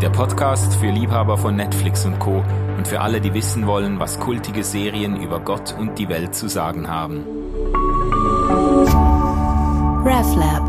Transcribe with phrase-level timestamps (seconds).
[0.00, 2.44] der Podcast für Liebhaber von Netflix und Co.
[2.76, 6.48] und für alle, die wissen wollen, was kultige Serien über Gott und die Welt zu
[6.48, 7.24] sagen haben.
[10.04, 10.68] RefLab.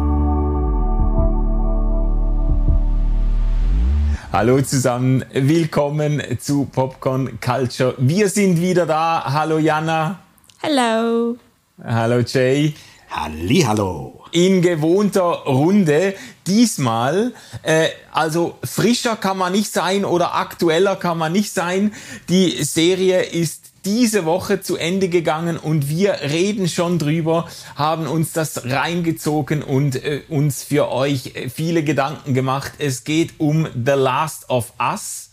[4.34, 7.94] Hallo zusammen, willkommen zu Popcorn Culture.
[8.00, 9.24] Wir sind wieder da.
[9.26, 10.20] Hallo Jana.
[10.64, 11.38] Hallo.
[11.84, 12.74] Hallo Jay.
[13.12, 14.19] Hallo.
[14.32, 16.16] In gewohnter Runde.
[16.48, 17.34] Diesmal,
[17.64, 21.94] äh, also frischer kann man nicht sein oder aktueller kann man nicht sein.
[22.28, 28.34] Die Serie ist diese Woche zu Ende gegangen und wir reden schon drüber, haben uns
[28.34, 32.74] das reingezogen und äh, uns für euch äh, viele Gedanken gemacht.
[32.78, 35.32] Es geht um The Last of Us.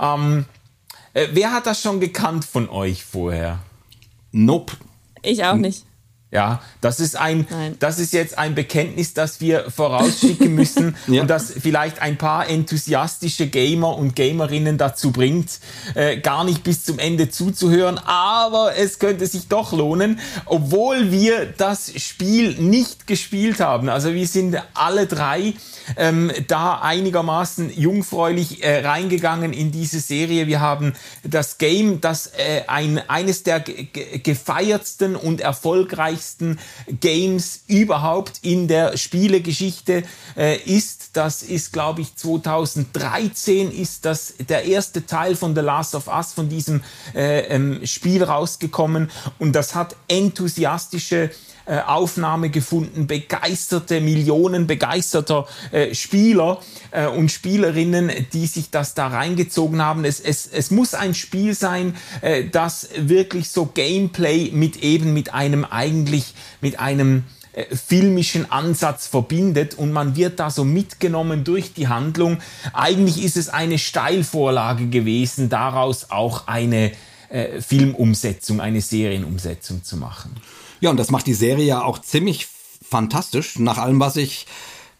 [0.00, 0.46] Ähm,
[1.14, 3.58] äh, wer hat das schon gekannt von euch vorher?
[4.32, 4.74] Nope.
[5.22, 5.84] Ich auch nicht.
[6.30, 7.76] Ja, das ist ein, Nein.
[7.78, 11.22] das ist jetzt ein Bekenntnis, das wir vorausschicken müssen ja.
[11.22, 15.58] und das vielleicht ein paar enthusiastische Gamer und Gamerinnen dazu bringt,
[15.94, 17.96] äh, gar nicht bis zum Ende zuzuhören.
[17.96, 23.88] Aber es könnte sich doch lohnen, obwohl wir das Spiel nicht gespielt haben.
[23.88, 25.54] Also wir sind alle drei
[25.96, 30.46] ähm, da einigermaßen jungfräulich äh, reingegangen in diese Serie.
[30.46, 30.92] Wir haben
[31.22, 36.58] das Game, das äh, ein, eines der gefeiertsten und erfolgreichsten erfolgreichsten
[37.00, 40.02] Games überhaupt in der Spielegeschichte
[40.36, 41.16] äh, ist.
[41.16, 46.32] Das ist, glaube ich, 2013 ist das der erste Teil von The Last of Us
[46.32, 46.82] von diesem
[47.14, 51.30] äh, ähm, Spiel rausgekommen und das hat enthusiastische
[51.68, 56.60] äh, Aufnahme gefunden, begeisterte, Millionen begeisterter äh, Spieler
[56.92, 60.06] äh, und Spielerinnen, die sich das da reingezogen haben.
[60.06, 65.34] Es, es, es muss ein Spiel sein, äh, das wirklich so Gameplay mit eben mit
[65.34, 66.32] einem eigentlich,
[66.62, 72.38] mit einem äh, filmischen Ansatz verbindet und man wird da so mitgenommen durch die Handlung.
[72.72, 76.92] Eigentlich ist es eine Steilvorlage gewesen, daraus auch eine
[77.28, 80.34] äh, Filmumsetzung, eine Serienumsetzung zu machen.
[80.80, 82.46] Ja, und das macht die Serie ja auch ziemlich
[82.88, 83.58] fantastisch.
[83.58, 84.46] Nach allem, was ich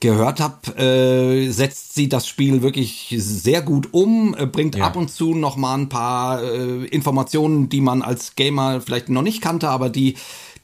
[0.01, 4.85] gehört habe, äh, setzt sie das Spiel wirklich sehr gut um, äh, bringt ja.
[4.85, 9.23] ab und zu noch mal ein paar äh, Informationen, die man als Gamer vielleicht noch
[9.23, 10.15] nicht kannte, aber die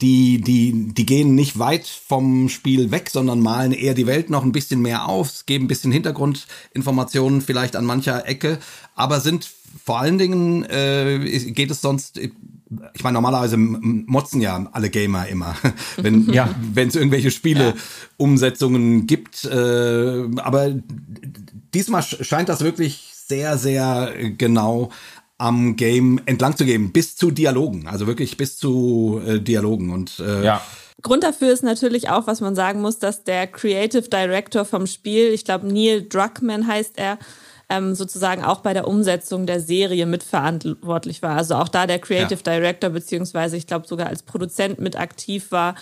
[0.01, 4.43] die, die, die gehen nicht weit vom Spiel weg, sondern malen eher die Welt noch
[4.43, 8.59] ein bisschen mehr auf, geben ein bisschen Hintergrundinformationen vielleicht an mancher Ecke,
[8.95, 9.49] aber sind
[9.85, 11.19] vor allen Dingen, äh,
[11.53, 12.21] geht es sonst
[12.95, 15.55] ich meine, normalerweise motzen ja alle Gamer immer,
[15.97, 16.55] wenn ja.
[16.73, 19.05] wenn es irgendwelche Spiele-Umsetzungen ja.
[19.05, 19.45] gibt.
[19.45, 20.75] Äh, aber
[21.75, 24.91] diesmal scheint das wirklich sehr, sehr genau
[25.39, 30.21] am Game entlang zu gehen, bis zu Dialogen, also wirklich bis zu äh, Dialogen und
[30.21, 30.63] äh, ja.
[31.03, 35.33] Grund dafür ist natürlich auch, was man sagen muss, dass der Creative Director vom Spiel,
[35.33, 37.19] ich glaube Neil Druckmann heißt er,
[37.69, 41.37] ähm, sozusagen auch bei der Umsetzung der Serie mitverantwortlich war.
[41.37, 42.53] Also auch da der Creative ja.
[42.53, 45.75] Director beziehungsweise ich glaube sogar als Produzent mit aktiv war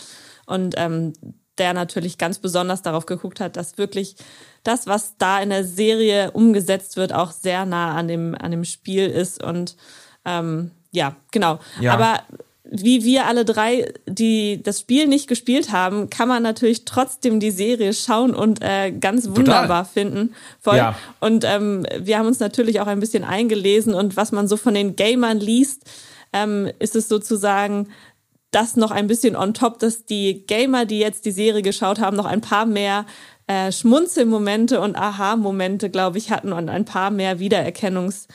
[0.46, 1.12] und ähm,
[1.58, 4.16] der natürlich ganz besonders darauf geguckt hat, dass wirklich
[4.62, 8.64] das, was da in der Serie umgesetzt wird, auch sehr nah an dem an dem
[8.64, 9.76] Spiel ist und
[10.24, 11.58] ähm, ja, genau.
[11.80, 11.94] Ja.
[11.94, 12.22] Aber
[12.74, 17.50] wie wir alle drei, die das Spiel nicht gespielt haben, kann man natürlich trotzdem die
[17.50, 19.84] Serie schauen und äh, ganz wunderbar Total.
[19.84, 20.34] finden.
[20.58, 20.78] Voll.
[20.78, 20.96] Ja.
[21.20, 24.72] Und ähm, wir haben uns natürlich auch ein bisschen eingelesen und was man so von
[24.72, 25.82] den Gamern liest,
[26.32, 27.88] ähm, ist es sozusagen
[28.52, 32.16] das noch ein bisschen on top, dass die Gamer, die jetzt die Serie geschaut haben,
[32.16, 33.04] noch ein paar mehr
[33.48, 38.28] äh, Schmunzelmomente und Aha-Momente, glaube ich, hatten und ein paar mehr Wiedererkennungs-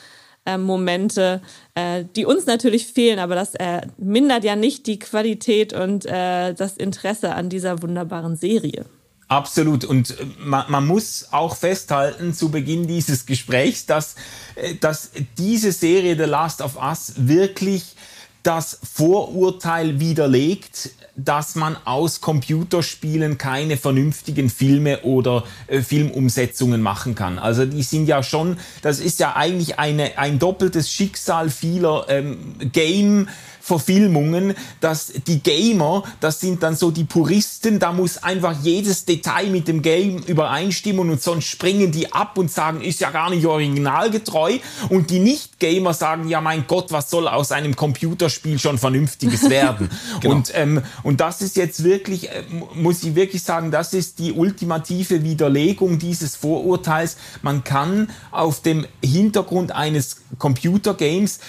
[0.48, 1.42] äh, Momente,
[1.74, 6.54] äh, die uns natürlich fehlen, aber das äh, mindert ja nicht die Qualität und äh,
[6.54, 8.86] das Interesse an dieser wunderbaren Serie.
[9.28, 9.84] Absolut.
[9.84, 14.16] Und äh, man, man, muss auch festhalten zu Beginn dieses Gesprächs, dass,
[14.54, 17.94] äh, dass diese Serie The Last of Us wirklich
[18.42, 27.38] das Vorurteil widerlegt, dass man aus Computerspielen keine vernünftigen Filme oder äh, Filmumsetzungen machen kann.
[27.38, 32.54] Also die sind ja schon, das ist ja eigentlich eine, ein doppeltes Schicksal vieler ähm,
[32.72, 33.28] Game-
[33.68, 39.50] Verfilmungen, dass die Gamer, das sind dann so die Puristen, da muss einfach jedes Detail
[39.50, 43.44] mit dem Game übereinstimmen und sonst springen die ab und sagen, ist ja gar nicht
[43.44, 49.50] originalgetreu und die Nicht-Gamer sagen, ja mein Gott, was soll aus einem Computerspiel schon Vernünftiges
[49.50, 49.90] werden?
[50.20, 50.36] genau.
[50.36, 52.44] Und, ähm, Und das ist jetzt wirklich, äh,
[52.74, 57.18] muss ich wirklich sagen, das ist die ultimative Widerlegung dieses Vorurteils.
[57.42, 61.40] Man kann auf dem Hintergrund eines Computergames,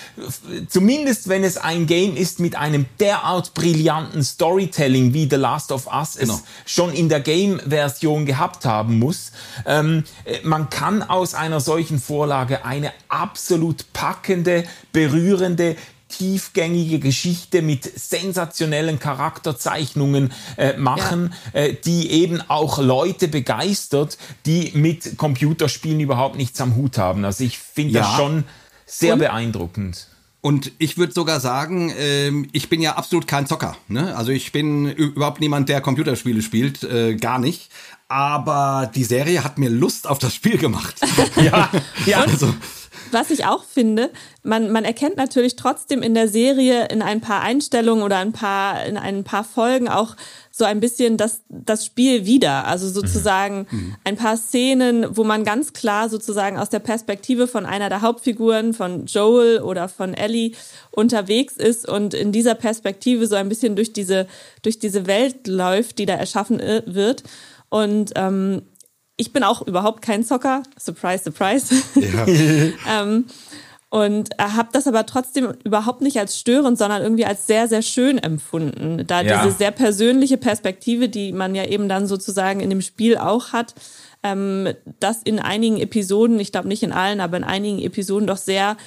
[0.68, 5.88] zumindest wenn es ein Game ist mit einem derart brillanten Storytelling wie The Last of
[5.88, 6.34] Us genau.
[6.34, 9.32] es schon in der Game-Version gehabt haben muss,
[9.66, 15.76] ähm, äh, man kann aus einer solchen Vorlage eine absolut packende, berührende,
[16.10, 21.62] tiefgängige Geschichte mit sensationellen Charakterzeichnungen äh, machen, ja.
[21.62, 27.24] äh, die eben auch Leute begeistert, die mit Computerspielen überhaupt nichts am Hut haben.
[27.24, 28.02] Also ich finde ja.
[28.02, 28.44] das schon
[28.86, 29.20] sehr Und?
[29.20, 30.08] beeindruckend.
[30.42, 33.76] Und ich würde sogar sagen, äh, ich bin ja absolut kein Zocker.
[33.88, 34.16] Ne?
[34.16, 37.70] Also ich bin überhaupt niemand, der Computerspiele spielt, äh, gar nicht.
[38.08, 40.96] Aber die Serie hat mir Lust auf das Spiel gemacht.
[41.36, 41.70] ja,
[42.06, 42.24] ja.
[42.30, 42.54] Also,
[43.12, 44.12] was ich auch finde,
[44.44, 48.86] man, man erkennt natürlich trotzdem in der Serie in ein paar Einstellungen oder ein paar,
[48.86, 50.16] in ein paar Folgen auch
[50.60, 52.68] so ein bisschen das, das Spiel wieder.
[52.68, 53.78] Also sozusagen mhm.
[53.80, 53.96] mhm.
[54.04, 58.74] ein paar Szenen, wo man ganz klar sozusagen aus der Perspektive von einer der Hauptfiguren,
[58.74, 60.52] von Joel oder von Ellie,
[60.92, 64.28] unterwegs ist und in dieser Perspektive so ein bisschen durch diese,
[64.62, 67.24] durch diese Welt läuft, die da erschaffen äh, wird.
[67.70, 68.64] Und ähm,
[69.16, 70.64] ich bin auch überhaupt kein Zocker.
[70.78, 71.74] Surprise, surprise.
[71.96, 72.28] Ja.
[73.02, 73.26] ähm,
[73.90, 78.20] und habe das aber trotzdem überhaupt nicht als störend, sondern irgendwie als sehr, sehr schön
[78.20, 79.06] empfunden.
[79.08, 79.44] Da ja.
[79.44, 83.74] diese sehr persönliche Perspektive, die man ja eben dann sozusagen in dem Spiel auch hat,
[84.22, 88.38] ähm, das in einigen Episoden, ich glaube nicht in allen, aber in einigen Episoden doch
[88.38, 88.78] sehr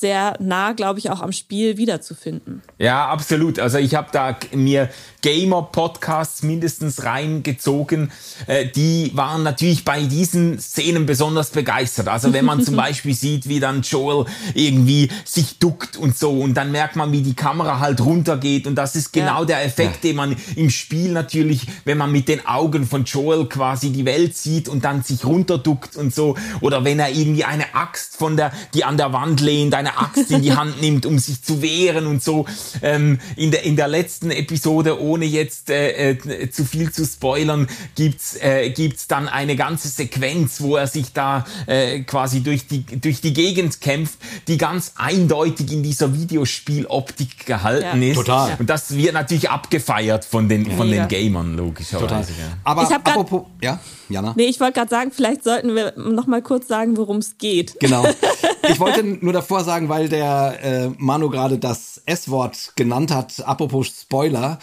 [0.00, 2.62] sehr nah, glaube ich, auch am Spiel wiederzufinden.
[2.78, 3.58] Ja, absolut.
[3.58, 4.88] Also ich habe da mir
[5.20, 8.10] Gamer-Podcasts mindestens reingezogen.
[8.46, 12.08] Äh, die waren natürlich bei diesen Szenen besonders begeistert.
[12.08, 14.24] Also wenn man zum Beispiel sieht, wie dann Joel
[14.54, 18.76] irgendwie sich duckt und so und dann merkt man, wie die Kamera halt runtergeht und
[18.76, 19.46] das ist genau ja.
[19.46, 20.10] der Effekt, ja.
[20.10, 24.34] den man im Spiel natürlich, wenn man mit den Augen von Joel quasi die Welt
[24.34, 28.52] sieht und dann sich runterduckt und so oder wenn er irgendwie eine Axt von der,
[28.72, 32.06] die an der Wand lehnt, eine Axt in die Hand nimmt, um sich zu wehren
[32.06, 32.46] und so.
[32.82, 37.68] Ähm, in, der, in der letzten Episode, ohne jetzt äh, äh, zu viel zu spoilern,
[37.94, 42.84] gibt's äh, gibt's dann eine ganze Sequenz, wo er sich da äh, quasi durch die,
[42.84, 48.10] durch die Gegend kämpft, die ganz eindeutig in dieser Videospieloptik gehalten ja.
[48.10, 48.16] ist.
[48.16, 48.56] Total.
[48.58, 50.76] Und das wird natürlich abgefeiert von den, ja.
[50.76, 52.32] von den Gamern, logischerweise.
[52.32, 52.58] Total.
[52.64, 53.80] Aber ich apropos, ja,
[54.10, 54.34] Jana?
[54.36, 57.78] Nee, ich wollte gerade sagen, vielleicht sollten wir noch mal kurz sagen, worum es geht.
[57.80, 58.04] Genau.
[58.68, 63.88] Ich wollte nur davor sagen, weil der äh, Manu gerade das S-Wort genannt hat, apropos
[64.02, 64.58] Spoiler.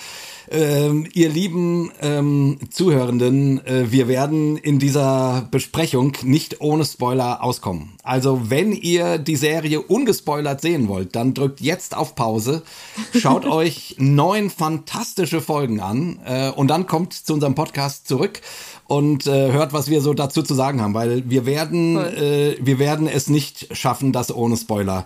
[0.49, 7.93] Ähm, ihr lieben ähm, Zuhörenden, äh, wir werden in dieser Besprechung nicht ohne Spoiler auskommen.
[8.03, 12.63] Also wenn ihr die Serie ungespoilert sehen wollt, dann drückt jetzt auf Pause,
[13.17, 18.39] schaut euch neun fantastische Folgen an äh, und dann kommt zu unserem Podcast zurück
[18.87, 22.79] und äh, hört, was wir so dazu zu sagen haben, weil wir werden, äh, wir
[22.79, 25.05] werden es nicht schaffen, das ohne Spoiler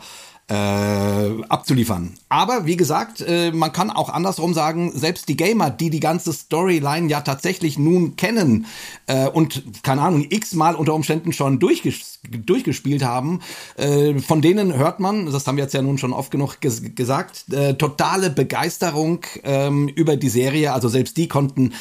[0.51, 2.15] äh, abzuliefern.
[2.27, 6.33] Aber wie gesagt, äh, man kann auch andersrum sagen, selbst die Gamer, die die ganze
[6.33, 8.65] Storyline ja tatsächlich nun kennen
[9.07, 13.39] äh, und keine Ahnung x-mal unter Umständen schon durchges durchgespielt haben,
[13.77, 16.81] äh, von denen hört man, das haben wir jetzt ja nun schon oft genug ges
[16.95, 20.73] gesagt, äh, totale Begeisterung ähm, über die Serie.
[20.73, 21.71] Also selbst die konnten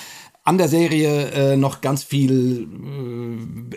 [0.50, 2.67] an der Serie äh, noch ganz viel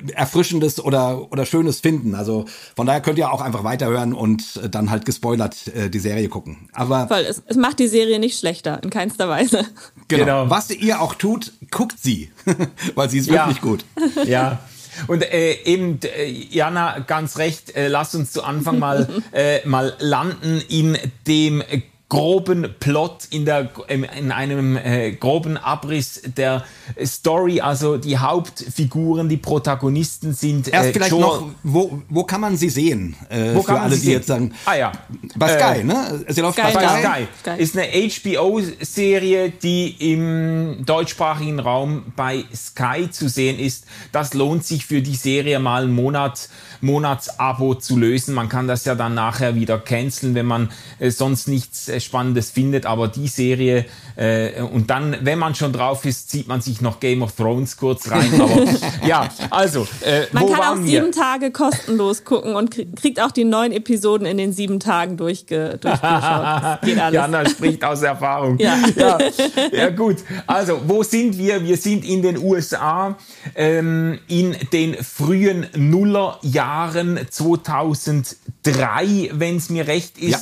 [0.08, 2.16] äh, Erfrischendes oder, oder Schönes finden.
[2.16, 6.00] Also von daher könnt ihr auch einfach weiterhören und äh, dann halt gespoilert äh, die
[6.00, 6.70] Serie gucken.
[6.74, 9.66] Aber Voll, es, es macht die Serie nicht schlechter, in keinster Weise.
[10.10, 10.26] Genau.
[10.26, 10.50] genau.
[10.50, 12.30] Was ihr auch tut, guckt sie,
[12.96, 13.48] weil sie ist ja.
[13.48, 13.86] wirklich gut.
[14.26, 14.60] Ja.
[15.08, 19.96] Und äh, eben, äh, Jana, ganz recht, äh, lass uns zu Anfang mal, äh, mal
[20.00, 21.64] landen in dem
[22.14, 26.64] groben Plot, in, der, in einem äh, groben Abriss der
[27.04, 27.60] Story.
[27.60, 30.68] Also die Hauptfiguren, die Protagonisten sind.
[30.68, 33.16] Erst äh, vielleicht Joel noch, wo, wo kann man sie sehen?
[33.30, 34.12] Äh, wo für alle, die sehen?
[34.12, 34.54] jetzt sagen.
[34.66, 34.92] Ah ja.
[35.36, 36.24] Bei Sky, äh, ne?
[36.28, 37.02] Sie läuft Sky, bei Sky.
[37.02, 37.28] Sky.
[37.42, 37.64] Sky.
[37.64, 43.86] Ist eine HBO-Serie, die im deutschsprachigen Raum bei Sky zu sehen ist.
[44.12, 46.50] Das lohnt sich für die Serie mal einen Monat
[46.84, 48.36] Monatsabo zu lösen.
[48.36, 52.52] Man kann das ja dann nachher wieder canceln, wenn man äh, sonst nichts äh, Spannendes
[52.52, 52.86] findet.
[52.86, 57.00] Aber die Serie äh, und dann, wenn man schon drauf ist, zieht man sich noch
[57.00, 58.30] Game of Thrones kurz rein.
[58.42, 61.12] Aber ja, also äh, man kann auch sieben wir?
[61.12, 66.04] Tage kostenlos gucken und kriegt auch die neun Episoden in den sieben Tagen durchge durchgeschaut.
[66.84, 67.14] Geht alles.
[67.14, 68.60] Jana spricht aus Erfahrung.
[68.60, 68.78] ja.
[68.96, 69.18] ja.
[69.72, 70.18] ja, gut.
[70.46, 71.64] Also wo sind wir?
[71.64, 73.18] Wir sind in den USA
[73.56, 80.32] ähm, in den frühen Nullerjahren 2003, wenn es mir recht ist.
[80.32, 80.40] Ja.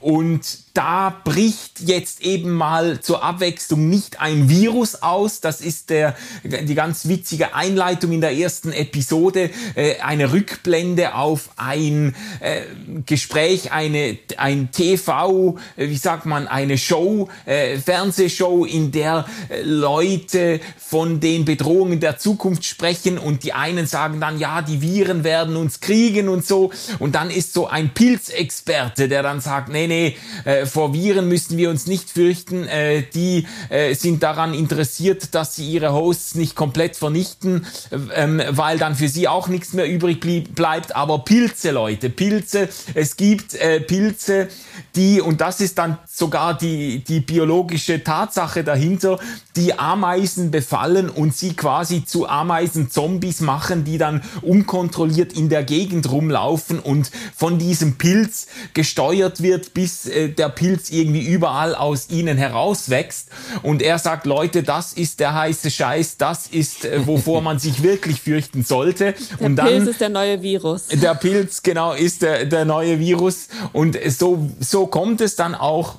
[0.00, 5.40] Und da bricht jetzt eben mal zur Abwechslung nicht ein Virus aus.
[5.40, 9.50] Das ist der, die ganz witzige Einleitung in der ersten Episode.
[9.74, 12.62] Äh, eine Rückblende auf ein äh,
[13.04, 19.62] Gespräch, eine, ein TV, äh, wie sagt man, eine Show, äh, Fernsehshow, in der äh,
[19.62, 25.24] Leute von den Bedrohungen der Zukunft sprechen und die einen sagen dann, ja, die Viren
[25.24, 26.70] werden uns kriegen und so.
[27.00, 30.16] Und dann ist so ein Pilzexperte, der dann sagt, nee, nee,
[30.60, 32.66] äh, vor Viren müssen wir uns nicht fürchten.
[32.66, 37.66] Äh, die äh, sind daran interessiert, dass sie ihre Hosts nicht komplett vernichten,
[38.14, 40.94] ähm, weil dann für sie auch nichts mehr übrig blieb, bleibt.
[40.94, 42.68] Aber Pilze, Leute, Pilze.
[42.94, 44.48] Es gibt äh, Pilze,
[44.96, 49.18] die, und das ist dann sogar die, die biologische Tatsache dahinter,
[49.56, 56.10] die Ameisen befallen und sie quasi zu Ameisen-Zombies machen, die dann unkontrolliert in der Gegend
[56.10, 62.36] rumlaufen und von diesem Pilz gesteuert wird, bis äh, der Pilz irgendwie überall aus ihnen
[62.36, 63.28] herauswächst.
[63.62, 67.82] Und er sagt, Leute, das ist der heiße Scheiß, das ist, äh, wovor man sich
[67.82, 69.14] wirklich fürchten sollte.
[69.38, 70.88] Der und dann, Pilz ist der neue Virus.
[70.88, 73.48] Der Pilz, genau, ist der, der neue Virus.
[73.72, 75.96] Und so, so kommt es dann auch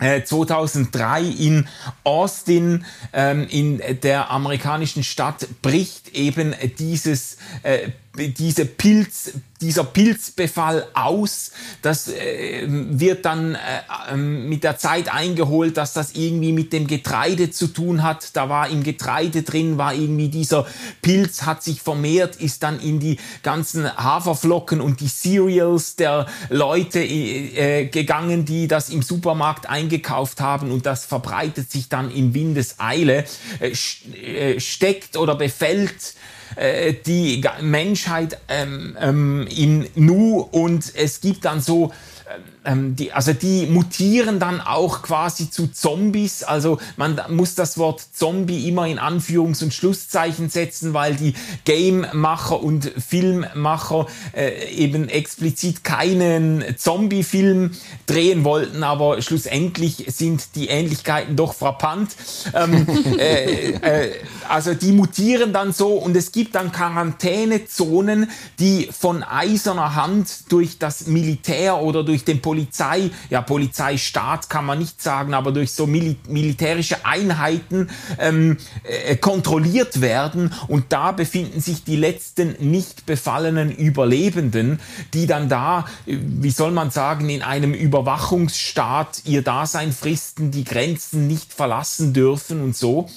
[0.00, 1.68] 2003 äh, in
[2.04, 7.88] Austin, ähm, in der amerikanischen Stadt, bricht eben dieses, äh,
[8.18, 11.52] diese Pilz, dieser Pilzbefall aus.
[11.82, 13.58] Das äh, wird dann äh,
[14.12, 18.36] ähm, mit der Zeit eingeholt, dass das irgendwie mit dem Getreide zu tun hat.
[18.36, 20.66] Da war im Getreide drin, war irgendwie dieser
[21.02, 27.00] Pilz, hat sich vermehrt, ist dann in die ganzen Haferflocken und die Cereals der Leute
[27.00, 33.24] äh, gegangen, die das im Supermarkt eingekauft haben und das verbreitet sich dann in Windeseile,
[33.60, 33.72] äh,
[34.22, 36.14] äh, steckt oder befällt
[36.56, 40.40] äh, die Menschheit ähm, ähm, in Nu.
[40.40, 41.92] Und es gibt dann so
[42.68, 46.42] ähm, die, also die mutieren dann auch quasi zu Zombies.
[46.42, 51.34] Also man muss das Wort Zombie immer in Anführungs- und Schlusszeichen setzen, weil die
[51.64, 54.06] Game-Macher und Filmmacher
[54.36, 57.70] äh, eben explizit keinen Zombie-Film
[58.06, 62.10] drehen wollten, aber schlussendlich sind die Ähnlichkeiten doch frappant.
[62.54, 62.86] Ähm,
[63.18, 64.12] äh, äh,
[64.48, 70.78] also die mutieren dann so und es gibt dann Quarantänezonen, die von eiserner Hand durch
[70.78, 75.70] das Militär oder durch den Polizei Polizei, ja Polizeistaat kann man nicht sagen, aber durch
[75.70, 77.88] so mil militärische Einheiten
[78.18, 80.52] ähm, äh, kontrolliert werden.
[80.66, 84.80] Und da befinden sich die letzten nicht befallenen Überlebenden,
[85.14, 90.64] die dann da, äh, wie soll man sagen, in einem Überwachungsstaat ihr Dasein fristen, die
[90.64, 93.08] Grenzen nicht verlassen dürfen und so.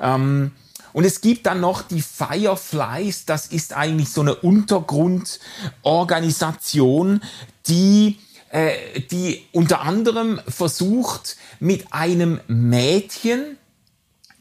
[0.00, 0.50] Ähm,
[0.92, 7.20] und es gibt dann noch die Fireflies, das ist eigentlich so eine Untergrundorganisation,
[7.68, 8.18] die
[8.50, 13.58] äh, die unter anderem versucht, mit einem Mädchen,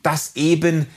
[0.04, 0.88] das eben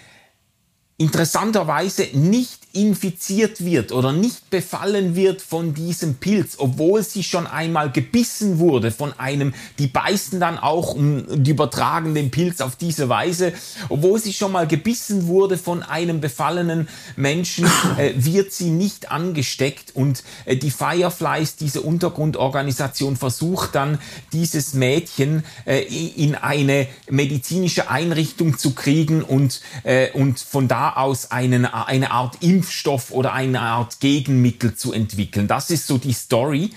[0.97, 7.91] interessanterweise nicht infiziert wird oder nicht befallen wird von diesem Pilz, obwohl sie schon einmal
[7.91, 13.53] gebissen wurde von einem, die beißen dann auch und übertragen den Pilz auf diese Weise,
[13.89, 17.67] obwohl sie schon mal gebissen wurde von einem befallenen Menschen,
[17.99, 23.99] äh, wird sie nicht angesteckt und äh, die Fireflies, diese Untergrundorganisation, versucht dann
[24.33, 31.33] dieses Mädchen äh, in eine medizinische Einrichtung zu kriegen und, äh, und von da aus
[31.33, 35.49] einen, eine Art Impfung Impfstoff oder eine Art Gegenmittel zu entwickeln.
[35.49, 36.71] Das ist so die Story.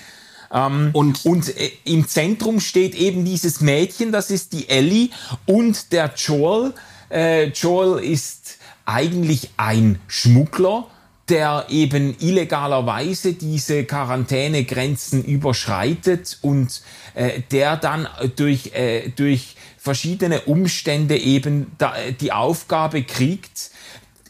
[0.52, 5.10] Ähm, und, und äh, im Zentrum steht eben dieses Mädchen, das ist die Ellie
[5.46, 6.74] und der Joel.
[7.12, 10.88] Äh, Joel ist eigentlich ein Schmuggler,
[11.28, 16.82] der eben illegalerweise diese Quarantänegrenzen überschreitet und
[17.14, 23.72] äh, der dann durch, äh, durch verschiedene Umstände eben da, äh, die Aufgabe kriegt,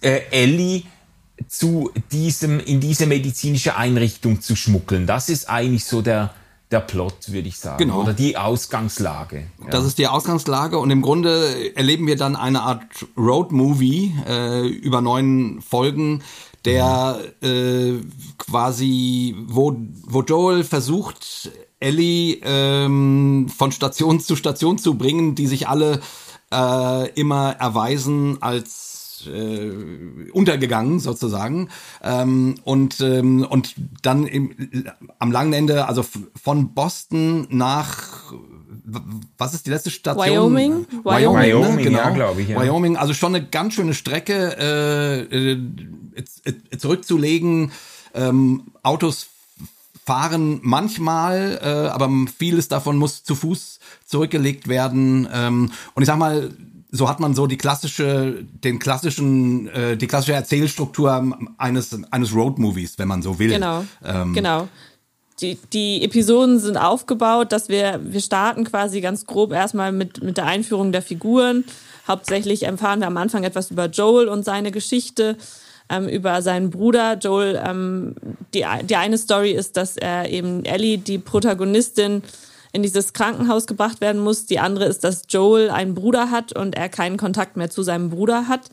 [0.02, 0.84] äh, Ellie
[1.48, 5.08] zu diesem, in diese medizinische Einrichtung zu schmuggeln.
[5.08, 6.34] Das ist eigentlich so der,
[6.72, 7.78] der Plot, würde ich sagen.
[7.78, 8.02] Genau.
[8.02, 9.48] Oder die Ausgangslage.
[9.64, 9.70] Ja.
[9.70, 12.84] Das ist die Ausgangslage und im Grunde erleben wir dann eine Art
[13.18, 16.24] Road-Movie äh, über neun Folgen,
[16.66, 17.94] der äh,
[18.38, 19.76] quasi, wo,
[20.06, 26.00] wo Joel versucht, Ellie ähm, von Station zu Station zu bringen, die sich alle
[26.52, 28.93] äh, immer erweisen als
[29.28, 29.72] äh,
[30.32, 31.70] untergegangen sozusagen
[32.04, 34.54] ähm, und ähm, und dann im,
[35.20, 36.06] am langen Ende also
[36.42, 38.34] von Boston nach
[39.38, 40.26] was ist die letzte Station?
[40.26, 40.86] Wyoming.
[41.04, 41.84] Wyoming, Wyoming, ne?
[41.84, 41.98] genau.
[42.00, 42.50] ja, glaube ich.
[42.50, 42.60] Ja.
[42.60, 47.72] Wyoming, also schon eine ganz schöne Strecke äh, äh, zurückzulegen.
[48.14, 49.28] Ähm, Autos
[50.06, 55.28] fahren manchmal, äh, aber vieles davon muss zu Fuß zurückgelegt werden.
[55.34, 56.52] Ähm, und ich sag mal,
[56.96, 63.00] so hat man so die klassische, den klassischen, äh, die klassische Erzählstruktur eines eines Roadmovies,
[63.00, 63.50] wenn man so will.
[63.50, 63.84] Genau.
[64.06, 64.68] Ähm, genau.
[65.42, 70.38] Die, die Episoden sind aufgebaut, dass wir wir starten quasi ganz grob erstmal mit mit
[70.38, 71.66] der Einführung der Figuren.
[72.08, 75.36] Hauptsächlich erfahren wir am Anfang etwas über Joel und seine Geschichte
[75.90, 77.60] ähm, über seinen Bruder Joel.
[77.66, 78.14] Ähm,
[78.54, 82.22] die, die eine Story ist, dass er eben Ellie, die Protagonistin,
[82.74, 84.46] in dieses Krankenhaus gebracht werden muss.
[84.46, 88.10] Die andere ist, dass Joel einen Bruder hat und er keinen Kontakt mehr zu seinem
[88.10, 88.70] Bruder hat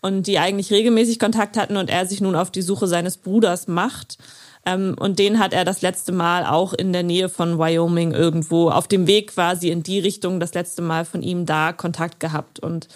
[0.00, 3.68] und die eigentlich regelmäßig Kontakt hatten und er sich nun auf die Suche seines Bruders
[3.68, 4.16] macht.
[4.64, 8.70] Ähm, und den hat er das letzte Mal auch in der Nähe von Wyoming irgendwo
[8.70, 12.60] auf dem Weg quasi in die Richtung das letzte Mal von ihm da Kontakt gehabt
[12.60, 12.88] und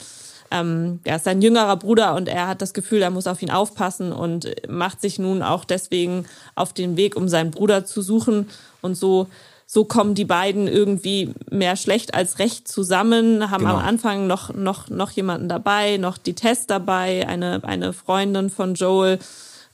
[0.50, 3.50] ähm, er ist sein jüngerer Bruder und er hat das Gefühl, er muss auf ihn
[3.50, 8.48] aufpassen und macht sich nun auch deswegen auf den Weg, um seinen Bruder zu suchen.
[8.80, 9.26] Und so,
[9.66, 13.76] so kommen die beiden irgendwie mehr schlecht als recht zusammen, haben genau.
[13.76, 18.74] am Anfang noch, noch, noch jemanden dabei, noch die Tess dabei, eine, eine Freundin von
[18.74, 19.18] Joel.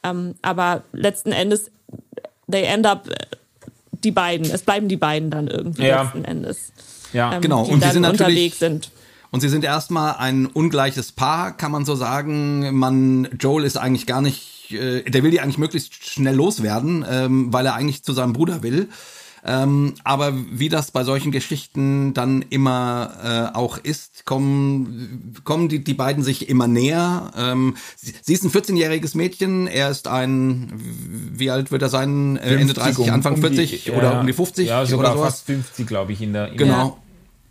[0.03, 1.71] Ähm, aber letzten Endes,
[2.51, 3.09] they end up
[4.03, 4.51] die beiden.
[4.51, 6.03] Es bleiben die beiden dann irgendwie ja.
[6.03, 6.73] letzten Endes.
[7.13, 7.63] Ja, ähm, genau.
[7.63, 8.91] Und die sind unterwegs sind.
[9.31, 12.75] Und sie sind erstmal ein ungleiches Paar, kann man so sagen.
[12.77, 17.53] Man, Joel ist eigentlich gar nicht, äh, der will die eigentlich möglichst schnell loswerden, ähm,
[17.53, 18.89] weil er eigentlich zu seinem Bruder will.
[19.45, 25.83] Ähm, aber wie das bei solchen Geschichten dann immer äh, auch ist, kommen, kommen die,
[25.83, 27.33] die beiden sich immer näher.
[27.37, 32.39] Ähm, sie, sie ist ein 14-jähriges Mädchen, er ist ein, wie alt wird er sein?
[32.41, 35.35] 50, Ende 30, Anfang um 40 die, oder um die 50 ja, sogar oder sowas.
[35.35, 36.49] fast 50, glaube ich, in der.
[36.49, 36.99] In genau.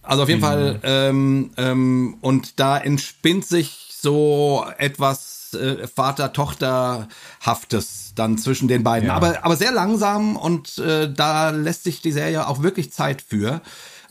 [0.01, 0.45] Also auf jeden mhm.
[0.45, 9.07] Fall, ähm, ähm, und da entspinnt sich so etwas äh, Vater-Tochter-haftes dann zwischen den beiden.
[9.07, 9.15] Ja.
[9.15, 13.61] Aber, aber sehr langsam und äh, da lässt sich die Serie auch wirklich Zeit für.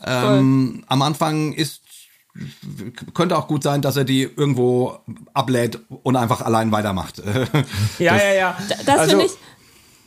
[0.03, 1.81] Ähm, am Anfang ist
[3.13, 4.99] könnte auch gut sein, dass er die irgendwo
[5.33, 7.21] ablädt und einfach allein weitermacht.
[7.99, 8.57] ja, ja, ja.
[8.85, 9.31] Das also, finde ich,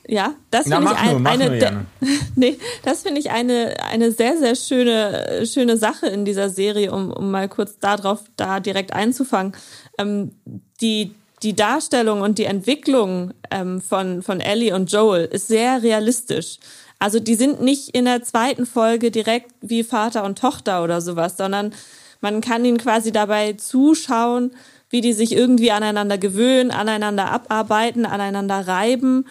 [0.07, 1.87] ja, das finde ich ein, eine,
[2.35, 7.13] nee, das finde ich eine, eine sehr, sehr schöne, schöne Sache in dieser Serie, um,
[7.13, 9.55] um mal kurz darauf da direkt einzufangen.
[9.99, 10.33] Ähm,
[10.81, 16.59] die, die Darstellung und die Entwicklung ähm, von, von Ellie und Joel ist sehr realistisch.
[16.99, 21.37] Also die sind nicht in der zweiten Folge direkt wie Vater und Tochter oder sowas,
[21.37, 21.75] sondern
[22.21, 24.53] man kann ihnen quasi dabei zuschauen,
[24.89, 29.27] wie die sich irgendwie aneinander gewöhnen, aneinander abarbeiten, aneinander reiben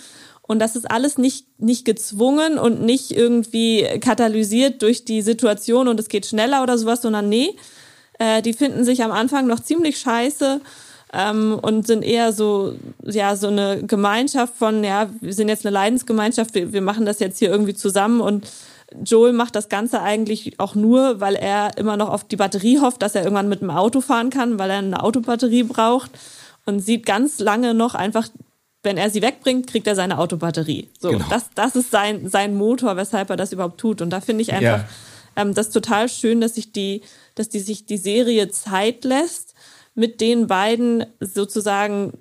[0.46, 6.00] und das ist alles nicht, nicht gezwungen und nicht irgendwie katalysiert durch die Situation und
[6.00, 7.56] es geht schneller oder sowas, sondern nee,
[8.20, 10.60] äh, die finden sich am Anfang noch ziemlich scheiße
[11.14, 15.74] ähm, und sind eher so, ja, so eine Gemeinschaft von, ja, wir sind jetzt eine
[15.74, 18.48] Leidensgemeinschaft, wir, wir machen das jetzt hier irgendwie zusammen und
[19.06, 23.02] Joel macht das Ganze eigentlich auch nur, weil er immer noch auf die Batterie hofft,
[23.02, 26.12] dass er irgendwann mit dem Auto fahren kann, weil er eine Autobatterie braucht
[26.66, 28.28] und sieht ganz lange noch einfach
[28.84, 30.90] wenn er sie wegbringt, kriegt er seine Autobatterie.
[31.00, 31.26] So, genau.
[31.30, 34.02] das, das ist sein, sein Motor, weshalb er das überhaupt tut.
[34.02, 34.88] Und da finde ich einfach ja.
[35.38, 37.02] ähm, das total schön, dass sich die,
[37.36, 39.53] dass die sich die Serie Zeit lässt,
[39.96, 42.14] mit den beiden sozusagen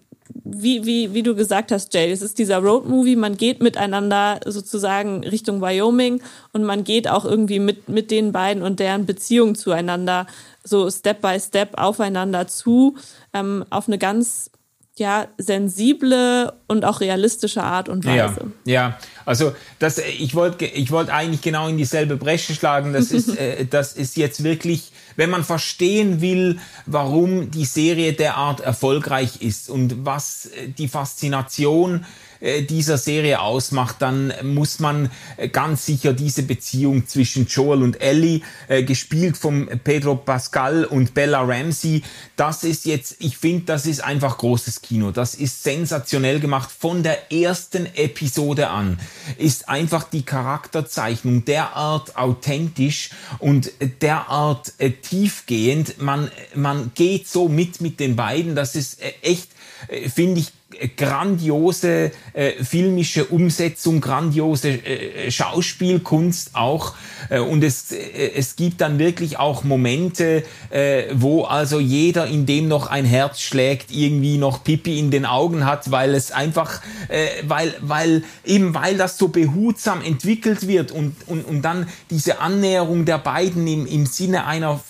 [0.44, 5.24] wie, wie, wie du gesagt hast, Jay, es ist dieser Roadmovie, man geht miteinander sozusagen
[5.24, 10.26] Richtung Wyoming und man geht auch irgendwie mit, mit den beiden und deren Beziehung zueinander
[10.64, 12.96] so Step by Step aufeinander zu,
[13.32, 14.50] ähm, auf eine ganz
[14.96, 18.52] ja, sensible und auch realistische Art und Weise.
[18.64, 18.98] Ja, ja.
[19.24, 22.92] also das, ich wollte ich wollt eigentlich genau in dieselbe Bresche schlagen.
[22.92, 28.60] Das ist, äh, das ist jetzt wirklich, wenn man verstehen will, warum die Serie derart
[28.60, 32.04] erfolgreich ist und was äh, die Faszination äh,
[32.42, 38.40] dieser Serie ausmacht, dann muss man äh, ganz sicher diese Beziehung zwischen Joel und Ellie,
[38.68, 42.02] äh, gespielt von Pedro Pascal und Bella Ramsey,
[42.36, 45.12] das ist jetzt, ich finde, das ist einfach großes Kino.
[45.12, 46.70] Das ist sensationell gemacht.
[46.76, 48.98] Von der ersten Episode an
[49.38, 56.02] ist einfach die Charakterzeichnung derart authentisch und derart tiefgehend.
[56.02, 58.56] Man, man geht so mit mit den beiden.
[58.56, 59.50] Das ist echt,
[60.12, 60.52] finde ich,
[60.96, 66.94] grandiose äh, filmische Umsetzung, grandiose äh, Schauspielkunst auch.
[67.28, 72.46] Äh, und es, äh, es gibt dann wirklich auch Momente, äh, wo also jeder, in
[72.46, 76.80] dem noch ein Herz schlägt, irgendwie noch Pipi in den Augen hat, weil es einfach,
[77.08, 82.40] äh, weil, weil, eben weil das so behutsam entwickelt wird und, und, und dann diese
[82.40, 84.80] Annäherung der beiden im, im Sinne einer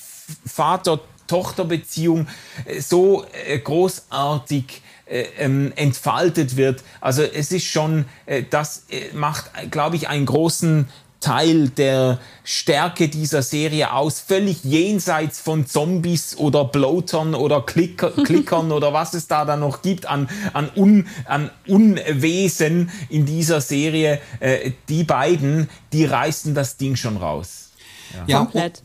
[0.46, 1.00] Vater
[1.32, 2.26] Vater-Tochter-Beziehung
[2.64, 6.82] äh, so äh, großartig äh, ähm, entfaltet wird.
[7.00, 10.88] Also es ist schon, äh, das äh, macht, glaube ich, einen großen
[11.22, 18.72] Teil der Stärke dieser Serie aus, völlig jenseits von Zombies oder Bloatern oder Klicker, Klickern
[18.72, 24.20] oder was es da dann noch gibt an, an, Un, an Unwesen in dieser Serie.
[24.40, 27.70] Äh, die beiden, die reißen das Ding schon raus.
[28.12, 28.82] Ja, ja komplett.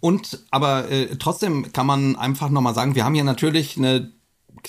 [0.00, 4.10] Und aber äh, trotzdem kann man einfach nochmal sagen, wir haben hier natürlich eine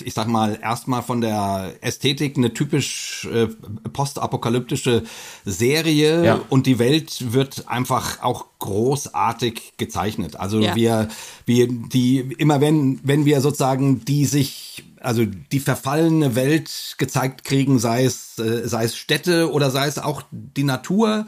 [0.04, 3.48] ich sag mal, erstmal von der Ästhetik eine typisch äh,
[3.92, 5.04] postapokalyptische
[5.44, 6.40] Serie ja.
[6.48, 10.36] und die Welt wird einfach auch großartig gezeichnet.
[10.36, 10.74] Also ja.
[10.74, 11.08] wir,
[11.44, 17.78] wir, die, immer wenn, wenn wir sozusagen die sich, also die verfallene Welt gezeigt kriegen,
[17.78, 21.26] sei es, äh, sei es Städte oder sei es auch die Natur,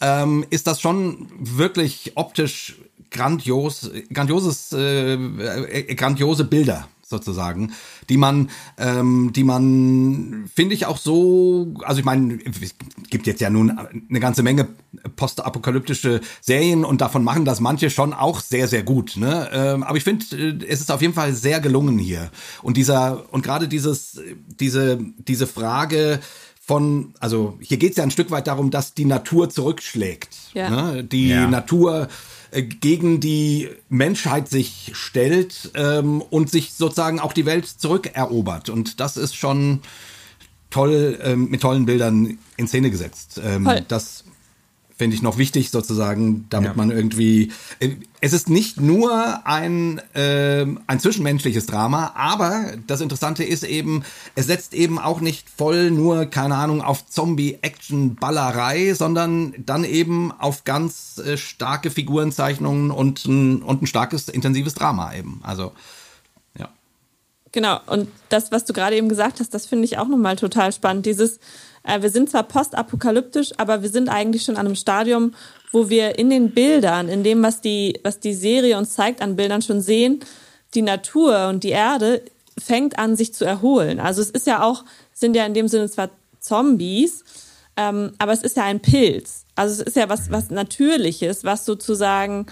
[0.00, 2.76] ähm, ist das schon wirklich optisch
[3.10, 7.72] grandios, grandioses, äh, äh, grandiose Bilder sozusagen,
[8.08, 12.74] die man, ähm, die man, finde ich auch so, also ich meine, es
[13.10, 14.68] gibt jetzt ja nun eine ganze Menge
[15.16, 19.16] postapokalyptische Serien und davon machen das manche schon auch sehr, sehr gut.
[19.16, 19.48] Ne?
[19.52, 22.30] Ähm, aber ich finde, äh, es ist auf jeden Fall sehr gelungen hier.
[22.62, 26.20] Und dieser, und gerade dieses, diese, diese Frage,
[26.68, 30.36] von, also hier geht es ja ein Stück weit darum, dass die Natur zurückschlägt.
[30.52, 30.68] Ja.
[30.68, 31.02] Ne?
[31.02, 31.46] Die ja.
[31.46, 32.08] Natur
[32.52, 38.68] gegen die Menschheit sich stellt ähm, und sich sozusagen auch die Welt zurückerobert.
[38.68, 39.80] Und das ist schon
[40.70, 43.40] toll ähm, mit tollen Bildern in Szene gesetzt.
[43.42, 44.24] Ähm, das
[44.98, 46.76] finde ich noch wichtig sozusagen, damit ja.
[46.76, 47.52] man irgendwie.
[47.78, 54.02] Äh, es ist nicht nur ein, äh, ein zwischenmenschliches Drama, aber das Interessante ist eben,
[54.34, 60.64] es setzt eben auch nicht voll nur, keine Ahnung, auf Zombie-Action-Ballerei, sondern dann eben auf
[60.64, 65.40] ganz äh, starke Figurenzeichnungen und ein, und ein starkes, intensives Drama eben.
[65.44, 65.70] Also,
[66.58, 66.70] ja.
[67.52, 70.72] Genau, und das, was du gerade eben gesagt hast, das finde ich auch nochmal total
[70.72, 71.06] spannend.
[71.06, 71.38] Dieses,
[71.88, 75.34] äh, wir sind zwar postapokalyptisch, aber wir sind eigentlich schon an einem Stadium,
[75.72, 79.36] wo wir in den Bildern, in dem, was die, was die Serie uns zeigt an
[79.36, 80.20] Bildern, schon sehen,
[80.74, 82.22] die Natur und die Erde
[82.58, 84.00] fängt an, sich zu erholen.
[84.00, 87.24] Also es ist ja auch, sind ja in dem Sinne zwar Zombies,
[87.76, 89.44] ähm, aber es ist ja ein Pilz.
[89.54, 92.46] Also es ist ja was, was Natürliches, was sozusagen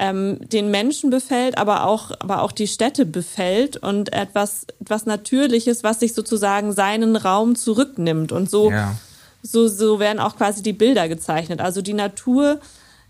[0.00, 5.84] ähm, den Menschen befällt, aber auch, aber auch die Städte befällt und etwas, etwas Natürliches,
[5.84, 8.32] was sich sozusagen seinen Raum zurücknimmt.
[8.32, 8.96] Und so, ja.
[9.42, 11.60] so, so werden auch quasi die Bilder gezeichnet.
[11.60, 12.60] Also die Natur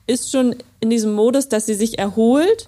[0.08, 2.66] ist schon in diesem Modus, dass sie sich erholt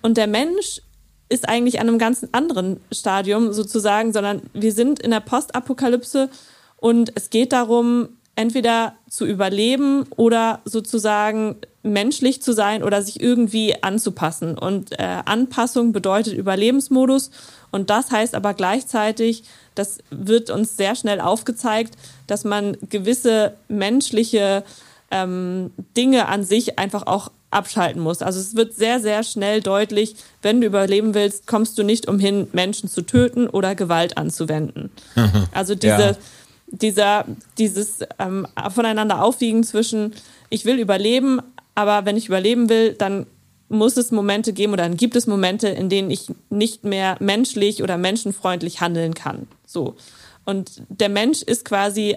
[0.00, 0.80] und der Mensch
[1.28, 6.30] ist eigentlich an einem ganz anderen Stadium sozusagen, sondern wir sind in der Postapokalypse
[6.78, 11.56] und es geht darum, entweder zu überleben oder sozusagen
[11.92, 14.56] menschlich zu sein oder sich irgendwie anzupassen.
[14.56, 17.30] Und äh, Anpassung bedeutet Überlebensmodus.
[17.70, 21.94] Und das heißt aber gleichzeitig, das wird uns sehr schnell aufgezeigt,
[22.26, 24.64] dass man gewisse menschliche
[25.10, 28.20] ähm, Dinge an sich einfach auch abschalten muss.
[28.20, 32.48] Also es wird sehr, sehr schnell deutlich, wenn du überleben willst, kommst du nicht umhin,
[32.52, 34.90] Menschen zu töten oder Gewalt anzuwenden.
[35.52, 36.16] Also diese, ja
[36.70, 37.24] dieser,
[37.56, 40.14] dieses ähm, voneinander aufwiegen zwischen,
[40.50, 41.40] ich will überleben,
[41.78, 43.28] aber wenn ich überleben will, dann
[43.68, 47.84] muss es Momente geben oder dann gibt es Momente, in denen ich nicht mehr menschlich
[47.84, 49.46] oder menschenfreundlich handeln kann.
[49.64, 49.94] So.
[50.44, 52.16] Und der Mensch ist quasi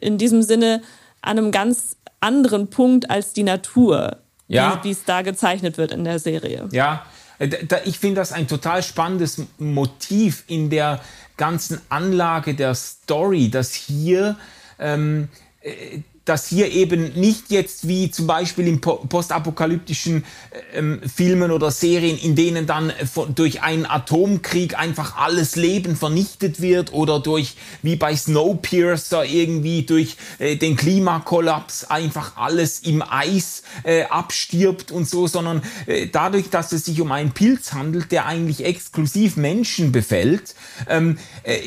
[0.00, 0.80] in diesem Sinne
[1.22, 4.78] an einem ganz anderen Punkt als die Natur, ja.
[4.84, 6.68] wie es da gezeichnet wird in der Serie.
[6.70, 7.04] Ja,
[7.40, 7.48] äh,
[7.86, 11.00] ich finde das ein total spannendes Motiv in der
[11.36, 14.36] ganzen Anlage der Story, dass hier
[14.78, 15.30] ähm,
[15.62, 20.24] äh, dass hier eben nicht jetzt wie zum Beispiel in postapokalyptischen
[20.72, 26.62] ähm, Filmen oder Serien, in denen dann von, durch einen Atomkrieg einfach alles Leben vernichtet
[26.62, 33.62] wird oder durch, wie bei Snowpiercer irgendwie durch äh, den Klimakollaps einfach alles im Eis
[33.82, 38.26] äh, abstirbt und so, sondern äh, dadurch, dass es sich um einen Pilz handelt, der
[38.26, 40.54] eigentlich exklusiv Menschen befällt,
[40.88, 41.58] ähm, äh,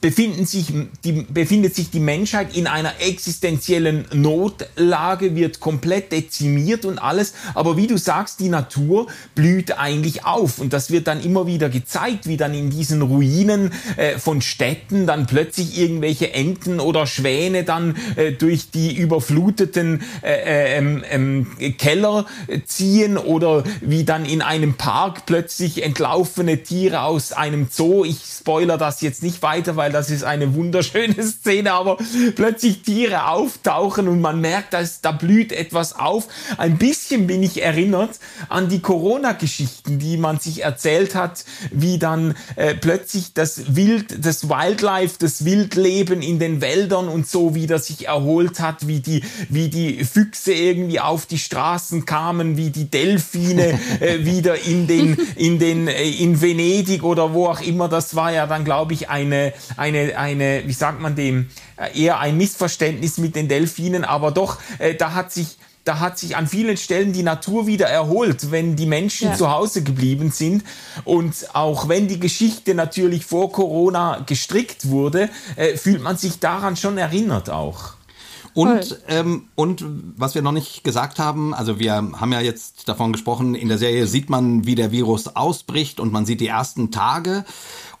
[0.00, 0.72] befinden sich,
[1.04, 7.34] die, befindet sich die Menschheit in einer Existenz existenziellen Notlage wird komplett dezimiert und alles.
[7.54, 10.58] Aber wie du sagst, die Natur blüht eigentlich auf.
[10.58, 15.06] Und das wird dann immer wieder gezeigt, wie dann in diesen Ruinen äh, von Städten
[15.06, 21.46] dann plötzlich irgendwelche Enten oder Schwäne dann äh, durch die überfluteten äh, äh ähm, ähm,
[21.78, 22.26] Keller
[22.64, 28.78] ziehen oder wie dann in einem Park plötzlich entlaufene Tiere aus einem Zoo, ich spoiler
[28.78, 31.98] das jetzt nicht weiter, weil das ist eine wunderschöne Szene, aber
[32.36, 36.28] plötzlich Tiere auf auftauchen und man merkt, dass da blüht etwas auf.
[36.56, 42.34] Ein bisschen bin ich erinnert an die Corona-Geschichten, die man sich erzählt hat, wie dann
[42.56, 48.06] äh, plötzlich das Wild, das Wildlife, das Wildleben in den Wäldern und so wieder sich
[48.06, 53.78] erholt hat, wie die, wie die Füchse irgendwie auf die Straßen kamen, wie die Delfine
[54.00, 57.88] äh, wieder in den, in den, äh, in Venedig oder wo auch immer.
[57.88, 61.48] Das war ja dann, glaube ich, eine, eine, eine, wie sagt man dem,
[61.88, 66.36] eher ein Missverständnis mit den Delfinen, aber doch, äh, da hat sich da hat sich
[66.36, 69.34] an vielen Stellen die Natur wieder erholt, wenn die Menschen ja.
[69.34, 70.62] zu Hause geblieben sind.
[71.04, 76.76] Und auch wenn die Geschichte natürlich vor Corona gestrickt wurde, äh, fühlt man sich daran
[76.76, 77.94] schon erinnert auch.
[78.52, 79.84] Und, ähm, und
[80.16, 83.78] was wir noch nicht gesagt haben, also wir haben ja jetzt davon gesprochen, in der
[83.78, 87.44] Serie sieht man, wie der Virus ausbricht und man sieht die ersten Tage.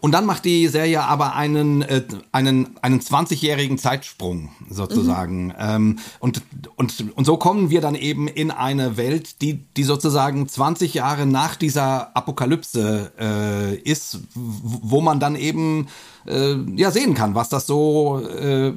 [0.00, 5.48] Und dann macht die Serie aber einen, äh, einen, einen 20-jährigen Zeitsprung sozusagen.
[5.48, 5.54] Mhm.
[5.58, 6.42] Ähm, und,
[6.76, 11.26] und, und so kommen wir dann eben in eine Welt, die, die sozusagen 20 Jahre
[11.26, 15.88] nach dieser Apokalypse äh, ist, wo man dann eben
[16.26, 18.72] äh, ja sehen kann, was das so äh,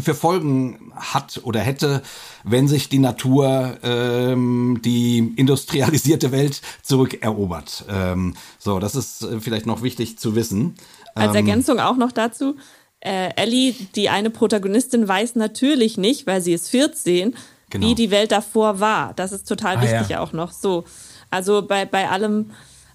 [0.00, 2.02] für Folgen hat oder hätte,
[2.44, 7.84] wenn sich die Natur ähm, die industrialisierte Welt zurückerobert.
[7.88, 10.74] Ähm, so, das ist äh, vielleicht noch wichtig zu wissen.
[11.14, 12.56] Als ähm, Ergänzung auch noch dazu.
[13.00, 17.34] Äh, Ellie, die eine Protagonistin, weiß natürlich nicht, weil sie ist 14,
[17.70, 17.86] genau.
[17.86, 19.14] wie die Welt davor war.
[19.14, 20.20] Das ist total ah, wichtig ja.
[20.20, 20.52] auch noch.
[20.52, 20.84] So,
[21.30, 22.50] also bei, bei allem,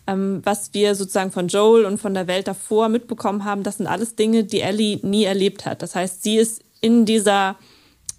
[0.07, 3.87] ähm, was wir sozusagen von Joel und von der Welt davor mitbekommen haben, das sind
[3.87, 5.81] alles Dinge, die Ellie nie erlebt hat.
[5.81, 7.55] Das heißt, sie ist in dieser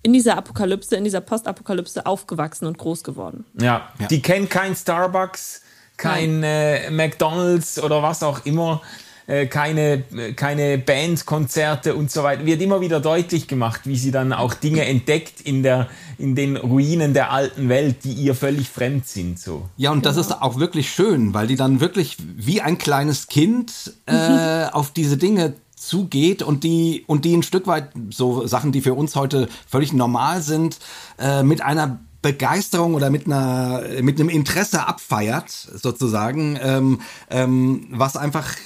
[0.03, 3.45] in dieser Apokalypse, in dieser Postapokalypse aufgewachsen und groß geworden.
[3.61, 4.07] Ja, ja.
[4.07, 5.63] die kennt kein Starbucks,
[5.97, 8.83] kein äh, McDonald's oder was auch immer,
[9.27, 10.05] äh, keine,
[10.37, 12.47] keine Bandkonzerte und so weiter.
[12.47, 16.57] Wird immer wieder deutlich gemacht, wie sie dann auch Dinge entdeckt in, der, in den
[16.57, 19.39] Ruinen der alten Welt, die ihr völlig fremd sind.
[19.39, 19.69] So.
[19.77, 20.15] Ja, und genau.
[20.15, 24.93] das ist auch wirklich schön, weil die dann wirklich wie ein kleines Kind äh, auf
[24.93, 29.15] diese Dinge zugeht und die und die ein Stück weit so Sachen, die für uns
[29.15, 30.79] heute völlig normal sind,
[31.19, 38.17] äh, mit einer Begeisterung oder mit einer mit einem Interesse abfeiert sozusagen, ähm, ähm, was
[38.17, 38.57] einfach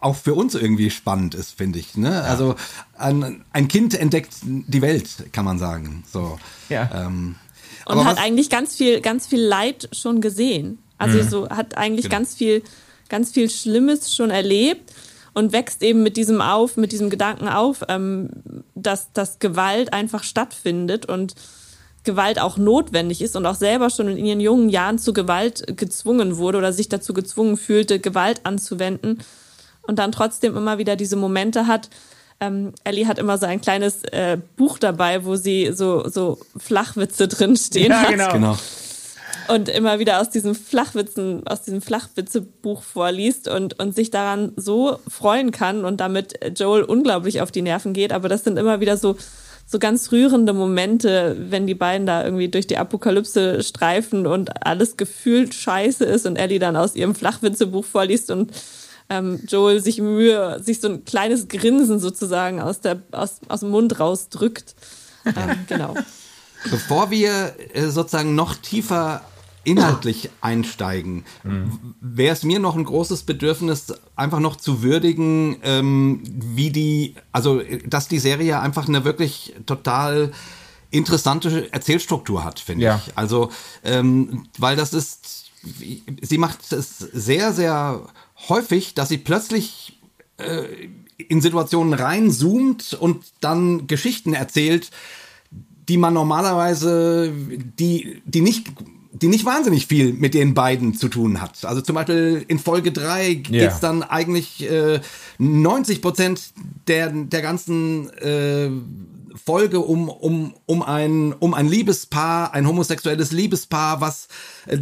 [0.00, 1.96] auch für uns irgendwie spannend ist, finde ich.
[1.96, 2.10] Ne?
[2.10, 2.22] Ja.
[2.22, 2.56] Also
[2.96, 6.02] ein, ein Kind entdeckt die Welt, kann man sagen.
[6.12, 6.38] So.
[6.68, 6.90] Ja.
[6.92, 7.36] Ähm,
[7.86, 10.78] und hat eigentlich ganz viel ganz viel Leid schon gesehen.
[10.98, 11.28] Also mhm.
[11.28, 12.16] so hat eigentlich genau.
[12.16, 12.62] ganz viel
[13.08, 14.92] ganz viel Schlimmes schon erlebt
[15.32, 18.30] und wächst eben mit diesem auf, mit diesem Gedanken auf, ähm,
[18.74, 21.36] dass, dass Gewalt einfach stattfindet und
[22.08, 26.38] Gewalt auch notwendig ist und auch selber schon in ihren jungen Jahren zu Gewalt gezwungen
[26.38, 29.18] wurde oder sich dazu gezwungen fühlte, Gewalt anzuwenden
[29.82, 31.90] und dann trotzdem immer wieder diese Momente hat.
[32.40, 37.28] Ähm, Ellie hat immer so ein kleines äh, Buch dabei, wo sie so, so Flachwitze
[37.28, 38.08] drin stehen ja, hat.
[38.08, 38.32] Genau.
[38.32, 38.58] genau
[39.48, 44.98] und immer wieder aus diesem Flachwitzen, aus diesem Flachwitzebuch vorliest und, und sich daran so
[45.08, 48.12] freuen kann und damit Joel unglaublich auf die Nerven geht.
[48.12, 49.16] Aber das sind immer wieder so,
[49.70, 54.96] so ganz rührende Momente, wenn die beiden da irgendwie durch die Apokalypse streifen und alles
[54.96, 58.50] gefühlt scheiße ist und Ellie dann aus ihrem Flachwitzebuch vorliest und
[59.10, 63.68] ähm, Joel sich Mühe, sich so ein kleines Grinsen sozusagen aus, der, aus, aus dem
[63.68, 64.74] Mund rausdrückt.
[65.26, 65.34] Ähm,
[65.68, 65.94] genau.
[66.70, 69.20] Bevor wir äh, sozusagen noch tiefer
[69.64, 71.94] inhaltlich einsteigen, mhm.
[72.00, 77.60] wäre es mir noch ein großes Bedürfnis, einfach noch zu würdigen, ähm, wie die, also
[77.86, 80.32] dass die Serie einfach eine wirklich total
[80.90, 83.02] interessante Erzählstruktur hat, finde ja.
[83.04, 83.16] ich.
[83.16, 83.50] Also,
[83.84, 88.06] ähm, weil das ist, sie macht es sehr, sehr
[88.48, 89.98] häufig, dass sie plötzlich
[90.38, 94.90] äh, in Situationen reinzoomt und dann Geschichten erzählt,
[95.88, 98.68] die man normalerweise, die, die nicht
[99.22, 101.64] die nicht wahnsinnig viel mit den beiden zu tun hat.
[101.64, 103.78] Also zum Beispiel in Folge 3 geht's yeah.
[103.80, 105.00] dann eigentlich äh,
[105.38, 106.52] 90 Prozent
[106.86, 108.70] der, der ganzen äh,
[109.44, 114.28] Folge um, um, um, ein, um ein Liebespaar, ein homosexuelles Liebespaar, was
[114.66, 114.78] äh,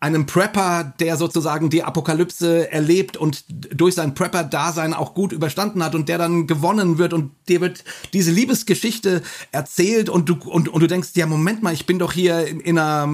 [0.00, 5.94] einem Prepper, der sozusagen die Apokalypse erlebt und durch sein Prepper-Dasein auch gut überstanden hat
[5.94, 10.80] und der dann gewonnen wird und dir wird diese Liebesgeschichte erzählt und du, und, und
[10.80, 13.04] du denkst, ja, Moment mal, ich bin doch hier in einer,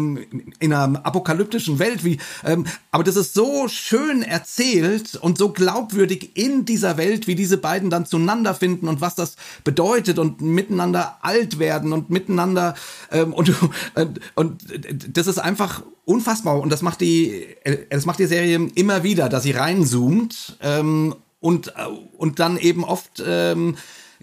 [0.59, 6.37] in einer apokalyptischen Welt, wie, ähm, aber das ist so schön erzählt und so glaubwürdig
[6.37, 11.19] in dieser Welt, wie diese beiden dann zueinander finden und was das bedeutet und miteinander
[11.23, 12.75] alt werden und miteinander
[13.11, 13.55] ähm, und,
[13.95, 16.61] und, und das ist einfach unfassbar.
[16.61, 17.47] Und das macht die,
[17.91, 21.73] das macht die Serie immer wieder, dass sie reinzoomt ähm, und,
[22.17, 23.77] und dann eben oft ähm,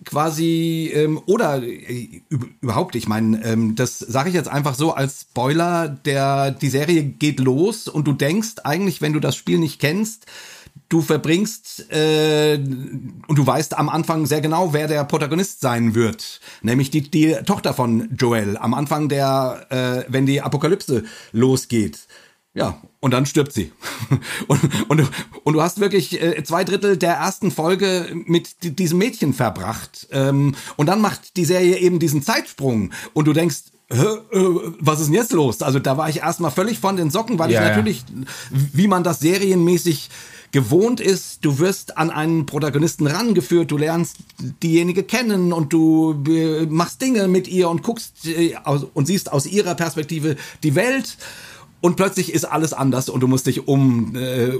[0.05, 2.21] quasi ähm, oder äh,
[2.61, 7.03] überhaupt, ich meine, ähm, das sage ich jetzt einfach so als Spoiler, der die Serie
[7.03, 10.25] geht los und du denkst eigentlich, wenn du das Spiel nicht kennst,
[10.89, 12.59] du verbringst äh,
[13.27, 17.33] und du weißt am Anfang sehr genau, wer der Protagonist sein wird, nämlich die, die
[17.45, 18.57] Tochter von Joel.
[18.57, 22.07] Am Anfang der, äh, wenn die Apokalypse losgeht.
[22.55, 23.71] Ja, und dann stirbt sie.
[24.47, 25.09] Und, und,
[25.43, 30.07] und du hast wirklich äh, zwei Drittel der ersten Folge mit diesem Mädchen verbracht.
[30.11, 32.91] Ähm, und dann macht die Serie eben diesen Zeitsprung.
[33.13, 33.95] Und du denkst, äh,
[34.79, 35.61] was ist denn jetzt los?
[35.63, 38.25] Also da war ich erstmal völlig von den Socken, weil ja, ich natürlich, ja.
[38.51, 40.09] wie man das serienmäßig
[40.53, 44.17] gewohnt ist, du wirst an einen Protagonisten rangeführt, du lernst
[44.61, 48.55] diejenige kennen und du äh, machst Dinge mit ihr und guckst äh,
[48.93, 51.17] und siehst aus ihrer Perspektive die Welt
[51.83, 54.53] und plötzlich ist alles anders und du musst dich um, äh,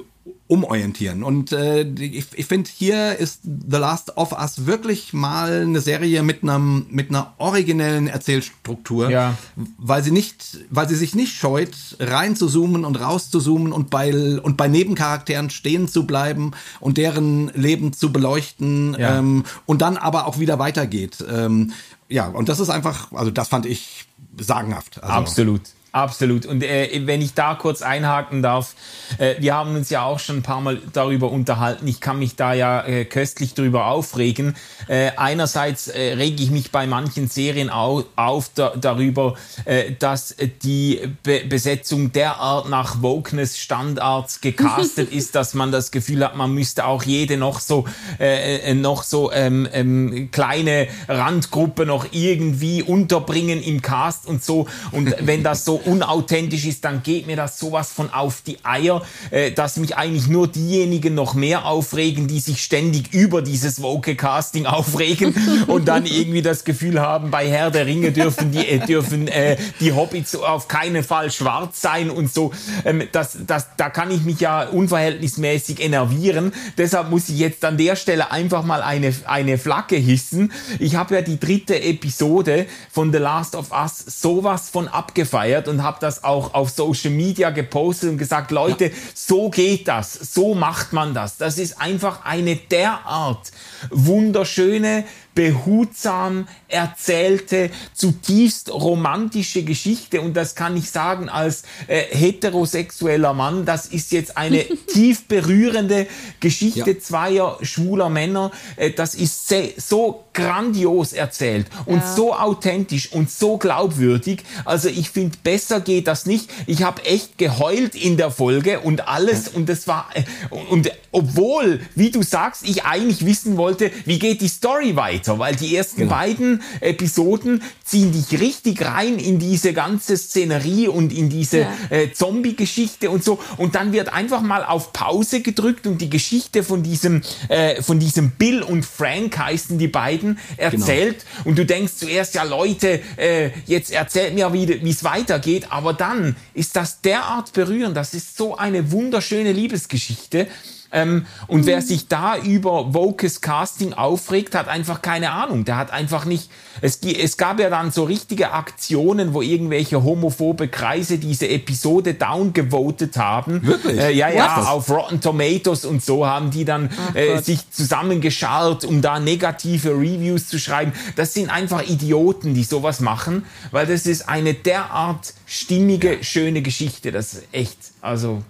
[0.48, 1.24] umorientieren.
[1.24, 6.22] Und äh, ich, ich finde, hier ist The Last of Us wirklich mal eine Serie
[6.22, 9.38] mit einem mit einer originellen Erzählstruktur, ja.
[9.78, 13.72] weil sie nicht, weil sie sich nicht scheut, rein zu zoomen und raus zu zoomen
[13.72, 19.20] und bei und bei Nebencharakteren stehen zu bleiben und deren Leben zu beleuchten ja.
[19.20, 21.24] ähm, und dann aber auch wieder weitergeht.
[21.34, 21.72] Ähm,
[22.10, 24.08] ja, und das ist einfach, also das fand ich
[24.38, 25.02] sagenhaft.
[25.02, 25.62] Also, Absolut.
[25.94, 26.48] Absolut.
[26.48, 28.74] Und äh, wenn ich da kurz einhaken darf,
[29.20, 31.88] äh, wir haben uns ja auch schon ein paar Mal darüber unterhalten.
[31.88, 34.56] Ich kann mich da ja äh, köstlich darüber aufregen.
[34.88, 40.36] Äh, einerseits äh, rege ich mich bei manchen Serien au auf da darüber, äh, dass
[40.64, 46.52] die Be Besetzung derart nach Wokeness Standards gecastet ist, dass man das Gefühl hat, man
[46.56, 47.86] müsste auch jede noch so
[48.20, 54.66] äh, äh noch so ähm, ähm, kleine Randgruppe noch irgendwie unterbringen im Cast und so.
[54.92, 59.02] Und wenn das so unauthentisch ist, dann geht mir das sowas von auf die Eier,
[59.32, 64.65] äh, dass mich eigentlich nur diejenigen noch mehr aufregen, die sich ständig über dieses Woke-Casting
[64.65, 65.36] aufregen
[65.67, 69.58] und dann irgendwie das Gefühl haben, bei Herr der Ringe dürfen die, äh, dürfen, äh,
[69.80, 72.52] die Hobbits auf keinen Fall schwarz sein und so.
[72.86, 76.54] Ähm, das, das, da kann ich mich ja unverhältnismäßig enervieren.
[76.78, 80.52] Deshalb muss ich jetzt an der Stelle einfach mal eine, eine Flagge hissen.
[80.80, 85.84] Ich habe ja die dritte Episode von The Last of Us sowas von abgefeiert und
[85.84, 90.94] habe das auch auf Social Media gepostet und gesagt, Leute, so geht das, so macht
[90.94, 91.38] man das.
[91.38, 93.52] Das ist einfach eine derart
[93.90, 100.22] wunderschöne, behutsam erzählte, zutiefst romantische Geschichte.
[100.22, 103.65] Und das kann ich sagen als äh, heterosexueller Mann.
[103.65, 106.08] Das ist jetzt eine tief berührende
[106.39, 107.00] Geschichte ja.
[107.00, 108.52] zweier schwuler Männer.
[108.76, 112.15] Äh, das ist so grandios erzählt und ja.
[112.15, 114.43] so authentisch und so glaubwürdig.
[114.65, 116.50] Also ich finde, besser geht das nicht.
[116.65, 119.48] Ich habe echt geheult in der Folge und alles.
[119.48, 120.24] Und das war, äh,
[120.69, 125.56] und obwohl, wie du sagst, ich eigentlich wissen wollte, wie geht die Story weiter, weil
[125.56, 126.16] die ersten genau.
[126.16, 131.74] beiden Episoden ziehen dich richtig rein in diese ganze Szenerie und in diese ja.
[131.90, 133.40] äh, Zombie-Geschichte und so.
[133.58, 138.00] Und dann wird einfach mal auf Pause gedrückt und die Geschichte von diesem, äh, von
[138.00, 141.20] diesem Bill und Frank heißen die beiden erzählt.
[141.20, 141.50] Genau.
[141.50, 145.68] Und du denkst zuerst, ja Leute, äh, jetzt erzählt mir, wie es weitergeht.
[145.70, 147.98] Aber dann ist das derart berührend.
[147.98, 150.48] Das ist so eine wunderschöne Liebesgeschichte.
[150.94, 151.66] Ähm, und mhm.
[151.66, 155.66] wer sich da über Vokes Casting aufregt, hat einfach keine Ahnung.
[155.66, 156.50] Der hat einfach nicht.
[156.82, 163.18] Es, es gab ja dann so richtige Aktionen, wo irgendwelche homophobe Kreise diese Episode downgevotet
[163.18, 163.66] haben.
[163.66, 164.00] Wirklich?
[164.00, 164.68] Äh, ja, ja, Was?
[164.68, 170.48] auf Rotten Tomatoes und so haben die dann äh, sich zusammengescharrt, um da negative Reviews
[170.48, 170.94] zu schreiben.
[171.16, 177.12] Das sind einfach Idioten, die sowas machen, weil das ist eine derart stimmige, schöne Geschichte.
[177.12, 178.44] Das ist echt, also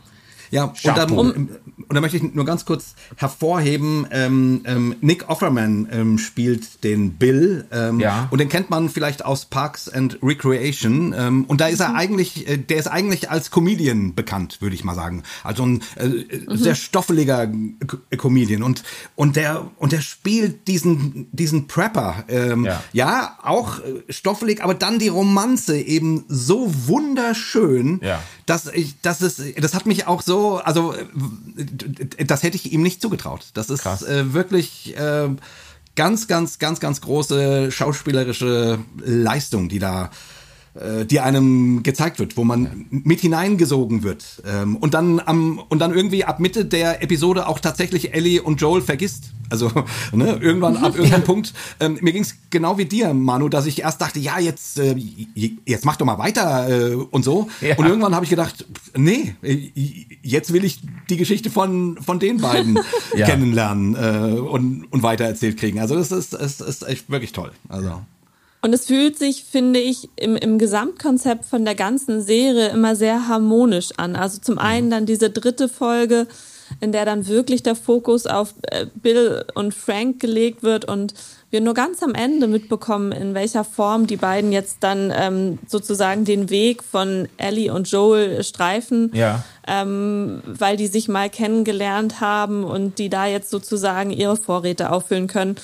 [0.54, 1.50] ja, und dann, und
[1.90, 7.66] da möchte ich nur ganz kurz hervorheben, ähm, ähm, Nick Offerman ähm, spielt den Bill
[7.72, 8.28] ähm, ja.
[8.30, 11.96] und den kennt man vielleicht aus Parks and Recreation ähm, und da ist er mhm.
[11.96, 15.24] eigentlich, äh, der ist eigentlich als Comedian bekannt, würde ich mal sagen.
[15.44, 16.56] Also ein äh, mhm.
[16.56, 17.50] sehr stoffeliger
[18.16, 18.84] Comedian und
[19.16, 22.84] und der und der spielt diesen diesen Prepper, ähm, ja.
[22.94, 28.22] ja auch äh, stoffelig, aber dann die Romanze eben so wunderschön, ja.
[28.46, 32.82] dass ich, dass es, das hat mich auch so also äh, das hätte ich ihm
[32.82, 33.48] nicht zugetraut.
[33.54, 35.30] Das ist äh, wirklich äh,
[35.96, 40.10] ganz, ganz, ganz, ganz große schauspielerische Leistung, die da
[40.76, 45.78] äh, die einem gezeigt wird, wo man mit hineingesogen wird ähm, und dann am und
[45.80, 49.72] dann irgendwie ab Mitte der Episode auch tatsächlich Ellie und Joel vergisst Also
[50.14, 53.82] ne, irgendwann ab irgendeinem Punkt, ähm, mir ging es genau wie dir, Manu, dass ich
[53.82, 54.96] erst dachte, ja, jetzt, äh,
[55.36, 57.50] jetzt mach doch mal weiter äh, und so.
[57.62, 57.76] Ja.
[57.78, 58.66] Und irgendwann habe ich gedacht,
[58.98, 59.36] nee,
[60.24, 62.80] jetzt will ich die Geschichte von, von den beiden
[63.16, 63.28] ja.
[63.28, 65.80] kennenlernen äh, und, und weitererzählt kriegen.
[65.80, 67.52] Also das ist, ist, ist echt wirklich toll.
[67.70, 68.02] Also.
[68.64, 73.28] Und es fühlt sich, finde ich, im, im Gesamtkonzept von der ganzen Serie immer sehr
[73.28, 74.16] harmonisch an.
[74.16, 76.28] Also zum einen dann diese dritte Folge,
[76.80, 81.14] in der dann wirklich der Fokus auf äh, Bill und Frank gelegt wird und
[81.50, 86.24] wir nur ganz am Ende mitbekommen, in welcher Form die beiden jetzt dann ähm, sozusagen
[86.24, 89.44] den Weg von Ellie und Joel streifen, ja.
[89.68, 95.28] ähm, weil die sich mal kennengelernt haben und die da jetzt sozusagen ihre Vorräte auffüllen
[95.28, 95.58] können.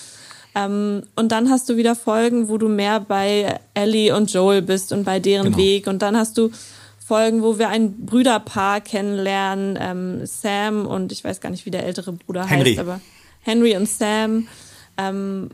[0.55, 4.91] Ähm, und dann hast du wieder Folgen, wo du mehr bei Ellie und Joel bist
[4.91, 5.57] und bei deren genau.
[5.57, 5.87] Weg.
[5.87, 6.51] Und dann hast du
[7.05, 11.85] Folgen, wo wir ein Brüderpaar kennenlernen, ähm, Sam und ich weiß gar nicht, wie der
[11.85, 12.71] ältere Bruder Henry.
[12.71, 13.01] heißt, aber
[13.41, 14.47] Henry und Sam.
[14.97, 15.49] Ähm,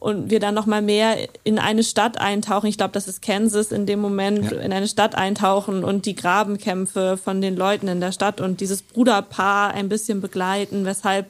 [0.00, 2.68] und wir dann noch mal mehr in eine Stadt eintauchen.
[2.68, 4.58] Ich glaube, das ist Kansas in dem Moment, ja.
[4.58, 8.82] in eine Stadt eintauchen und die Grabenkämpfe von den Leuten in der Stadt und dieses
[8.82, 11.26] Bruderpaar ein bisschen begleiten, weshalb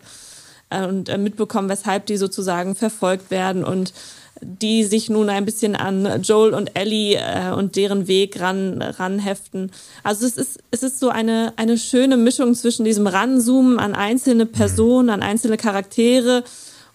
[0.71, 3.93] und äh, mitbekommen, weshalb die sozusagen verfolgt werden und
[4.41, 9.73] die sich nun ein bisschen an Joel und Ellie äh, und deren Weg ran ranheften.
[10.05, 14.45] Also es ist es ist so eine eine schöne Mischung zwischen diesem Ranzoomen an einzelne
[14.45, 14.53] mhm.
[14.53, 16.45] Personen, an einzelne Charaktere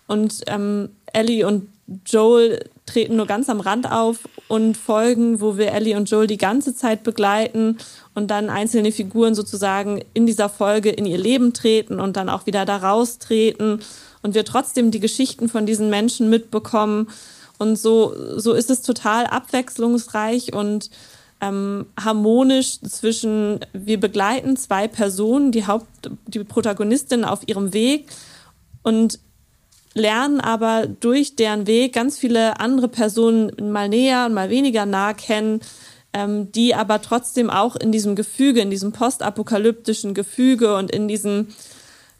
[0.07, 1.67] und ähm, Ellie und
[2.05, 6.37] Joel treten nur ganz am Rand auf und Folgen, wo wir Ellie und Joel die
[6.37, 7.77] ganze Zeit begleiten
[8.15, 12.45] und dann einzelne Figuren sozusagen in dieser Folge in ihr Leben treten und dann auch
[12.45, 13.81] wieder da raustreten
[14.21, 17.09] und wir trotzdem die Geschichten von diesen Menschen mitbekommen.
[17.57, 20.89] Und so, so ist es total abwechslungsreich und
[21.41, 28.07] ähm, harmonisch zwischen, wir begleiten zwei Personen, die Haupt, die Protagonistin auf ihrem Weg
[28.81, 29.19] und
[29.93, 35.13] lernen aber durch deren Weg ganz viele andere Personen mal näher und mal weniger nah
[35.13, 35.61] kennen,
[36.13, 41.53] ähm, die aber trotzdem auch in diesem Gefüge, in diesem postapokalyptischen Gefüge und in diesen,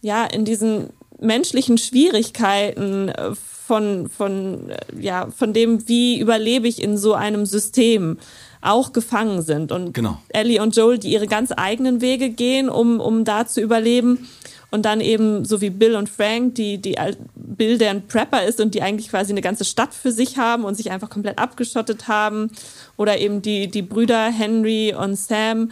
[0.02, 0.90] ja, in diesen
[1.20, 7.46] menschlichen Schwierigkeiten äh, von, von, äh, ja, von dem, wie überlebe ich in so einem
[7.46, 8.18] System,
[8.62, 9.72] auch gefangen sind.
[9.72, 10.20] Und genau.
[10.30, 14.30] Ellie und Joel, die ihre ganz eigenen Wege gehen, um, um da zu überleben.
[14.74, 16.96] Und dann eben so wie Bill und Frank, die, die
[17.36, 20.64] Bill, der ein Prepper ist und die eigentlich quasi eine ganze Stadt für sich haben
[20.64, 22.50] und sich einfach komplett abgeschottet haben.
[22.98, 25.72] Oder eben die, die Brüder Henry und Sam,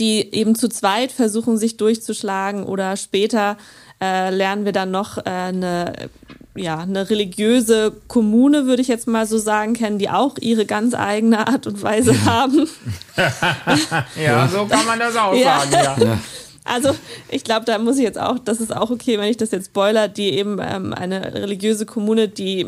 [0.00, 2.64] die eben zu zweit versuchen, sich durchzuschlagen.
[2.64, 3.56] Oder später
[4.02, 6.10] äh, lernen wir dann noch äh, eine
[6.56, 10.92] ja, eine religiöse Kommune, würde ich jetzt mal so sagen, kennen, die auch ihre ganz
[10.92, 12.68] eigene Art und Weise haben.
[14.20, 15.60] ja, so kann man das auch ja.
[15.60, 16.18] sagen, ja.
[16.68, 16.94] Also
[17.30, 19.66] ich glaube, da muss ich jetzt auch, das ist auch okay, wenn ich das jetzt
[19.66, 22.66] spoiler, die eben ähm, eine religiöse Kommune, die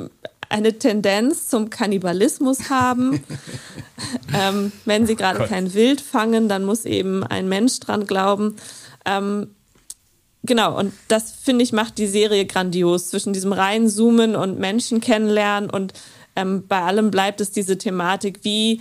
[0.49, 3.23] eine Tendenz zum Kannibalismus haben.
[4.35, 8.57] ähm, wenn sie gerade kein Wild fangen, dann muss eben ein Mensch dran glauben.
[9.05, 9.55] Ähm,
[10.43, 15.69] Genau, und das finde ich macht die Serie grandios zwischen diesem reinzoomen und Menschen kennenlernen
[15.69, 15.93] und
[16.35, 18.81] ähm, bei allem bleibt es diese Thematik, wie,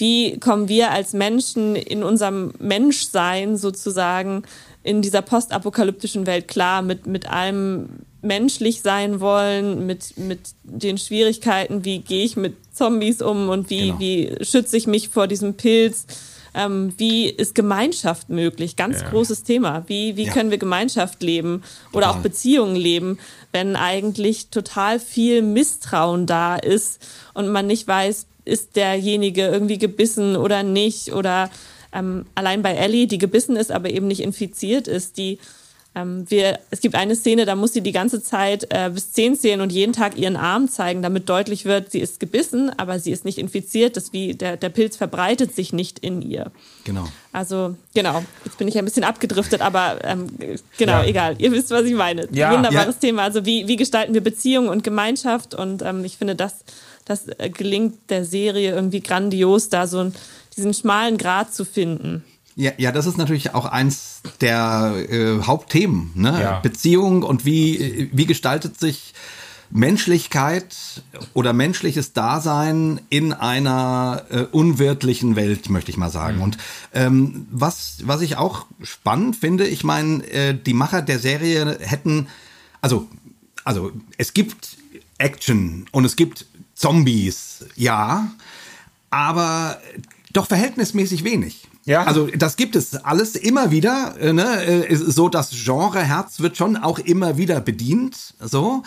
[0.00, 4.42] wie kommen wir als Menschen in unserem Menschsein sozusagen
[4.82, 7.90] in dieser postapokalyptischen Welt klar, mit, mit allem
[8.22, 13.88] menschlich sein wollen, mit, mit den Schwierigkeiten, wie gehe ich mit Zombies um und wie,
[13.88, 14.00] genau.
[14.00, 16.06] wie schütze ich mich vor diesem Pilz
[16.54, 18.76] ähm, wie ist Gemeinschaft möglich?
[18.76, 19.10] Ganz ja.
[19.10, 19.84] großes Thema.
[19.86, 20.32] Wie, wie ja.
[20.32, 22.18] können wir Gemeinschaft leben oder total.
[22.18, 23.18] auch Beziehungen leben,
[23.52, 27.00] wenn eigentlich total viel Misstrauen da ist
[27.34, 31.12] und man nicht weiß, ist derjenige irgendwie gebissen oder nicht?
[31.12, 31.50] Oder
[31.92, 35.38] ähm, allein bei Ellie, die gebissen ist, aber eben nicht infiziert ist, die
[35.92, 39.34] ähm, wir, es gibt eine Szene, da muss sie die ganze Zeit äh, bis zehn
[39.34, 43.10] zählen und jeden Tag ihren Arm zeigen, damit deutlich wird, sie ist gebissen, aber sie
[43.10, 43.96] ist nicht infiziert.
[43.96, 46.52] Das wie der, der Pilz verbreitet sich nicht in ihr.
[46.84, 47.08] Genau.
[47.32, 48.22] Also genau.
[48.44, 50.28] Jetzt bin ich ein bisschen abgedriftet, aber ähm,
[50.78, 51.04] genau, ja.
[51.04, 51.34] egal.
[51.38, 52.28] Ihr wisst, was ich meine.
[52.30, 52.52] Ja.
[52.52, 53.08] Wunderbares ja.
[53.08, 53.22] Thema.
[53.24, 55.54] Also wie, wie gestalten wir Beziehungen und Gemeinschaft?
[55.54, 56.64] Und ähm, ich finde, das,
[57.04, 60.12] das äh, gelingt der Serie irgendwie grandios, da so
[60.56, 62.24] diesen schmalen Grat zu finden.
[62.60, 66.38] Ja, ja, das ist natürlich auch eins der äh, Hauptthemen, ne?
[66.42, 66.60] Ja.
[66.60, 69.14] Beziehung und wie, wie gestaltet sich
[69.70, 70.76] Menschlichkeit
[71.32, 76.36] oder menschliches Dasein in einer äh, unwirtlichen Welt, möchte ich mal sagen.
[76.36, 76.42] Mhm.
[76.42, 76.58] Und
[76.92, 82.28] ähm, was, was ich auch spannend finde, ich meine, äh, die Macher der Serie hätten,
[82.82, 83.08] also,
[83.64, 84.76] also es gibt
[85.16, 86.44] Action und es gibt
[86.74, 88.30] Zombies, ja,
[89.08, 89.80] aber
[90.34, 91.69] doch verhältnismäßig wenig.
[91.84, 92.04] Ja.
[92.04, 94.14] Also das gibt es alles immer wieder.
[94.20, 94.64] Äh, ne?
[94.64, 98.34] Äh, so das Genreherz wird schon auch immer wieder bedient.
[98.40, 98.82] So.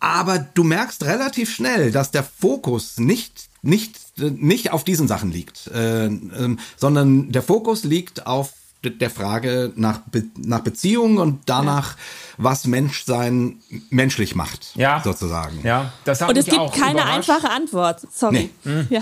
[0.00, 5.66] Aber du merkst relativ schnell, dass der Fokus nicht, nicht, nicht auf diesen Sachen liegt,
[5.68, 8.52] äh, äh, sondern der Fokus liegt auf
[8.84, 12.02] der Frage nach, Be nach Beziehung und danach, ja.
[12.38, 13.56] was Menschsein
[13.90, 15.02] menschlich macht, ja.
[15.02, 15.60] sozusagen.
[15.64, 17.28] Ja, das hat Und es gibt keine überrascht.
[17.28, 18.06] einfache Antwort.
[18.12, 18.50] Sorry.
[18.64, 18.70] Nee.
[18.70, 18.86] Mhm.
[18.90, 19.00] Ja.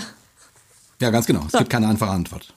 [0.99, 1.43] ja, ganz genau.
[1.45, 1.59] Es so.
[1.59, 2.55] gibt keine einfache Antwort.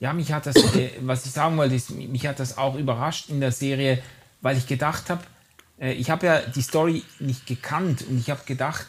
[0.00, 3.28] Ja, mich hat das, äh, was ich sagen wollte, ist, mich hat das auch überrascht
[3.28, 4.02] in der Serie,
[4.40, 5.22] weil ich gedacht habe,
[5.78, 8.86] äh, ich habe ja die Story nicht gekannt und ich habe gedacht,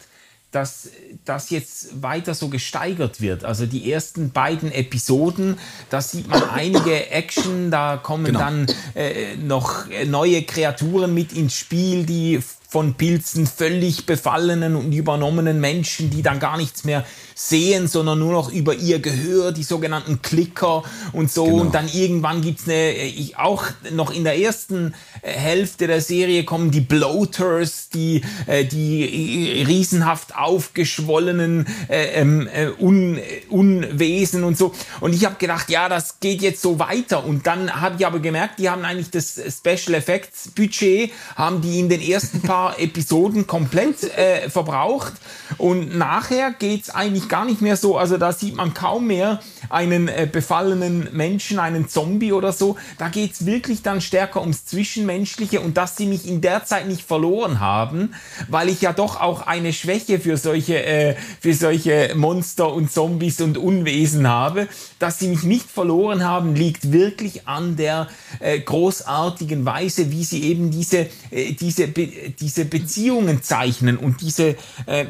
[0.52, 0.90] dass
[1.24, 3.44] das jetzt weiter so gesteigert wird.
[3.44, 5.58] Also die ersten beiden Episoden,
[5.88, 8.38] da sieht man einige Action, da kommen genau.
[8.38, 15.60] dann äh, noch neue Kreaturen mit ins Spiel, die von Pilzen völlig befallenen und übernommenen
[15.60, 17.04] Menschen, die dann gar nichts mehr
[17.48, 21.44] sehen, sondern nur noch über ihr Gehör, die sogenannten Klicker und so.
[21.44, 21.60] Genau.
[21.60, 26.44] Und dann irgendwann gibt's eine, ich, auch noch in der ersten äh, Hälfte der Serie
[26.44, 33.20] kommen die Bloaters, die, äh, die riesenhaft aufgeschwollenen äh, ähm, äh, Un,
[33.50, 34.72] Unwesen und so.
[35.00, 37.24] Und ich habe gedacht, ja, das geht jetzt so weiter.
[37.24, 41.80] Und dann habe ich aber gemerkt, die haben eigentlich das Special Effects Budget, haben die
[41.80, 45.14] in den ersten paar paar Episoden komplett äh, verbraucht
[45.58, 49.40] und nachher geht es eigentlich gar nicht mehr so, also da sieht man kaum mehr
[49.68, 54.64] einen äh, befallenen Menschen, einen Zombie oder so, da geht es wirklich dann stärker ums
[54.66, 58.14] Zwischenmenschliche und dass sie mich in der Zeit nicht verloren haben,
[58.48, 63.40] weil ich ja doch auch eine Schwäche für solche, äh, für solche Monster und Zombies
[63.40, 64.68] und Unwesen habe,
[65.00, 68.08] dass sie mich nicht verloren haben, liegt wirklich an der
[68.38, 74.56] äh, großartigen Weise, wie sie eben diese, äh, diese, diese diese Beziehungen zeichnen und diese
[74.86, 75.06] äh,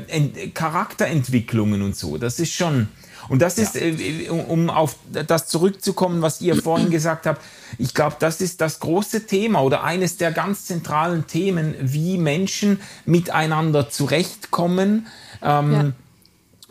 [0.54, 2.11] Charakterentwicklungen und so.
[2.18, 2.88] Das ist schon.
[3.28, 3.82] Und das ist, ja.
[3.82, 7.40] äh, um auf das zurückzukommen, was ihr vorhin gesagt habt,
[7.78, 12.80] ich glaube, das ist das große Thema oder eines der ganz zentralen Themen, wie Menschen
[13.04, 15.06] miteinander zurechtkommen.
[15.42, 15.92] Ähm, ja.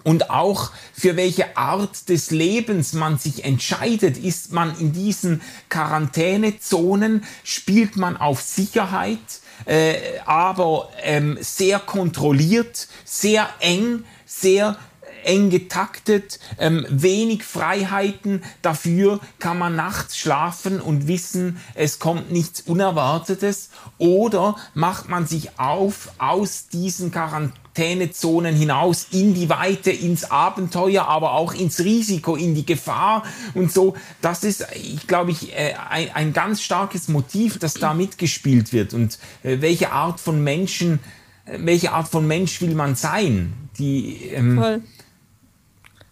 [0.04, 4.18] Und auch für welche Art des Lebens man sich entscheidet.
[4.18, 7.24] Ist man in diesen Quarantänezonen?
[7.44, 9.20] Spielt man auf Sicherheit?
[9.66, 14.78] äh, aber ähm, sehr kontrolliert, sehr eng, sehr
[15.24, 18.44] eng getaktet, ähm, wenig Freiheiten.
[18.62, 23.70] Dafür kann man nachts schlafen und wissen, es kommt nichts Unerwartetes.
[23.98, 31.34] Oder macht man sich auf aus diesen Quarantänezonen hinaus in die Weite, ins Abenteuer, aber
[31.34, 33.96] auch ins Risiko, in die Gefahr und so.
[34.22, 38.94] Das ist, ich glaube ich, äh, ein, ein ganz starkes Motiv, das da mitgespielt wird.
[38.94, 41.00] Und äh, welche Art von Menschen,
[41.46, 43.54] äh, welche Art von Mensch will man sein?
[43.78, 44.84] Die, ähm.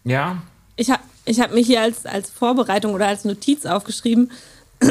[0.04, 0.42] Ja.
[0.76, 4.30] Ich habe ich hab mir hier als, als Vorbereitung oder als Notiz aufgeschrieben,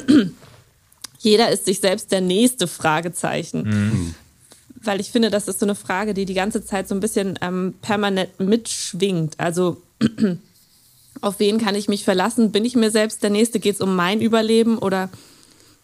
[1.20, 3.64] jeder ist sich selbst der nächste Fragezeichen.
[3.64, 4.16] Mhm
[4.82, 7.38] weil ich finde, das ist so eine Frage, die die ganze Zeit so ein bisschen
[7.41, 9.39] ähm, permanent mitschwingt.
[9.39, 9.82] Also
[11.22, 12.51] auf wen kann ich mich verlassen?
[12.51, 13.60] Bin ich mir selbst der Nächste?
[13.60, 15.10] Geht es um mein Überleben oder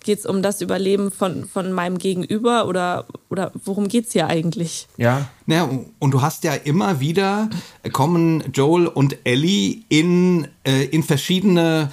[0.05, 4.27] geht es um das Überleben von, von meinem Gegenüber oder, oder worum geht es hier
[4.27, 4.87] eigentlich?
[4.97, 5.27] Ja.
[5.47, 5.67] ja.
[5.99, 7.49] Und du hast ja immer wieder,
[7.91, 11.89] kommen Joel und Ellie in, äh, in verschiedene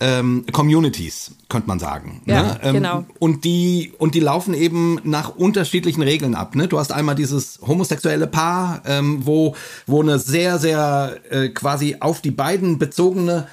[0.00, 2.22] ähm, Communities, könnte man sagen.
[2.26, 2.60] Ja, ne?
[2.64, 3.04] ähm, genau.
[3.20, 6.56] Und die, und die laufen eben nach unterschiedlichen Regeln ab.
[6.56, 6.66] Ne?
[6.66, 9.54] Du hast einmal dieses homosexuelle Paar, ähm, wo,
[9.86, 13.46] wo eine sehr, sehr äh, quasi auf die beiden bezogene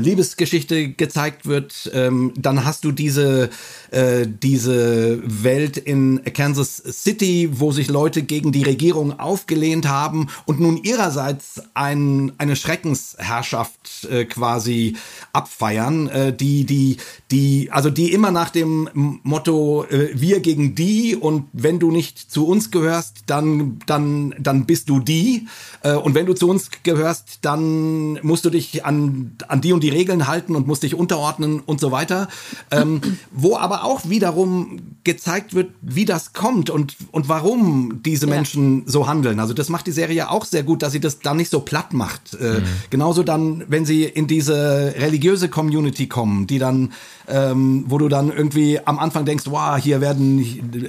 [0.00, 1.90] Liebesgeschichte gezeigt wird.
[1.92, 3.50] Ähm, dann hast du diese,
[3.90, 10.60] äh, diese Welt in Kansas City, wo sich Leute gegen die Regierung aufgelehnt haben und
[10.60, 14.96] nun ihrerseits ein, eine Schreckensherrschaft äh, quasi
[15.32, 16.98] abfeiern, äh, die, die,
[17.30, 18.88] die, also die immer nach dem
[19.22, 24.66] Motto äh, wir gegen die und wenn du nicht zu uns gehörst, dann, dann, dann
[24.66, 25.46] bist du die
[25.82, 29.82] äh, und wenn du zu uns gehörst, dann musst du dich an an die und
[29.82, 32.28] die Regeln halten und musst dich unterordnen und so weiter.
[32.70, 38.34] Ähm, wo aber auch wiederum gezeigt wird, wie das kommt und, und warum diese ja.
[38.34, 39.40] Menschen so handeln.
[39.40, 41.92] Also das macht die Serie auch sehr gut, dass sie das dann nicht so platt
[41.92, 42.34] macht.
[42.34, 42.64] Äh, mhm.
[42.90, 46.92] Genauso dann, wenn sie in diese religiöse Community kommen, die dann,
[47.26, 50.38] ähm, wo du dann irgendwie am Anfang denkst, wow, hier werden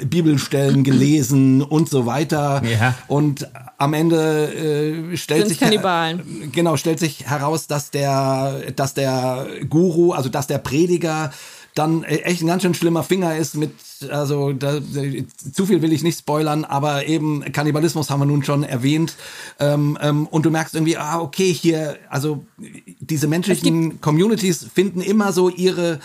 [0.09, 2.61] Bibelstellen gelesen und so weiter.
[2.65, 2.95] Ja.
[3.07, 6.51] Und am Ende äh, stellt Sind's sich Kannibalen.
[6.51, 11.31] genau stellt sich heraus, dass der dass der Guru, also dass der Prediger
[11.75, 13.71] dann äh, echt ein ganz schön schlimmer Finger ist mit,
[14.09, 14.79] also da,
[15.53, 19.15] zu viel will ich nicht spoilern, aber eben Kannibalismus haben wir nun schon erwähnt.
[19.59, 25.31] Ähm, ähm, und du merkst irgendwie, ah, okay, hier, also diese menschlichen Communities finden immer
[25.33, 25.99] so ihre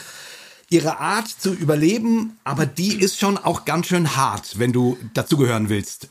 [0.70, 5.68] ihre Art zu überleben, aber die ist schon auch ganz schön hart, wenn du dazugehören
[5.68, 6.08] willst.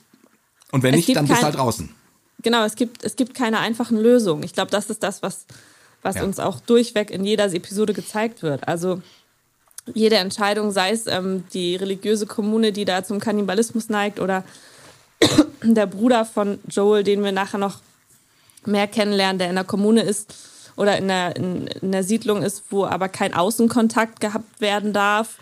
[0.71, 1.89] Und wenn es nicht, dann bist du halt draußen.
[2.41, 4.43] Genau, es gibt, es gibt keine einfachen Lösungen.
[4.43, 5.45] Ich glaube, das ist das, was,
[6.01, 6.23] was ja.
[6.23, 8.67] uns auch durchweg in jeder Episode gezeigt wird.
[8.67, 9.01] Also
[9.93, 14.43] jede Entscheidung, sei es ähm, die religiöse Kommune, die da zum Kannibalismus neigt, oder
[15.63, 17.79] der Bruder von Joel, den wir nachher noch
[18.65, 20.33] mehr kennenlernen, der in der Kommune ist
[20.75, 25.37] oder in der, in, in der Siedlung ist, wo aber kein Außenkontakt gehabt werden darf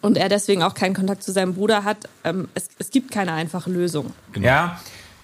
[0.00, 2.08] und er deswegen auch keinen Kontakt zu seinem Bruder hat.
[2.24, 4.12] Ähm, es, es gibt keine einfache Lösung.
[4.32, 4.46] Genau.
[4.46, 4.80] Ja,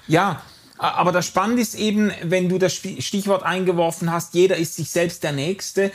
[0.06, 0.42] ja.
[0.80, 5.24] Aber das Spannende ist eben, wenn du das Stichwort eingeworfen hast, jeder ist sich selbst
[5.24, 5.90] der Nächste.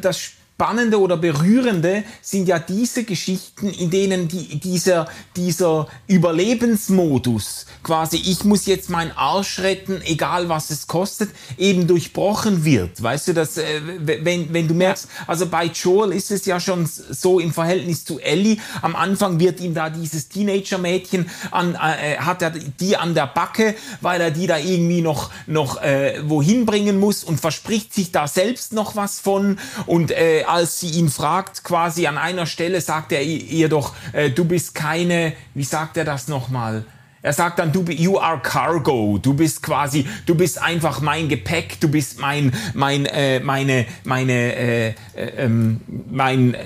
[0.00, 0.20] Das
[0.60, 8.44] Spannende oder Berührende sind ja diese Geschichten, in denen die, dieser, dieser Überlebensmodus, quasi ich
[8.44, 13.02] muss jetzt meinen Arsch retten, egal was es kostet, eben durchbrochen wird.
[13.02, 16.84] Weißt du, dass, äh, wenn, wenn du merkst, also bei Joel ist es ja schon
[16.84, 22.42] so im Verhältnis zu Ellie, am Anfang wird ihm da dieses Teenager-Mädchen an, äh, hat
[22.42, 27.00] er die an der Backe, weil er die da irgendwie noch, noch äh, wohin bringen
[27.00, 31.64] muss und verspricht sich da selbst noch was von und äh, als sie ihn fragt,
[31.64, 36.04] quasi an einer Stelle sagt er ihr doch, äh, du bist keine, wie sagt er
[36.04, 36.84] das nochmal?
[37.22, 41.78] Er sagt dann, du, you are cargo, du bist quasi, du bist einfach mein Gepäck,
[41.78, 44.94] du bist mein, mein, äh, meine, meine, äh, äh,
[45.36, 46.60] ähm, mein äh,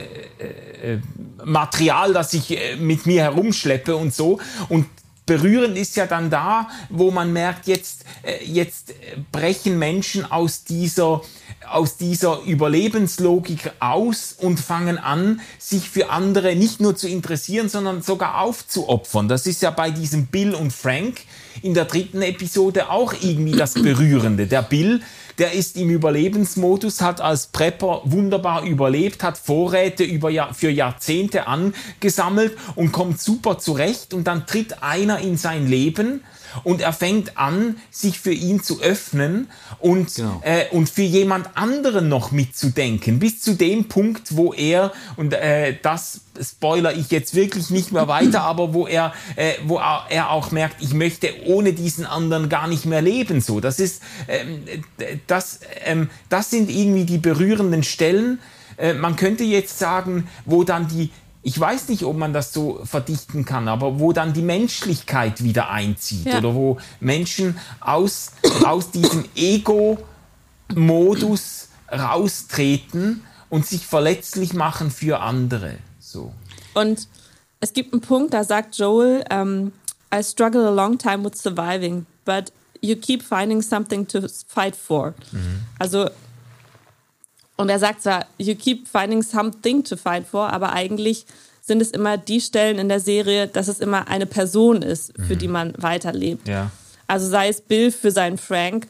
[0.92, 0.98] äh,
[1.44, 4.38] Material, das ich äh, mit mir herumschleppe und so.
[4.68, 4.86] Und
[5.26, 8.94] berührend ist ja dann da, wo man merkt, jetzt, äh, jetzt
[9.32, 11.22] brechen Menschen aus dieser
[11.68, 18.02] aus dieser Überlebenslogik aus und fangen an, sich für andere nicht nur zu interessieren, sondern
[18.02, 19.28] sogar aufzuopfern.
[19.28, 21.20] Das ist ja bei diesem Bill und Frank
[21.62, 24.46] in der dritten Episode auch irgendwie das Berührende.
[24.46, 25.00] Der Bill,
[25.38, 31.46] der ist im Überlebensmodus, hat als Prepper wunderbar überlebt, hat Vorräte über Jahr, für Jahrzehnte
[31.46, 36.22] angesammelt und kommt super zurecht und dann tritt einer in sein Leben,
[36.62, 39.48] und er fängt an, sich für ihn zu öffnen
[39.80, 40.40] und, genau.
[40.44, 45.76] äh, und für jemand anderen noch mitzudenken, bis zu dem Punkt, wo er, und äh,
[45.82, 50.50] das spoiler ich jetzt wirklich nicht mehr weiter, aber wo er, äh, wo er auch
[50.50, 53.40] merkt, ich möchte ohne diesen anderen gar nicht mehr leben.
[53.40, 54.64] So, das ist, ähm,
[55.26, 58.40] das, ähm, das sind irgendwie die berührenden Stellen.
[58.76, 61.10] Äh, man könnte jetzt sagen, wo dann die
[61.46, 65.68] ich weiß nicht, ob man das so verdichten kann, aber wo dann die Menschlichkeit wieder
[65.68, 66.38] einzieht ja.
[66.38, 68.32] oder wo Menschen aus,
[68.64, 69.98] aus diesem Ego-Modus
[71.92, 75.76] raustreten und sich verletzlich machen für andere.
[76.14, 76.32] So.
[76.74, 77.08] Und
[77.60, 79.72] es gibt einen Punkt, da sagt Joel, um, ähm,
[80.14, 85.14] I struggle a long time with surviving, but you keep finding something to fight for.
[85.32, 85.60] Mhm.
[85.78, 86.08] Also
[87.56, 91.26] und er sagt zwar, you keep finding something to fight for, aber eigentlich
[91.62, 95.34] sind es immer die Stellen in der Serie, dass es immer eine Person ist, für
[95.34, 95.38] mhm.
[95.38, 96.46] die man weiterlebt.
[96.46, 96.70] Ja.
[97.06, 98.86] Also sei es Bill für seinen Frank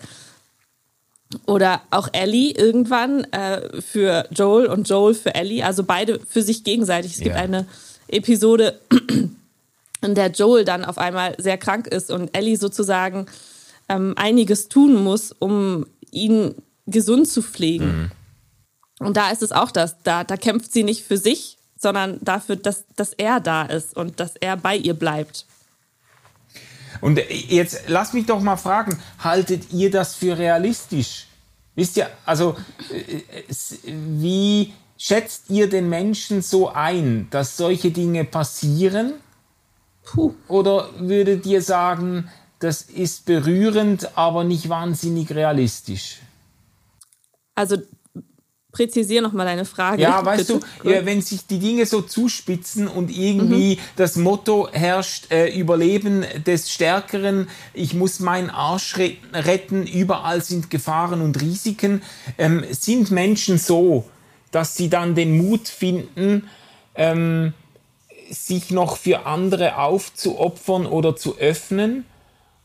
[1.46, 6.64] oder auch Ellie irgendwann äh, für Joel und Joel für Ellie, also beide für sich
[6.64, 7.12] gegenseitig.
[7.12, 7.42] Es gibt ja.
[7.42, 7.66] eine
[8.08, 8.80] Episode,
[10.02, 13.26] in der Joel dann auf einmal sehr krank ist und Ellie sozusagen
[13.88, 16.54] ähm, einiges tun muss, um ihn
[16.86, 17.86] gesund zu pflegen.
[17.86, 18.10] Mhm.
[19.06, 19.96] Und da ist es auch das.
[20.02, 24.20] Da, da kämpft sie nicht für sich, sondern dafür, dass, dass er da ist und
[24.20, 25.46] dass er bei ihr bleibt.
[27.00, 31.26] Und jetzt lass mich doch mal fragen, haltet ihr das für realistisch?
[31.74, 32.56] Wisst ihr, also
[33.84, 39.14] wie schätzt ihr den Menschen so ein, dass solche Dinge passieren?
[40.04, 40.34] Puh.
[40.48, 46.20] Oder würdet ihr sagen, das ist berührend, aber nicht wahnsinnig realistisch?
[47.54, 47.76] Also
[48.74, 50.02] präzisiere nochmal deine Frage.
[50.02, 50.60] Ja, weißt Bitte.
[50.82, 53.80] du, ja, wenn sich die Dinge so zuspitzen und irgendwie mhm.
[53.96, 58.98] das Motto herrscht, äh, Überleben des Stärkeren, ich muss meinen Arsch
[59.32, 62.02] retten, überall sind Gefahren und Risiken,
[62.36, 64.04] ähm, sind Menschen so,
[64.50, 66.48] dass sie dann den Mut finden,
[66.96, 67.54] ähm,
[68.28, 72.04] sich noch für andere aufzuopfern oder zu öffnen?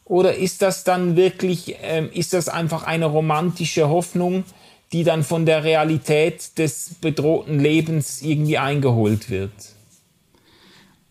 [0.06, 4.44] Oder ist das dann wirklich, ähm, ist das einfach eine romantische Hoffnung,
[4.92, 9.52] die dann von der Realität des bedrohten Lebens irgendwie eingeholt wird?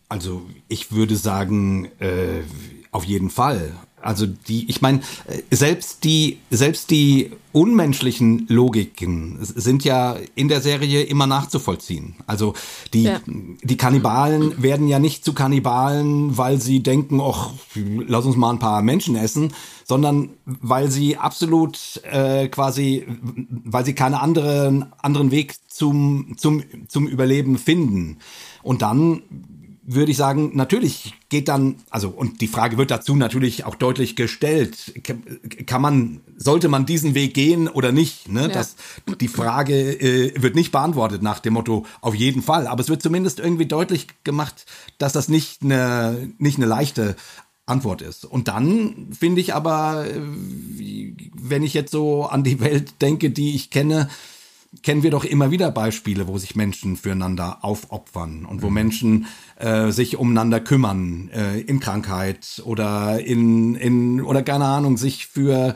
[0.09, 2.41] Also ich würde sagen, äh,
[2.91, 3.71] auf jeden Fall.
[4.01, 5.01] Also die, ich meine,
[5.51, 12.15] selbst die, selbst die unmenschlichen Logiken sind ja in der Serie immer nachzuvollziehen.
[12.27, 12.53] Also
[12.93, 13.19] die, ja.
[13.25, 18.59] die Kannibalen werden ja nicht zu Kannibalen, weil sie denken, ach, lass uns mal ein
[18.59, 23.05] paar Menschen essen, sondern weil sie absolut äh, quasi,
[23.65, 28.19] weil sie keine anderen anderen Weg zum zum zum Überleben finden.
[28.61, 29.23] Und dann
[29.91, 34.15] würde ich sagen, natürlich geht dann, also und die Frage wird dazu natürlich auch deutlich
[34.15, 34.93] gestellt,
[35.65, 38.29] kann man, sollte man diesen Weg gehen oder nicht?
[38.29, 38.43] Ne?
[38.43, 38.47] Ja.
[38.49, 38.75] Das,
[39.19, 43.01] die Frage äh, wird nicht beantwortet nach dem Motto auf jeden Fall, aber es wird
[43.01, 44.67] zumindest irgendwie deutlich gemacht,
[44.99, 47.15] dass das nicht eine, nicht eine leichte
[47.65, 48.25] Antwort ist.
[48.25, 50.21] Und dann finde ich aber, äh,
[51.33, 54.07] wenn ich jetzt so an die Welt denke, die ich kenne,
[54.83, 58.73] kennen wir doch immer wieder Beispiele, wo sich Menschen füreinander aufopfern und wo mhm.
[58.73, 59.25] Menschen
[59.57, 65.75] äh, sich umeinander kümmern äh, in Krankheit oder in, in oder keine Ahnung, sich für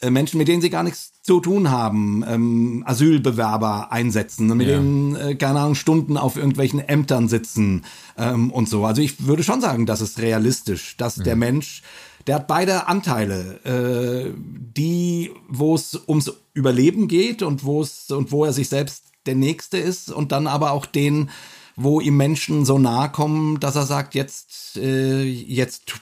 [0.00, 4.76] äh, Menschen, mit denen sie gar nichts zu tun haben, ähm, Asylbewerber einsetzen, mit ja.
[4.76, 7.84] denen, äh, keine Ahnung, Stunden auf irgendwelchen Ämtern sitzen
[8.16, 8.84] ähm, und so.
[8.84, 11.24] Also ich würde schon sagen, das ist realistisch, dass mhm.
[11.24, 11.82] der Mensch
[12.28, 18.30] der hat beide Anteile, äh, die, wo es ums Überleben geht und wo es und
[18.30, 21.30] wo er sich selbst der Nächste ist und dann aber auch den,
[21.74, 25.94] wo ihm Menschen so nahe kommen, dass er sagt, jetzt, äh, jetzt,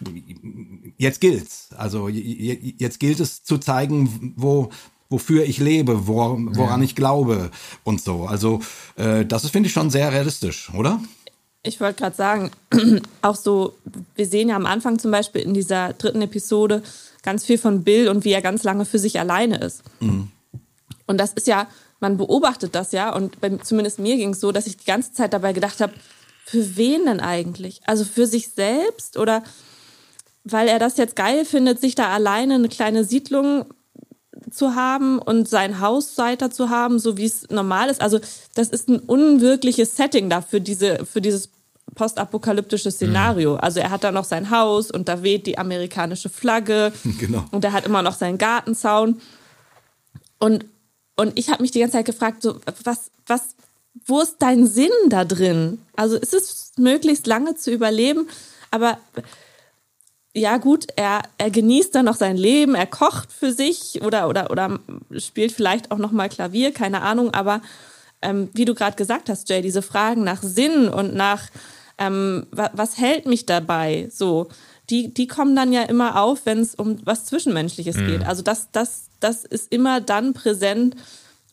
[0.97, 1.68] jetzt gilt's.
[1.77, 4.70] Also jetzt gilt es zu zeigen, wo,
[5.09, 6.85] wofür ich lebe, wor, woran ja.
[6.85, 7.53] ich glaube
[7.85, 8.24] und so.
[8.27, 8.61] Also
[8.97, 11.01] äh, das ist, finde ich, schon sehr realistisch, oder?
[11.66, 12.50] Ich wollte gerade sagen,
[13.22, 13.74] auch so,
[14.14, 16.82] wir sehen ja am Anfang zum Beispiel in dieser dritten Episode
[17.22, 19.82] ganz viel von Bill und wie er ganz lange für sich alleine ist.
[20.00, 20.30] Mhm.
[21.06, 21.68] Und das ist ja,
[22.00, 25.12] man beobachtet das ja und bei, zumindest mir ging es so, dass ich die ganze
[25.12, 25.92] Zeit dabei gedacht habe,
[26.44, 27.80] für wen denn eigentlich?
[27.86, 29.42] Also für sich selbst oder
[30.44, 33.66] weil er das jetzt geil findet, sich da alleine eine kleine Siedlung
[34.50, 38.00] zu haben und sein Haus weiter zu haben, so wie es normal ist.
[38.00, 38.20] Also
[38.54, 41.50] das ist ein unwirkliches Setting da für diese für dieses
[41.97, 43.55] postapokalyptische Szenario.
[43.55, 43.61] Mhm.
[43.61, 47.44] Also er hat da noch sein Haus und da weht die amerikanische Flagge genau.
[47.51, 49.20] und er hat immer noch seinen Gartenzaun.
[50.38, 50.66] Und,
[51.16, 53.57] und ich habe mich die ganze Zeit gefragt, so, was, was,
[54.05, 55.80] wo ist dein Sinn da drin?
[55.97, 58.28] Also ist es möglichst lange zu überleben,
[58.70, 58.99] aber
[60.34, 64.51] ja gut, er, er genießt dann noch sein Leben, er kocht für sich oder, oder,
[64.51, 64.78] oder
[65.16, 67.62] spielt vielleicht auch noch mal Klavier, keine Ahnung, aber
[68.20, 71.49] ähm, wie du gerade gesagt hast, Jay, diese Fragen nach Sinn und nach
[71.99, 74.09] ähm, was, was hält mich dabei?
[74.12, 74.49] So,
[74.90, 78.07] die, die kommen dann ja immer auf, wenn es um was Zwischenmenschliches mhm.
[78.07, 78.26] geht.
[78.26, 80.97] Also das, das, das ist immer dann präsent.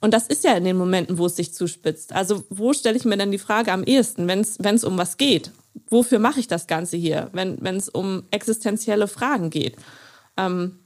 [0.01, 2.13] Und das ist ja in den Momenten, wo es sich zuspitzt.
[2.13, 5.51] Also wo stelle ich mir denn die Frage am ehesten, wenn es um was geht?
[5.89, 9.77] Wofür mache ich das Ganze hier, wenn es um existenzielle Fragen geht?
[10.37, 10.79] Ähm,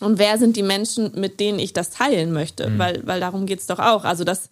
[0.00, 2.68] und wer sind die Menschen, mit denen ich das teilen möchte?
[2.68, 2.78] Mhm.
[2.78, 4.04] Weil, weil darum geht's doch auch.
[4.04, 4.50] Also, dass,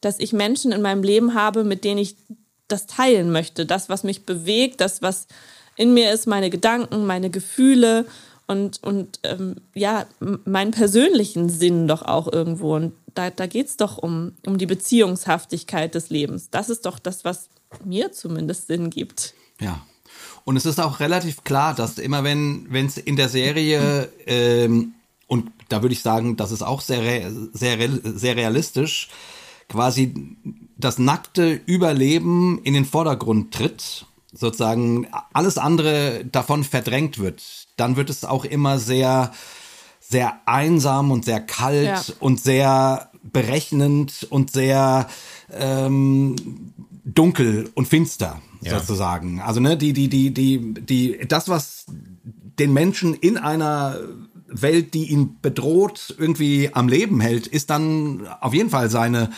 [0.00, 2.16] dass ich Menschen in meinem Leben habe, mit denen ich
[2.68, 5.26] das teilen möchte, das, was mich bewegt, das, was
[5.76, 8.06] in mir ist, meine Gedanken, meine Gefühle
[8.46, 10.06] und, und ähm, ja,
[10.44, 12.74] meinen persönlichen Sinn doch auch irgendwo.
[12.74, 16.50] Und da, da geht es doch um, um die Beziehungshaftigkeit des Lebens.
[16.50, 17.48] Das ist doch das, was
[17.84, 19.34] mir zumindest Sinn gibt.
[19.60, 19.82] Ja.
[20.44, 24.94] Und es ist auch relativ klar, dass immer wenn es in der Serie ähm,
[25.28, 29.10] und da würde ich sagen, das ist auch sehr, sehr, sehr realistisch,
[29.68, 30.36] quasi
[30.78, 38.10] das nackte Überleben in den Vordergrund tritt, sozusagen alles andere davon verdrängt wird, dann wird
[38.10, 39.32] es auch immer sehr,
[40.00, 42.14] sehr einsam und sehr kalt ja.
[42.20, 45.08] und sehr berechnend und sehr
[45.52, 46.36] ähm,
[47.04, 48.78] dunkel und finster ja.
[48.78, 49.40] sozusagen.
[49.40, 51.86] Also ne, die, die, die, die, die, das was
[52.58, 53.98] den Menschen in einer
[54.48, 59.30] Welt, die ihn bedroht, irgendwie am Leben hält, ist dann auf jeden Fall seine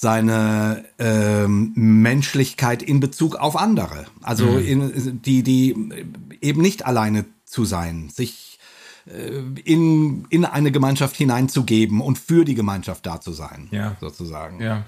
[0.00, 4.06] seine ähm, Menschlichkeit in Bezug auf andere.
[4.22, 4.64] Also mhm.
[4.66, 5.76] in, die, die
[6.40, 8.58] eben nicht alleine zu sein, sich
[9.06, 13.98] äh, in, in eine Gemeinschaft hineinzugeben und für die Gemeinschaft da zu sein, ja.
[14.00, 14.62] sozusagen.
[14.62, 14.86] Ja.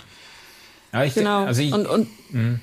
[0.95, 1.45] ja ich, genau.
[1.45, 2.61] Also ich, und, und mh.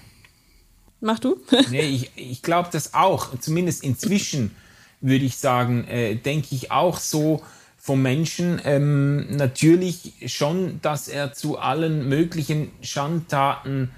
[1.01, 1.39] mach du?
[1.69, 3.29] nee, ich, ich glaube das auch.
[3.39, 4.55] Zumindest inzwischen
[5.01, 7.43] würde ich sagen, äh, denke ich auch so,
[7.79, 13.89] vom Menschen ähm, natürlich schon, dass er zu allen möglichen Schandtaten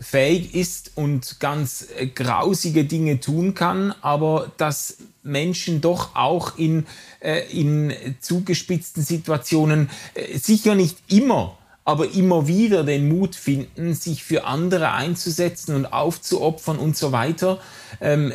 [0.00, 6.86] fähig ist und ganz äh, grausige Dinge tun kann, aber dass Menschen doch auch in,
[7.20, 14.24] äh, in zugespitzten Situationen äh, sicher nicht immer, aber immer wieder den Mut finden, sich
[14.24, 17.58] für andere einzusetzen und aufzuopfern und so weiter.
[18.00, 18.32] Ähm,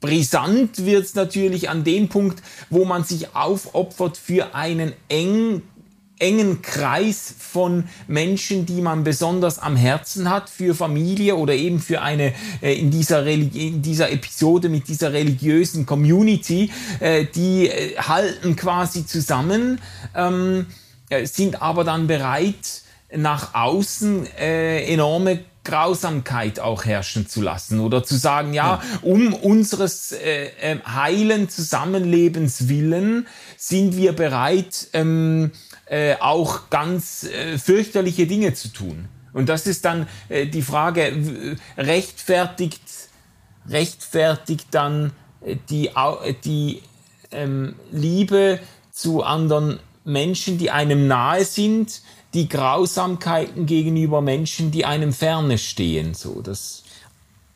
[0.00, 5.62] brisant wird es natürlich an dem Punkt, wo man sich aufopfert für einen eng
[6.20, 12.02] engen Kreis von Menschen, die man besonders am Herzen hat, für Familie oder eben für
[12.02, 16.70] eine äh, in dieser in dieser Episode mit dieser religiösen Community,
[17.00, 19.80] äh, die äh, halten quasi zusammen,
[20.14, 20.66] ähm,
[21.08, 22.82] äh, sind aber dann bereit
[23.14, 30.12] nach außen äh, enorme Grausamkeit auch herrschen zu lassen oder zu sagen, ja, um unseres
[30.12, 33.26] äh, äh, heilen Zusammenlebens willen
[33.58, 35.50] sind wir bereit, ähm,
[35.84, 39.08] äh, auch ganz äh, fürchterliche Dinge zu tun.
[39.34, 42.82] Und das ist dann äh, die Frage, rechtfertigt,
[43.68, 45.12] rechtfertigt dann
[45.44, 45.90] äh, die,
[46.44, 46.82] die
[47.30, 48.58] ähm, Liebe
[48.90, 52.00] zu anderen Menschen, die einem nahe sind,
[52.34, 56.14] die Grausamkeiten gegenüber Menschen, die einem ferne stehen.
[56.14, 56.82] So, das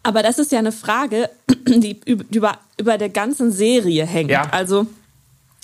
[0.02, 1.30] Aber das ist ja eine Frage,
[1.66, 4.30] die über, über der ganzen Serie hängt.
[4.30, 4.48] Ja.
[4.50, 4.86] Also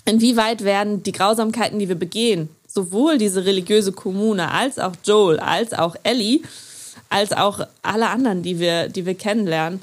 [0.05, 5.73] inwieweit werden die Grausamkeiten, die wir begehen, sowohl diese religiöse Kommune als auch Joel, als
[5.73, 6.41] auch Ellie,
[7.09, 9.81] als auch alle anderen, die wir, die wir kennenlernen,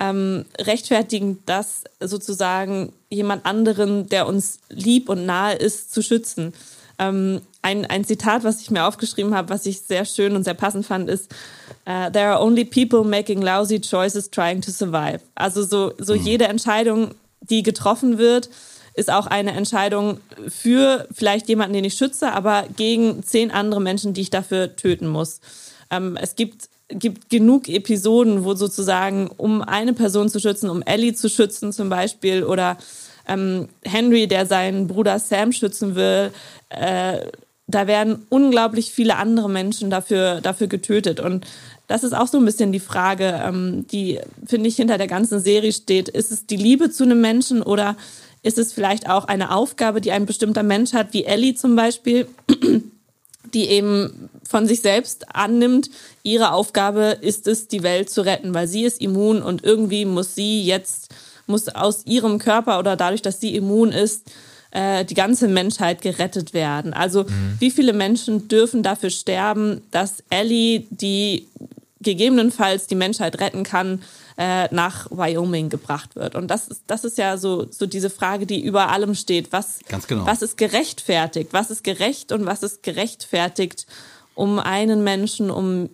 [0.00, 6.52] ähm, rechtfertigen das sozusagen jemand anderen, der uns lieb und nahe ist, zu schützen.
[6.98, 10.54] Ähm, ein, ein Zitat, was ich mir aufgeschrieben habe, was ich sehr schön und sehr
[10.54, 11.32] passend fand, ist
[11.86, 15.20] uh, There are only people making lousy choices trying to survive.
[15.34, 16.22] Also so, so mhm.
[16.22, 18.48] jede Entscheidung, die getroffen wird,
[18.94, 24.12] ist auch eine Entscheidung für vielleicht jemanden, den ich schütze, aber gegen zehn andere Menschen,
[24.12, 25.40] die ich dafür töten muss.
[25.90, 31.14] Ähm, es gibt, gibt genug Episoden, wo sozusagen, um eine Person zu schützen, um Ellie
[31.14, 32.76] zu schützen zum Beispiel, oder
[33.28, 36.32] ähm, Henry, der seinen Bruder Sam schützen will,
[36.70, 37.26] äh,
[37.68, 41.20] da werden unglaublich viele andere Menschen dafür, dafür getötet.
[41.20, 41.46] Und
[41.86, 45.40] das ist auch so ein bisschen die Frage, ähm, die, finde ich, hinter der ganzen
[45.40, 46.08] Serie steht.
[46.08, 47.96] Ist es die Liebe zu einem Menschen oder
[48.42, 52.26] ist es vielleicht auch eine Aufgabe, die ein bestimmter Mensch hat, wie Ellie zum Beispiel,
[53.54, 55.90] die eben von sich selbst annimmt,
[56.22, 60.34] ihre Aufgabe ist es, die Welt zu retten, weil sie ist immun und irgendwie muss
[60.34, 61.14] sie jetzt,
[61.46, 64.30] muss aus ihrem Körper oder dadurch, dass sie immun ist,
[64.70, 66.92] äh, die ganze Menschheit gerettet werden.
[66.92, 67.56] Also mhm.
[67.58, 71.46] wie viele Menschen dürfen dafür sterben, dass Ellie, die
[72.00, 74.02] gegebenenfalls die Menschheit retten kann,
[74.36, 76.36] äh, nach Wyoming gebracht wird.
[76.36, 79.52] Und das ist, das ist ja so, so diese Frage, die über allem steht.
[79.52, 80.24] Was, genau.
[80.26, 81.52] was ist gerechtfertigt?
[81.52, 83.86] Was ist gerecht und was ist gerechtfertigt,
[84.34, 85.90] um einen Menschen, um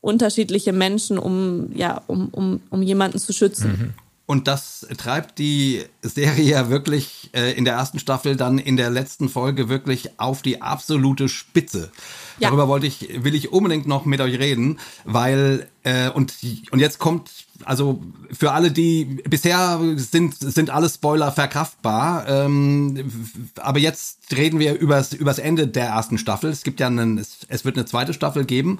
[0.00, 3.70] unterschiedliche Menschen, um, ja, um, um, um jemanden zu schützen?
[3.70, 4.07] Mhm.
[4.30, 8.90] Und das treibt die Serie ja wirklich äh, in der ersten Staffel dann in der
[8.90, 11.90] letzten Folge wirklich auf die absolute Spitze.
[12.38, 12.48] Ja.
[12.48, 16.34] Darüber wollte ich, will ich unbedingt noch mit euch reden, weil äh, und
[16.70, 17.30] und jetzt kommt
[17.64, 23.10] also für alle, die bisher sind sind alle Spoiler verkraftbar, ähm,
[23.56, 26.50] aber jetzt reden wir übers übers Ende der ersten Staffel.
[26.50, 28.78] Es gibt ja einen, es, es wird eine zweite Staffel geben.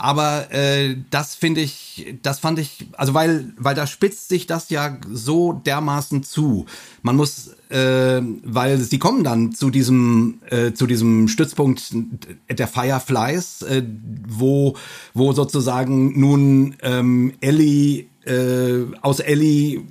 [0.00, 4.70] Aber äh, das finde ich, das fand ich, also weil, weil da spitzt sich das
[4.70, 6.64] ja so dermaßen zu.
[7.02, 11.92] Man muss, äh, weil sie kommen dann zu diesem, äh, zu diesem Stützpunkt
[12.48, 13.82] der Fireflies, äh,
[14.26, 14.74] wo,
[15.12, 19.82] wo sozusagen nun ähm, Ellie äh, aus Ellie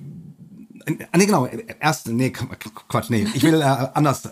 [1.12, 1.48] Ah, nee, genau.
[1.80, 3.28] Erst, nee, Quatsch, nee.
[3.36, 4.28] Ich will äh, anders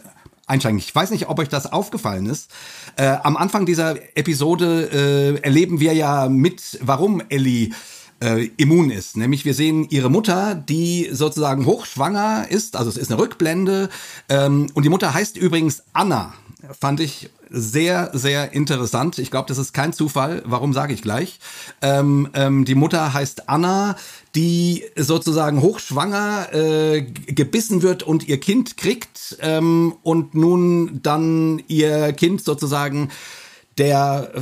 [0.47, 0.79] einsteigen.
[0.79, 2.49] Ich weiß nicht, ob euch das aufgefallen ist.
[2.95, 7.71] Äh, am Anfang dieser Episode äh, erleben wir ja mit, warum Ellie
[8.23, 9.17] äh, immun ist.
[9.17, 13.89] Nämlich wir sehen ihre Mutter, die sozusagen hochschwanger ist, also es ist eine Rückblende.
[14.29, 16.33] Ähm, und die Mutter heißt übrigens Anna.
[16.79, 19.19] Fand ich sehr, sehr interessant.
[19.19, 20.43] Ich glaube, das ist kein Zufall.
[20.45, 21.39] Warum sage ich gleich?
[21.81, 23.95] Ähm, ähm, die Mutter heißt Anna,
[24.35, 32.13] die sozusagen hochschwanger äh, gebissen wird und ihr Kind kriegt ähm, und nun dann ihr
[32.13, 33.09] Kind sozusagen
[33.77, 34.41] der äh,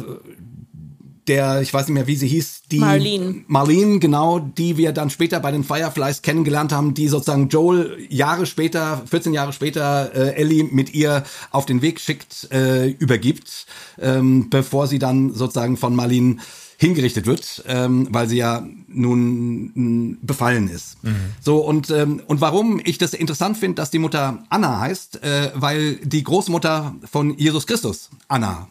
[1.28, 3.43] der, ich weiß nicht mehr, wie sie hieß, die Marlene.
[3.47, 8.45] Marlene, genau, die wir dann später bei den Fireflies kennengelernt haben, die sozusagen Joel Jahre
[8.45, 13.65] später, 14 Jahre später, äh, Ellie mit ihr auf den Weg schickt, äh, übergibt,
[13.99, 16.38] ähm, bevor sie dann sozusagen von Marlene
[16.78, 21.03] hingerichtet wird, ähm, weil sie ja nun befallen ist.
[21.03, 21.15] Mhm.
[21.41, 25.51] So und ähm, und warum ich das interessant finde, dass die Mutter Anna heißt, äh,
[25.55, 28.67] weil die Großmutter von Jesus Christus Anna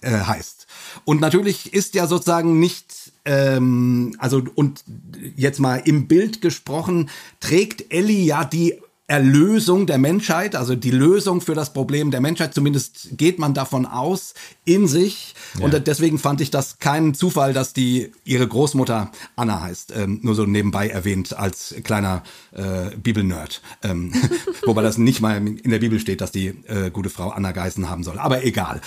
[0.00, 0.57] äh, heißt.
[1.04, 4.84] Und natürlich ist ja sozusagen nicht, ähm, also und
[5.36, 8.74] jetzt mal im Bild gesprochen, trägt Ellie ja die
[9.10, 13.86] Erlösung der Menschheit, also die Lösung für das Problem der Menschheit, zumindest geht man davon
[13.86, 14.34] aus,
[14.66, 15.34] in sich.
[15.58, 15.64] Ja.
[15.64, 19.94] Und deswegen fand ich das keinen Zufall, dass die ihre Großmutter Anna heißt.
[19.96, 22.22] Ähm, nur so nebenbei erwähnt als kleiner
[22.52, 23.62] äh, Bibelnerd.
[23.82, 24.12] Ähm,
[24.66, 27.88] wobei das nicht mal in der Bibel steht, dass die äh, gute Frau Anna Geißen
[27.88, 28.18] haben soll.
[28.18, 28.82] Aber egal.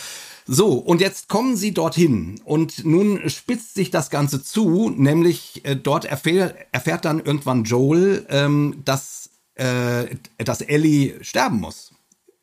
[0.47, 5.75] So, und jetzt kommen sie dorthin und nun spitzt sich das Ganze zu, nämlich äh,
[5.75, 9.21] dort erfährt, erfährt dann irgendwann Joel, ähm, dass
[9.55, 11.93] äh, dass Ellie sterben muss.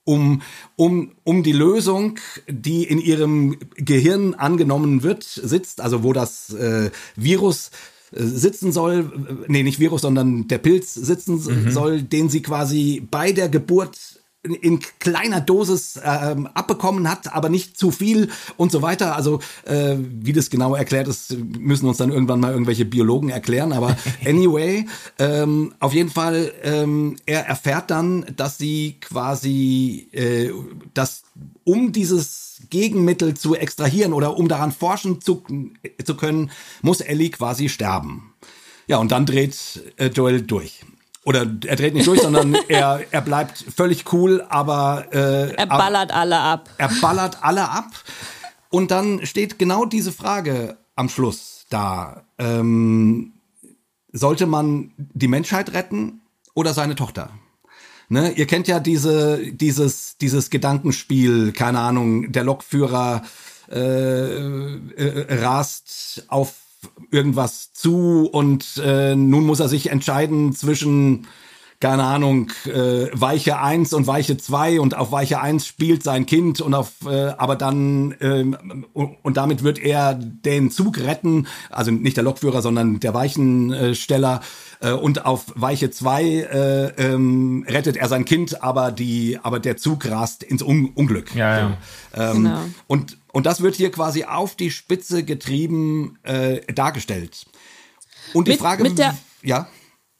[0.04, 0.40] Um,
[0.76, 2.18] um, um die Lösung,
[2.48, 7.70] die in ihrem Gehirn angenommen wird, sitzt, also wo das äh, Virus
[8.12, 11.70] äh, sitzen soll, äh, nee, nicht Virus, sondern der Pilz sitzen mhm.
[11.70, 17.76] soll, den sie quasi bei der Geburt in kleiner Dosis ähm, abbekommen hat, aber nicht
[17.76, 19.16] zu viel und so weiter.
[19.16, 23.72] Also äh, wie das genau erklärt ist, müssen uns dann irgendwann mal irgendwelche Biologen erklären.
[23.72, 24.86] Aber anyway,
[25.18, 30.50] ähm, auf jeden Fall, ähm, er erfährt dann, dass sie quasi, äh,
[30.94, 31.24] dass
[31.64, 35.42] um dieses Gegenmittel zu extrahieren oder um daran forschen zu,
[36.04, 36.50] zu können,
[36.82, 38.34] muss Ellie quasi sterben.
[38.86, 40.84] Ja, und dann dreht äh, Joel durch.
[41.28, 46.10] Oder er dreht nicht durch, sondern er, er bleibt völlig cool, aber äh, er ballert
[46.10, 46.70] ab, alle ab.
[46.78, 47.90] Er ballert alle ab.
[48.70, 52.22] Und dann steht genau diese Frage am Schluss da.
[52.38, 53.34] Ähm,
[54.10, 56.22] sollte man die Menschheit retten
[56.54, 57.28] oder seine Tochter?
[58.08, 63.22] Ne, ihr kennt ja diese, dieses, dieses Gedankenspiel, keine Ahnung, der Lokführer
[63.70, 66.54] äh, äh, rast auf
[67.10, 71.26] irgendwas zu und äh, nun muss er sich entscheiden zwischen
[71.80, 76.60] keine Ahnung, äh, Weiche 1 und Weiche 2 und auf Weiche 1 spielt sein Kind
[76.60, 82.16] und auf äh, aber dann ähm, und damit wird er den Zug retten, also nicht
[82.16, 84.40] der Lokführer, sondern der Weichensteller.
[84.40, 89.76] äh, und auf Weiche 2 äh, ähm, rettet er sein Kind, aber die aber der
[89.76, 91.34] Zug rast ins Un Unglück.
[91.34, 91.78] Ja, ja.
[92.14, 92.60] Ähm, genau.
[92.86, 97.46] Und und das wird hier quasi auf die Spitze getrieben äh, dargestellt.
[98.34, 99.68] Und die mit, Frage, mit der, ja,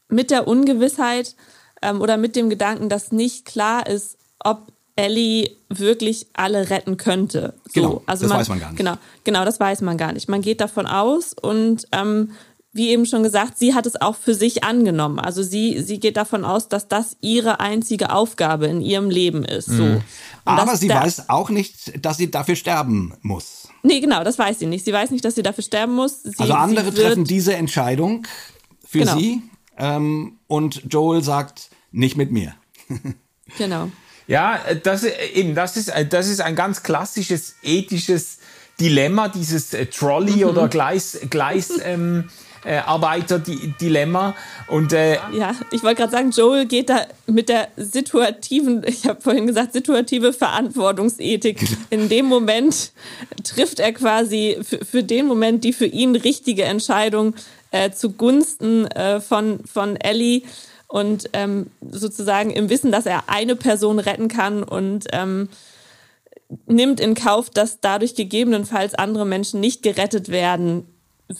[0.09, 1.37] mit der Ungewissheit
[1.83, 7.55] ähm, oder mit dem Gedanken, dass nicht klar ist, ob Ellie wirklich alle retten könnte.
[7.67, 8.79] So, genau, also das man, weiß man gar nicht.
[8.79, 8.95] Genau,
[9.25, 10.29] genau, das weiß man gar nicht.
[10.29, 12.33] Man geht davon aus und ähm,
[12.73, 15.19] wie eben schon gesagt, sie hat es auch für sich angenommen.
[15.19, 19.67] Also sie, sie geht davon aus, dass das ihre einzige Aufgabe in ihrem Leben ist.
[19.67, 19.85] So.
[19.85, 20.03] Mhm.
[20.45, 23.69] Aber sie weiß auch nicht, dass sie dafür sterben muss.
[23.83, 24.85] Nee, genau, das weiß sie nicht.
[24.85, 26.23] Sie weiß nicht, dass sie dafür sterben muss.
[26.23, 28.27] Sie, also andere treffen diese Entscheidung
[28.87, 29.17] für genau.
[29.17, 29.43] sie
[29.79, 32.55] ähm, und Joel sagt, nicht mit mir.
[33.59, 33.91] genau.
[34.27, 38.39] Ja, das, eben, das, ist, das ist ein ganz klassisches ethisches
[38.79, 40.51] Dilemma, dieses äh, Trolley- mhm.
[40.51, 42.29] oder Gleis, Gleis ähm,
[42.65, 44.35] äh, Arbeiter-Dilemma.
[44.69, 49.21] Und äh, ja, ich wollte gerade sagen, Joel geht da mit der situativen, ich habe
[49.21, 51.59] vorhin gesagt, situative Verantwortungsethik.
[51.59, 51.73] Genau.
[51.91, 52.93] In dem Moment
[53.45, 57.35] trifft er quasi für, für den Moment die für ihn richtige Entscheidung
[57.71, 60.43] äh, zugunsten äh, von, von Ellie
[60.89, 65.49] und ähm, sozusagen im Wissen, dass er eine Person retten kann und ähm,
[66.67, 70.87] nimmt in Kauf, dass dadurch gegebenenfalls andere Menschen nicht gerettet werden,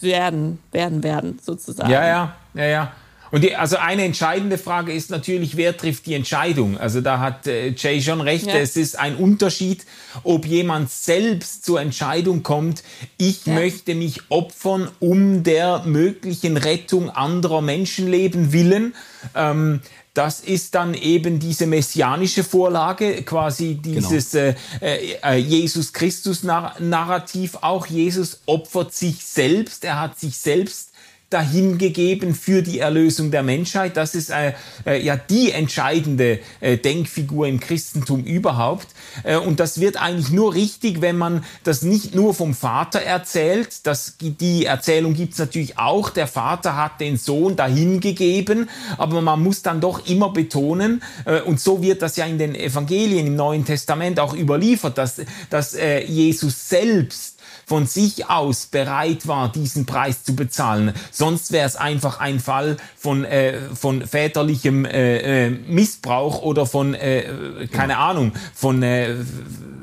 [0.01, 1.91] werden, werden, werden, sozusagen.
[1.91, 2.93] Ja, ja, ja, ja.
[3.31, 6.79] Und die, also eine entscheidende Frage ist natürlich, wer trifft die Entscheidung?
[6.79, 8.55] Also da hat äh, Jay schon recht, ja.
[8.55, 9.85] es ist ein Unterschied,
[10.23, 12.83] ob jemand selbst zur Entscheidung kommt,
[13.19, 13.55] ich ja.
[13.55, 18.95] möchte mich opfern um der möglichen Rettung anderer Menschenleben willen.
[19.35, 19.81] Ähm,
[20.19, 24.55] das ist dann eben diese messianische Vorlage, quasi dieses genau.
[24.81, 27.59] äh, äh, Jesus Christus Narrativ.
[27.61, 30.88] Auch Jesus opfert sich selbst, er hat sich selbst
[31.31, 33.97] dahingegeben für die Erlösung der Menschheit.
[33.97, 34.55] Das ist äh,
[34.87, 38.87] äh, ja die entscheidende äh, Denkfigur im Christentum überhaupt.
[39.25, 43.87] Äh, und das wird eigentlich nur richtig, wenn man das nicht nur vom Vater erzählt.
[43.87, 46.09] Das, die Erzählung gibt's natürlich auch.
[46.11, 51.61] Der Vater hat den Sohn dahingegeben, aber man muss dann doch immer betonen, äh, und
[51.61, 55.21] so wird das ja in den Evangelien im Neuen Testament auch überliefert, dass,
[55.51, 57.38] dass äh, Jesus selbst
[57.69, 60.95] von sich aus bereit war, diesen Preis zu bezahlen.
[61.11, 66.95] Sonst wäre es einfach ein Fall von, äh, von väterlichem äh, äh Missbrauch oder von,
[66.95, 68.09] äh, keine genau.
[68.09, 69.17] Ahnung, von äh,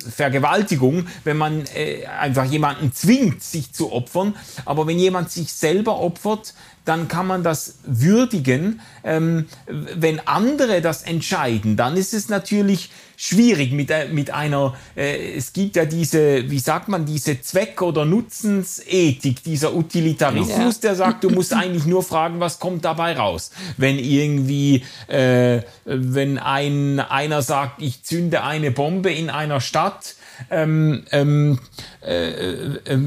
[0.09, 4.35] Vergewaltigung, wenn man äh, einfach jemanden zwingt, sich zu opfern.
[4.65, 6.55] Aber wenn jemand sich selber opfert,
[6.85, 8.81] dann kann man das würdigen.
[9.03, 15.35] Ähm, wenn andere das entscheiden, dann ist es natürlich schwierig mit, äh, mit einer, äh,
[15.35, 20.81] es gibt ja diese, wie sagt man, diese Zweck- oder Nutzensethik, dieser Utilitarismus, ja.
[20.81, 23.51] der sagt, du musst eigentlich nur fragen, was kommt dabei raus.
[23.77, 30.15] Wenn irgendwie, äh, wenn ein, einer sagt, ich zünde eine Bombe in einer Stadt,
[30.49, 31.59] ähm, ähm,
[32.01, 32.99] äh, äh,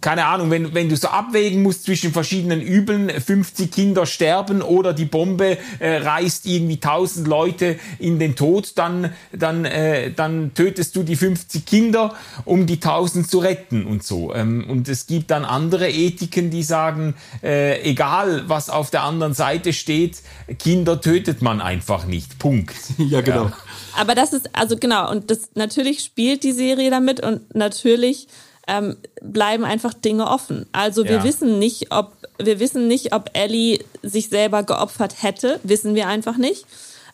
[0.00, 4.92] keine Ahnung, wenn, wenn du so abwägen musst zwischen verschiedenen Übeln, 50 Kinder sterben oder
[4.92, 10.96] die Bombe äh, reißt irgendwie 1000 Leute in den Tod, dann, dann, äh, dann tötest
[10.96, 12.14] du die 50 Kinder,
[12.44, 14.34] um die 1000 zu retten und so.
[14.34, 19.34] Ähm, und es gibt dann andere Ethiken, die sagen, äh, egal was auf der anderen
[19.34, 20.22] Seite steht,
[20.58, 22.38] Kinder tötet man einfach nicht.
[22.38, 22.74] Punkt.
[23.10, 23.46] Ja, genau.
[23.46, 23.52] Ja.
[23.96, 28.28] Aber das ist, also genau, und das natürlich spielt die Serie damit und natürlich
[28.68, 30.66] ähm, bleiben einfach Dinge offen.
[30.72, 31.24] Also wir ja.
[31.24, 36.36] wissen nicht, ob wir wissen nicht, ob Ellie sich selber geopfert hätte, wissen wir einfach
[36.36, 36.64] nicht.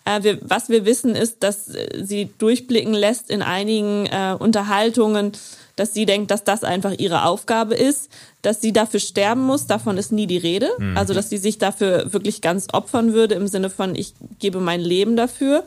[0.05, 1.71] Äh, wir, was wir wissen ist, dass
[2.01, 5.33] sie durchblicken lässt in einigen äh, Unterhaltungen,
[5.75, 8.09] dass sie denkt, dass das einfach ihre Aufgabe ist,
[8.43, 10.71] dass sie dafür sterben muss, davon ist nie die Rede.
[10.79, 10.97] Mhm.
[10.97, 14.81] Also dass sie sich dafür wirklich ganz opfern würde im Sinne von, ich gebe mein
[14.81, 15.65] Leben dafür.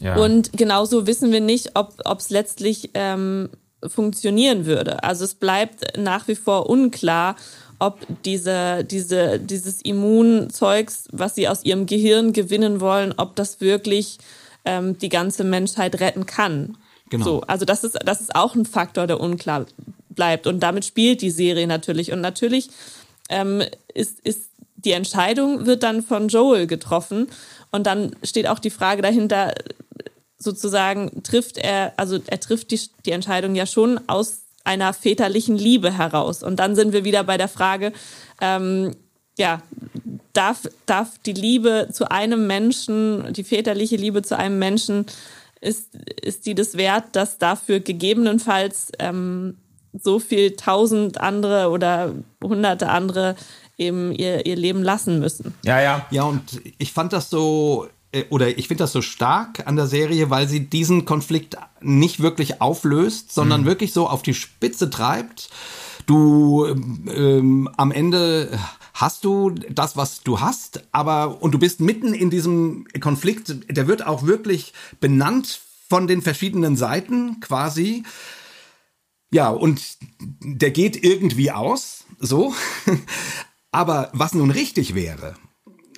[0.00, 0.16] Ja.
[0.16, 3.48] Und genauso wissen wir nicht, ob es letztlich ähm,
[3.86, 5.02] funktionieren würde.
[5.02, 7.36] Also es bleibt nach wie vor unklar,
[7.78, 14.18] ob diese, diese, dieses Immunzeugs, was sie aus ihrem Gehirn gewinnen wollen, ob das wirklich
[14.64, 16.76] ähm, die ganze Menschheit retten kann.
[17.10, 17.24] Genau.
[17.24, 19.66] So, also das ist, das ist auch ein Faktor, der unklar
[20.10, 20.46] bleibt.
[20.46, 22.12] Und damit spielt die Serie natürlich.
[22.12, 22.70] Und natürlich
[23.30, 23.62] ähm,
[23.94, 27.28] ist, ist die Entscheidung wird dann von Joel getroffen.
[27.70, 29.54] Und dann steht auch die Frage dahinter,
[30.38, 35.96] sozusagen trifft er, also er trifft die, die Entscheidung ja schon aus einer väterlichen Liebe
[35.96, 36.42] heraus.
[36.42, 37.92] Und dann sind wir wieder bei der Frage,
[38.40, 38.94] ähm,
[39.38, 39.62] ja,
[40.32, 45.06] darf, darf die Liebe zu einem Menschen, die väterliche Liebe zu einem Menschen,
[45.60, 49.56] ist, ist die das wert, dass dafür gegebenenfalls ähm,
[49.92, 53.36] so viel tausend andere oder hunderte andere
[53.78, 55.54] eben ihr, ihr Leben lassen müssen.
[55.64, 56.06] Ja, ja.
[56.10, 59.86] Ja, und ich fand das so, äh, oder ich finde das so stark an der
[59.86, 63.66] Serie, weil sie diesen Konflikt nicht wirklich auflöst, sondern mhm.
[63.66, 65.48] wirklich so auf die Spitze treibt.
[66.06, 68.58] Du ähm, am Ende
[68.94, 73.86] hast du das, was du hast, aber und du bist mitten in diesem Konflikt, der
[73.86, 78.02] wird auch wirklich benannt von den verschiedenen Seiten quasi.
[79.30, 79.82] Ja, und
[80.40, 82.54] der geht irgendwie aus, so.
[83.78, 85.36] Aber was nun richtig wäre,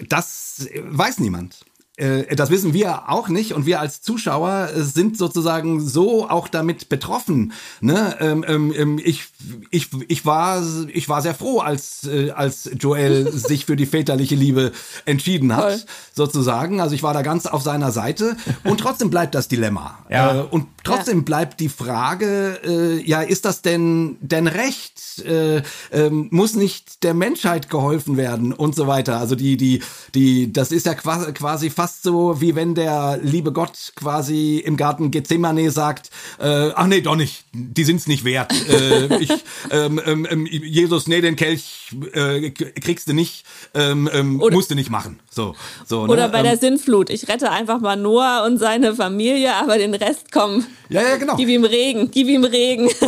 [0.07, 1.65] das weiß niemand.
[2.01, 6.89] Äh, das wissen wir auch nicht und wir als Zuschauer sind sozusagen so auch damit
[6.89, 7.53] betroffen.
[7.81, 8.17] Ne?
[8.21, 9.27] Ähm, ähm, ähm ich,
[9.71, 14.35] ich, ich, war, ich war sehr froh, als, äh, als Joel sich für die väterliche
[14.35, 14.73] Liebe
[15.05, 15.83] entschieden hat, Voll.
[16.15, 16.81] sozusagen.
[16.81, 19.99] Also ich war da ganz auf seiner Seite und trotzdem bleibt das Dilemma.
[20.09, 20.41] Ja.
[20.41, 21.25] Äh, und trotzdem ja.
[21.25, 25.23] bleibt die Frage, äh, ja, ist das denn, denn recht?
[25.25, 29.19] Äh, ähm, muss nicht der Menschheit geholfen werden und so weiter?
[29.19, 29.83] Also die, die,
[30.15, 34.77] die, das ist ja quasi fast fast so, wie wenn der liebe Gott quasi im
[34.77, 38.53] Garten Gethsemane sagt, äh, ach nee, doch nicht, die sind's nicht wert.
[38.69, 39.31] äh, ich,
[39.71, 44.71] ähm, ähm, ähm, Jesus, nee, den Kelch äh, kriegst du nicht, ähm, ähm, oder, musst
[44.71, 45.19] du nicht machen.
[45.31, 46.13] So, so, ne?
[46.13, 49.95] Oder bei der ähm, Sintflut, ich rette einfach mal Noah und seine Familie, aber den
[49.95, 50.65] Rest komm.
[50.89, 51.37] Ja, ja, genau.
[51.37, 52.89] Gib ihm Regen, gib ihm Regen.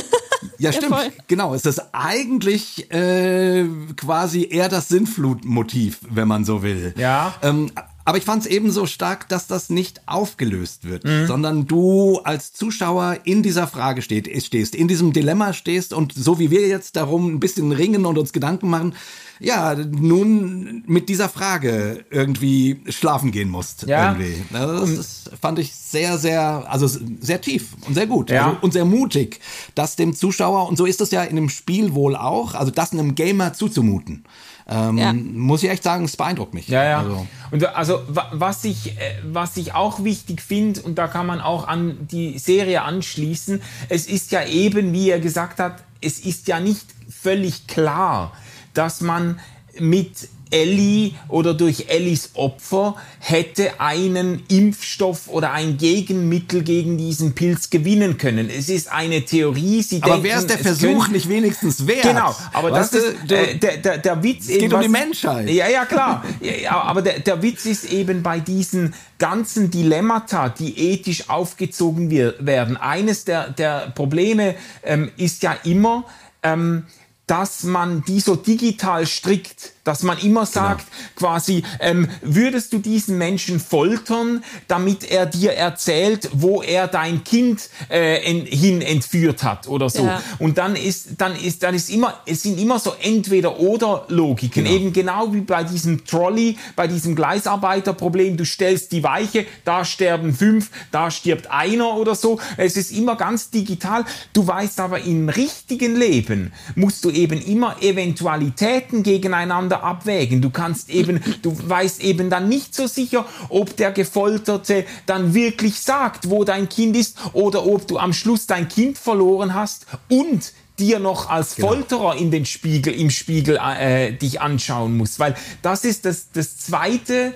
[0.59, 0.93] Ja, stimmt.
[0.93, 1.55] Ja, genau.
[1.55, 3.65] Es ist eigentlich äh,
[3.97, 6.95] quasi eher das Sinnflutmotiv, wenn man so will.
[6.97, 7.35] Ja.
[7.43, 7.73] Ähm,
[8.05, 11.27] aber ich fand es ebenso stark, dass das nicht aufgelöst wird, mhm.
[11.27, 16.39] sondern du als Zuschauer in dieser Frage steht, stehst, in diesem Dilemma stehst und so
[16.39, 18.95] wie wir jetzt darum ein bisschen ringen und uns Gedanken machen,
[19.39, 23.87] ja, nun mit dieser Frage irgendwie schlafen gehen musst.
[23.89, 24.13] Ja.
[24.13, 24.43] Irgendwie.
[24.53, 26.87] Das, das fand ich sehr, sehr, also
[27.21, 28.47] sehr tief und sehr gut ja.
[28.47, 29.41] also, und sehr mutig,
[29.75, 32.93] das dem Zuschauer, und so ist es ja in dem Spiel wohl auch, also das
[32.93, 34.25] einem Gamer zuzumuten.
[34.69, 35.13] Ähm, ja.
[35.13, 36.69] Muss ich echt sagen, es beeindruckt mich.
[36.69, 36.99] Ja, ja.
[36.99, 37.27] Also.
[37.51, 38.03] Und also
[38.33, 42.39] was ich, äh, was ich auch wichtig finde, und da kann man auch an die
[42.39, 47.67] Serie anschließen, es ist ja eben, wie er gesagt hat, es ist ja nicht völlig
[47.67, 48.33] klar,
[48.75, 49.39] dass man
[49.79, 57.71] mit Ellie oder durch Ellies Opfer hätte einen Impfstoff oder ein Gegenmittel gegen diesen Pilz
[57.71, 58.51] gewinnen können.
[58.51, 59.83] Es ist eine Theorie.
[59.83, 62.03] Sie aber wäre es der Versuch nicht wenigstens wert?
[62.03, 64.49] Genau, aber weißt das ist äh, der, der, der Witz.
[64.49, 65.49] Es geht um die Menschheit.
[65.49, 66.25] Ja, ja, klar.
[66.41, 72.77] ja, aber der, der Witz ist eben bei diesen ganzen Dilemmata, die ethisch aufgezogen werden.
[72.77, 76.05] Eines der, der Probleme ähm, ist ja immer,
[76.43, 76.85] ähm,
[77.27, 80.45] dass man die so digital strickt dass man immer genau.
[80.45, 81.31] sagt, genau.
[81.31, 87.69] quasi, ähm, würdest du diesen Menschen foltern, damit er dir erzählt, wo er dein Kind
[87.91, 90.05] äh, en, hin entführt hat oder so.
[90.05, 90.23] Ja.
[90.39, 94.65] Und dann ist, dann ist, dann ist immer, es sind immer so entweder oder Logiken.
[94.65, 94.77] Genau.
[94.77, 98.37] Eben genau wie bei diesem Trolley, bei diesem Gleisarbeiterproblem.
[98.37, 102.39] Du stellst die Weiche, da sterben fünf, da stirbt einer oder so.
[102.57, 104.05] Es ist immer ganz digital.
[104.33, 110.43] Du weißt aber im richtigen Leben musst du eben immer Eventualitäten gegeneinander gegeneinander abwägen.
[110.43, 115.81] Du kannst eben, du weißt eben dann nicht so sicher, ob der Gefolterte dann wirklich
[115.81, 120.53] sagt, wo dein Kind ist oder ob du am Schluss dein Kind verloren hast und
[120.79, 121.69] dir noch als genau.
[121.69, 125.19] Folterer in den Spiegel, im Spiegel äh, dich anschauen musst.
[125.19, 127.35] Weil das ist das, das zweite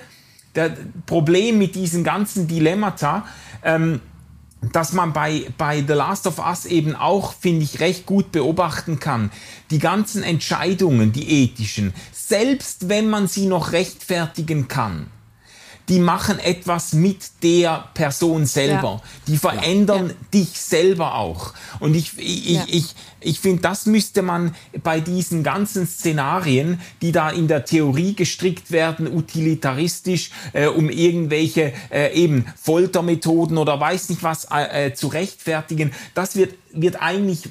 [0.55, 3.27] der Problem mit diesen ganzen Dilemmata.
[3.63, 4.01] Ähm,
[4.73, 8.99] dass man bei, bei The Last of Us eben auch, finde ich, recht gut beobachten
[8.99, 9.31] kann.
[9.71, 11.93] Die ganzen Entscheidungen, die ethischen,
[12.29, 15.11] selbst wenn man sie noch rechtfertigen kann,
[15.89, 19.01] die machen etwas mit der Person selber.
[19.01, 19.03] Ja.
[19.29, 20.15] Die verändern ja.
[20.35, 21.55] dich selber auch.
[21.79, 22.65] Und ich, ich, ja.
[22.67, 28.15] ich, ich finde, das müsste man bei diesen ganzen Szenarien, die da in der Theorie
[28.15, 34.95] gestrickt werden, utilitaristisch, äh, um irgendwelche äh, eben Foltermethoden oder weiß nicht was äh, äh
[34.95, 37.43] zu rechtfertigen, das wird, wird eigentlich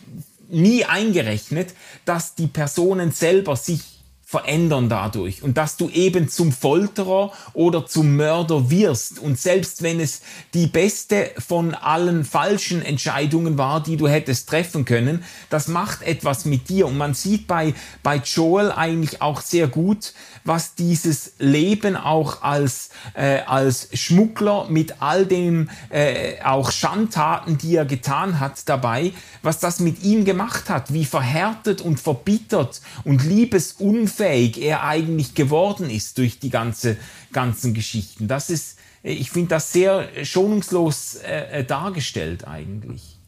[0.50, 1.74] nie eingerechnet,
[2.04, 3.95] dass die Personen selber sich
[4.28, 5.44] verändern dadurch.
[5.44, 9.20] Und dass du eben zum Folterer oder zum Mörder wirst.
[9.20, 10.22] Und selbst wenn es
[10.56, 16.46] die beste von allen falschen Entscheidungen war, die du hättest treffen können, das macht etwas
[16.46, 16.88] mit dir.
[16.88, 22.90] Und man sieht bei bei Joel eigentlich auch sehr gut, was dieses Leben auch als,
[23.14, 29.60] äh, als Schmuggler mit all den äh, auch Schandtaten, die er getan hat dabei, was
[29.60, 36.18] das mit ihm gemacht hat, wie verhärtet und verbittert und liebesunfähig er eigentlich geworden ist
[36.18, 36.98] durch die ganze,
[37.32, 38.28] ganzen Geschichten.
[38.28, 43.20] Das ist, ich finde das sehr schonungslos äh, äh dargestellt eigentlich.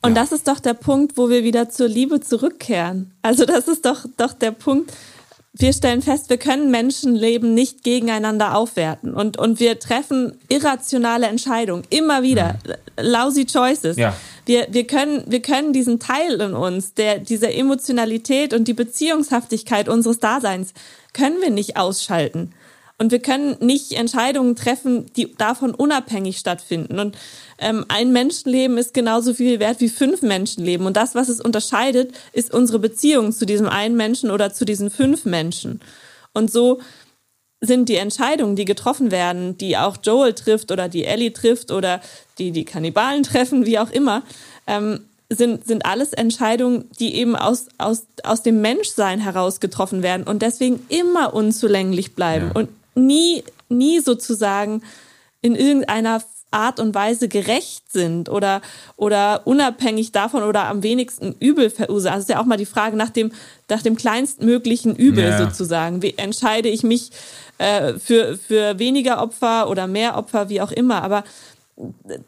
[0.00, 0.22] Und ja.
[0.22, 3.12] das ist doch der Punkt, wo wir wieder zur Liebe zurückkehren.
[3.22, 4.92] Also das ist doch, doch der Punkt,
[5.52, 11.84] wir stellen fest, wir können Menschenleben nicht gegeneinander aufwerten und, und wir treffen irrationale Entscheidungen
[11.90, 12.72] immer wieder, mhm.
[13.04, 13.96] lousy choices.
[13.96, 14.14] Ja.
[14.46, 19.88] Wir, wir, können, wir können diesen Teil in uns, der, diese Emotionalität und die Beziehungshaftigkeit
[19.88, 20.72] unseres Daseins,
[21.12, 22.52] können wir nicht ausschalten.
[23.00, 26.98] Und wir können nicht Entscheidungen treffen, die davon unabhängig stattfinden.
[26.98, 27.16] Und
[27.58, 30.84] ähm, ein Menschenleben ist genauso viel wert wie fünf Menschenleben.
[30.84, 34.90] Und das, was es unterscheidet, ist unsere Beziehung zu diesem einen Menschen oder zu diesen
[34.90, 35.80] fünf Menschen.
[36.32, 36.80] Und so
[37.60, 42.00] sind die Entscheidungen, die getroffen werden, die auch Joel trifft oder die Ellie trifft oder
[42.38, 44.22] die die Kannibalen treffen, wie auch immer,
[44.66, 50.26] ähm, sind, sind alles Entscheidungen, die eben aus, aus, aus dem Menschsein heraus getroffen werden
[50.26, 52.52] und deswegen immer unzulänglich bleiben ja.
[52.54, 54.82] und nie, nie sozusagen
[55.40, 58.62] in irgendeiner Art und Weise gerecht sind oder,
[58.96, 62.14] oder unabhängig davon oder am wenigsten Übel verursachen.
[62.14, 63.32] Also ist ja auch mal die Frage nach dem,
[63.68, 65.38] nach dem kleinstmöglichen Übel ja.
[65.38, 66.00] sozusagen.
[66.02, 67.10] Wie entscheide ich mich
[67.58, 71.02] äh, für, für weniger Opfer oder mehr Opfer, wie auch immer.
[71.02, 71.24] Aber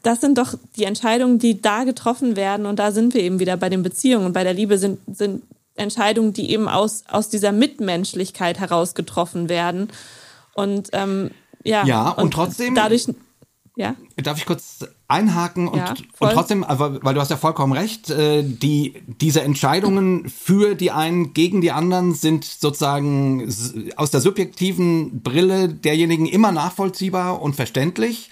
[0.03, 2.67] das sind doch die Entscheidungen, die da getroffen werden.
[2.67, 5.43] Und da sind wir eben wieder bei den Beziehungen und bei der Liebe sind, sind
[5.77, 9.89] Entscheidungen, die eben aus, aus dieser Mitmenschlichkeit heraus getroffen werden.
[10.61, 11.31] Und ähm,
[11.65, 13.07] ja, ja und, und trotzdem dadurch
[13.77, 13.97] ja.
[14.17, 18.43] Darf ich kurz einhaken und, ja, und trotzdem, weil du hast ja vollkommen recht, äh,
[18.43, 23.49] die, diese Entscheidungen für die einen gegen die anderen sind sozusagen
[23.97, 28.29] aus der subjektiven Brille derjenigen immer nachvollziehbar und verständlich.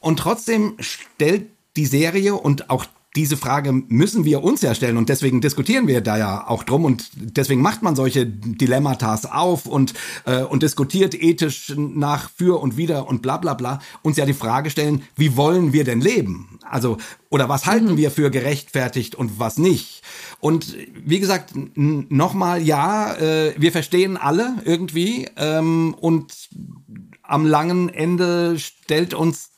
[0.00, 1.46] Und trotzdem stellt
[1.76, 6.00] die Serie und auch diese Frage müssen wir uns ja stellen und deswegen diskutieren wir
[6.00, 9.92] da ja auch drum und deswegen macht man solche Dilemmatas auf und,
[10.24, 13.80] äh, und diskutiert ethisch nach für und wider und bla bla bla.
[14.00, 16.58] Uns ja die Frage stellen, wie wollen wir denn leben?
[16.62, 16.96] Also,
[17.28, 17.96] oder was halten mhm.
[17.98, 20.02] wir für gerechtfertigt und was nicht?
[20.40, 20.74] Und
[21.04, 26.48] wie gesagt, nochmal, ja, äh, wir verstehen alle irgendwie ähm, und
[27.22, 29.50] am langen Ende stellt uns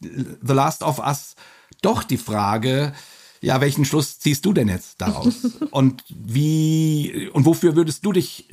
[0.00, 1.36] The Last of Us
[1.84, 2.92] doch die Frage,
[3.40, 5.34] ja, welchen Schluss ziehst du denn jetzt daraus?
[5.70, 8.48] und wie, und wofür würdest du dich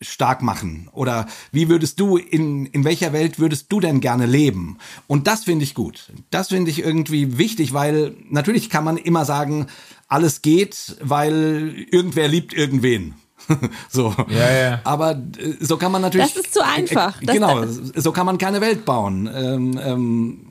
[0.00, 0.88] stark machen?
[0.92, 4.78] Oder wie würdest du, in, in welcher Welt würdest du denn gerne leben?
[5.06, 6.12] Und das finde ich gut.
[6.30, 9.66] Das finde ich irgendwie wichtig, weil natürlich kann man immer sagen,
[10.08, 13.14] alles geht, weil irgendwer liebt irgendwen.
[13.88, 14.14] so.
[14.28, 14.80] Ja, ja.
[14.84, 16.34] Aber äh, so kann man natürlich.
[16.34, 17.20] Das ist zu einfach.
[17.22, 19.30] Äh, genau, so kann man keine Welt bauen.
[19.32, 20.46] Ähm, ähm,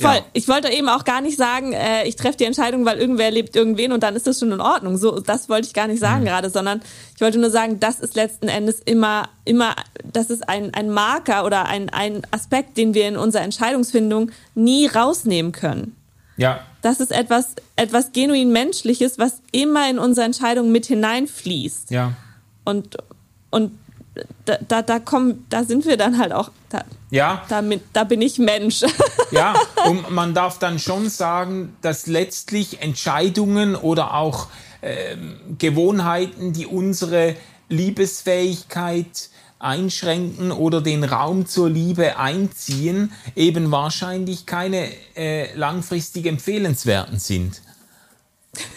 [0.00, 0.14] Voll.
[0.14, 0.24] Ja.
[0.32, 3.54] Ich wollte eben auch gar nicht sagen, äh, ich treffe die Entscheidung, weil irgendwer lebt
[3.54, 4.96] irgendwen und dann ist das schon in Ordnung.
[4.96, 6.26] So, das wollte ich gar nicht sagen mhm.
[6.26, 6.80] gerade, sondern
[7.14, 11.44] ich wollte nur sagen, das ist letzten Endes immer, immer, das ist ein, ein Marker
[11.44, 15.96] oder ein, ein Aspekt, den wir in unserer Entscheidungsfindung nie rausnehmen können.
[16.36, 16.60] Ja.
[16.82, 21.90] Das ist etwas, etwas genuin Menschliches, was immer in unsere Entscheidung mit hineinfließt.
[21.90, 22.14] Ja.
[22.64, 22.96] Und,
[23.50, 23.72] und
[24.44, 27.42] da, da, da kommen, da sind wir dann halt auch, da, ja.
[27.48, 28.82] Damit, da bin ich Mensch.
[29.30, 29.54] ja,
[29.88, 34.48] und man darf dann schon sagen, dass letztlich Entscheidungen oder auch
[34.80, 35.16] äh,
[35.58, 37.36] Gewohnheiten, die unsere
[37.68, 47.60] Liebesfähigkeit einschränken oder den Raum zur Liebe einziehen, eben wahrscheinlich keine äh, langfristig empfehlenswerten sind.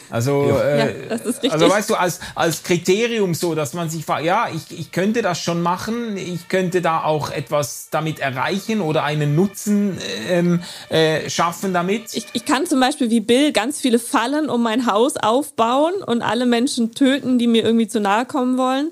[0.10, 0.62] Also, ja.
[0.62, 1.10] Äh,
[1.41, 4.91] ja, also weißt du, als, als Kriterium so, dass man sich fragt, ja, ich, ich
[4.91, 9.98] könnte das schon machen, ich könnte da auch etwas damit erreichen oder einen Nutzen
[10.30, 12.14] ähm, äh, schaffen damit.
[12.14, 16.22] Ich, ich kann zum Beispiel wie Bill ganz viele Fallen um mein Haus aufbauen und
[16.22, 18.91] alle Menschen töten, die mir irgendwie zu nahe kommen wollen.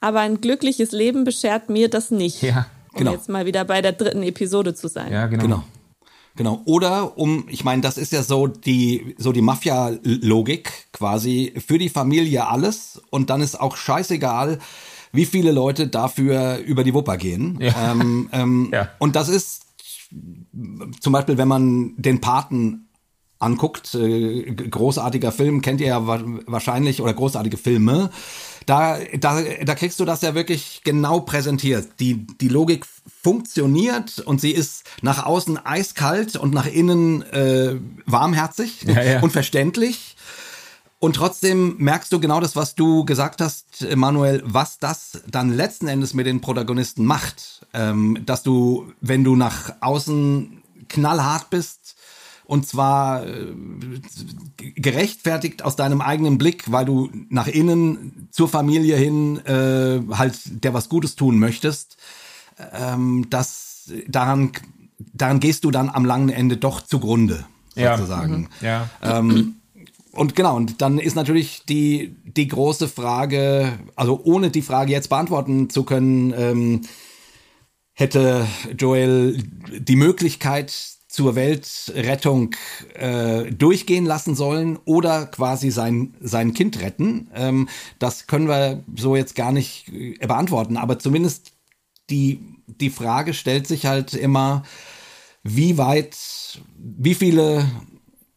[0.00, 2.42] Aber ein glückliches Leben beschert mir das nicht.
[2.42, 3.12] Ja, genau.
[3.12, 5.10] Um jetzt mal wieder bei der dritten Episode zu sein.
[5.10, 5.42] Ja, genau.
[5.42, 5.64] genau.
[6.38, 6.62] Genau.
[6.66, 11.88] Oder um, ich meine, das ist ja so die, so die Mafia-Logik quasi für die
[11.88, 14.60] Familie alles und dann ist auch scheißegal,
[15.10, 17.58] wie viele Leute dafür über die Wupper gehen.
[17.60, 17.90] Ja.
[17.90, 18.88] Ähm, ähm, ja.
[19.00, 19.62] Und das ist
[21.00, 22.88] zum Beispiel, wenn man den Paten
[23.40, 28.10] anguckt, äh, großartiger Film, kennt ihr ja wahrscheinlich, oder großartige Filme,
[28.68, 31.88] da, da, da kriegst du das ja wirklich genau präsentiert.
[32.00, 32.84] Die, die Logik
[33.22, 39.20] funktioniert und sie ist nach außen eiskalt und nach innen äh, warmherzig ja, ja.
[39.20, 40.16] und verständlich.
[40.98, 45.86] Und trotzdem merkst du genau das, was du gesagt hast, Manuel, was das dann letzten
[45.88, 47.66] Endes mit den Protagonisten macht.
[47.72, 51.96] Ähm, dass du, wenn du nach außen knallhart bist,
[52.48, 53.52] und zwar äh,
[54.56, 60.72] gerechtfertigt aus deinem eigenen Blick, weil du nach innen zur Familie hin äh, halt der
[60.72, 61.98] was Gutes tun möchtest,
[62.72, 64.52] ähm, das daran
[65.12, 67.44] daran gehst du dann am langen Ende doch zugrunde
[67.74, 68.48] sozusagen.
[68.62, 68.88] Ja.
[69.02, 69.06] Mhm.
[69.06, 69.18] ja.
[69.18, 69.54] Ähm,
[70.12, 75.10] und genau, und dann ist natürlich die, die große Frage, also ohne die Frage jetzt
[75.10, 76.80] beantworten zu können, ähm,
[77.92, 78.46] hätte
[78.78, 79.36] Joel
[79.70, 82.54] die Möglichkeit, zur Weltrettung
[82.94, 87.30] äh, durchgehen lassen sollen oder quasi sein, sein Kind retten.
[87.34, 87.68] Ähm,
[87.98, 91.52] das können wir so jetzt gar nicht äh, beantworten, aber zumindest
[92.10, 94.62] die, die Frage stellt sich halt immer,
[95.42, 96.16] wie weit,
[96.76, 97.66] wie viele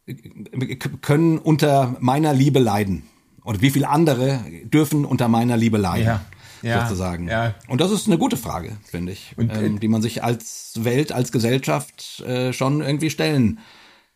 [0.05, 3.03] äh, können unter meiner Liebe leiden?
[3.43, 6.05] Oder wie viele andere dürfen unter meiner Liebe leiden?
[6.05, 6.25] Ja
[6.61, 7.27] ja, sozusagen.
[7.27, 7.55] Ja.
[7.67, 11.11] Und das ist eine gute Frage, finde ich, und, ähm, die man sich als Welt,
[11.11, 13.59] als Gesellschaft äh, schon irgendwie stellen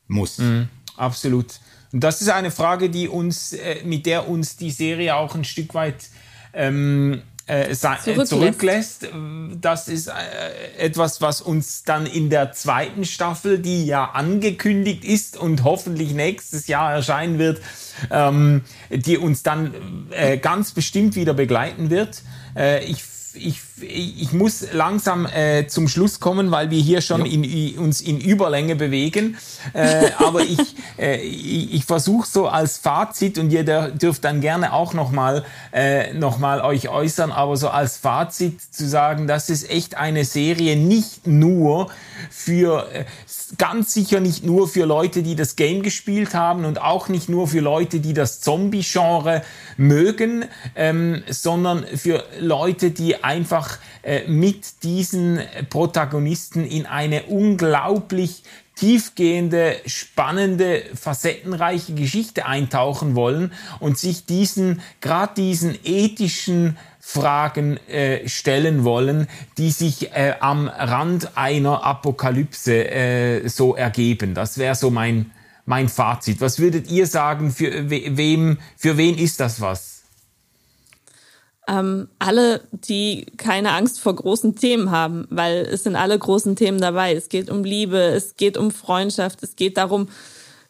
[0.08, 0.38] muss.
[0.38, 1.60] Mhm, absolut.
[1.92, 5.46] Und das ist eine Frage, die uns, äh, mit der uns die Serie auch ein
[5.46, 6.10] Stück weit
[6.54, 8.30] ähm, äh, äh zurücklässt.
[8.30, 9.08] zurücklässt.
[9.62, 10.12] Das ist äh,
[10.78, 16.68] etwas, was uns dann in der zweiten Staffel, die ja angekündigt ist und hoffentlich nächstes
[16.68, 17.62] Jahr erscheinen wird,
[18.12, 22.24] ähm, die uns dann äh, ganz bestimmt wieder begleiten wird.
[22.56, 23.04] Äh, ich
[23.36, 27.32] ich, ich muss langsam äh, zum Schluss kommen, weil wir hier schon ja.
[27.32, 29.38] in, uns in Überlänge bewegen.
[29.74, 30.60] Äh, aber ich,
[30.98, 36.14] äh, ich, ich versuche so als Fazit und ihr dürft dann gerne auch nochmal äh,
[36.14, 40.76] noch mal euch äußern, aber so als Fazit zu sagen, das ist echt eine Serie
[40.76, 41.90] nicht nur
[42.30, 43.06] für, äh,
[43.58, 47.48] ganz sicher nicht nur für Leute, die das Game gespielt haben und auch nicht nur
[47.48, 49.42] für Leute, die das Zombie-Genre
[49.78, 50.46] mögen,
[50.76, 55.40] ähm, sondern für Leute, die einfach äh, mit diesen
[55.70, 58.44] Protagonisten in eine unglaublich
[58.76, 68.84] tiefgehende, spannende, facettenreiche Geschichte eintauchen wollen und sich diesen, gerade diesen ethischen Fragen äh, stellen
[68.84, 69.28] wollen,
[69.58, 74.34] die sich äh, am Rand einer Apokalypse äh, so ergeben.
[74.34, 75.32] Das wäre so mein,
[75.66, 76.42] mein Fazit.
[76.42, 79.95] Was würdet ihr sagen, für, wem, für wen ist das was?
[81.68, 86.80] Ähm, alle, die keine Angst vor großen Themen haben, weil es sind alle großen Themen
[86.80, 87.14] dabei.
[87.14, 90.08] Es geht um Liebe, es geht um Freundschaft, es geht darum,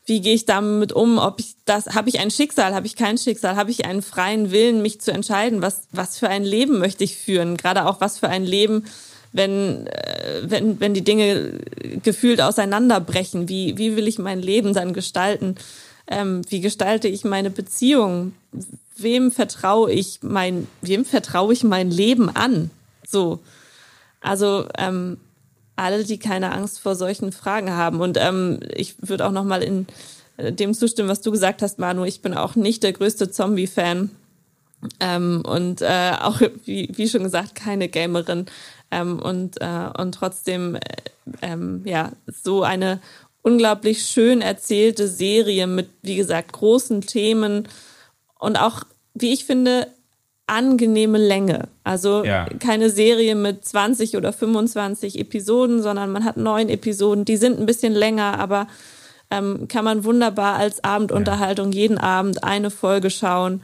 [0.05, 3.17] wie gehe ich damit um, ob ich das, habe ich ein Schicksal, habe ich kein
[3.17, 7.03] Schicksal, habe ich einen freien Willen, mich zu entscheiden, was, was für ein Leben möchte
[7.03, 8.85] ich führen, gerade auch was für ein Leben,
[9.31, 11.59] wenn, äh, wenn, wenn die Dinge
[12.03, 15.55] gefühlt auseinanderbrechen, wie, wie will ich mein Leben dann gestalten,
[16.07, 18.34] ähm, wie gestalte ich meine Beziehung,
[18.98, 22.69] wem vertraue ich mein, wem vertraue ich mein Leben an,
[23.07, 23.40] so,
[24.22, 25.18] also ähm,
[25.76, 28.02] alle, die keine Angst vor solchen Fragen haben.
[28.02, 29.88] Und ähm, ich würde auch noch mal in
[30.38, 32.06] äh, dem zustimmen, was du gesagt hast, Manu.
[32.06, 34.10] Ich bin auch nicht der größte Zombie-Fan.
[34.99, 38.45] Ähm, und äh, auch, wie, wie schon gesagt, keine Gamerin.
[38.91, 40.80] Ähm, und, äh, und trotzdem, äh,
[41.41, 43.02] ähm, ja, so eine
[43.45, 47.67] unglaublich schön erzählte Serie mit, wie gesagt, großen Themen
[48.39, 49.88] und auch, wie ich finde,
[50.47, 51.67] angenehme Länge.
[51.84, 52.47] Also ja.
[52.59, 57.23] keine Serie mit 20 oder 25 Episoden, sondern man hat neun Episoden.
[57.23, 58.67] Die sind ein bisschen länger, aber
[59.30, 61.81] ähm, kann man wunderbar als Abendunterhaltung ja.
[61.81, 63.61] jeden Abend eine Folge schauen.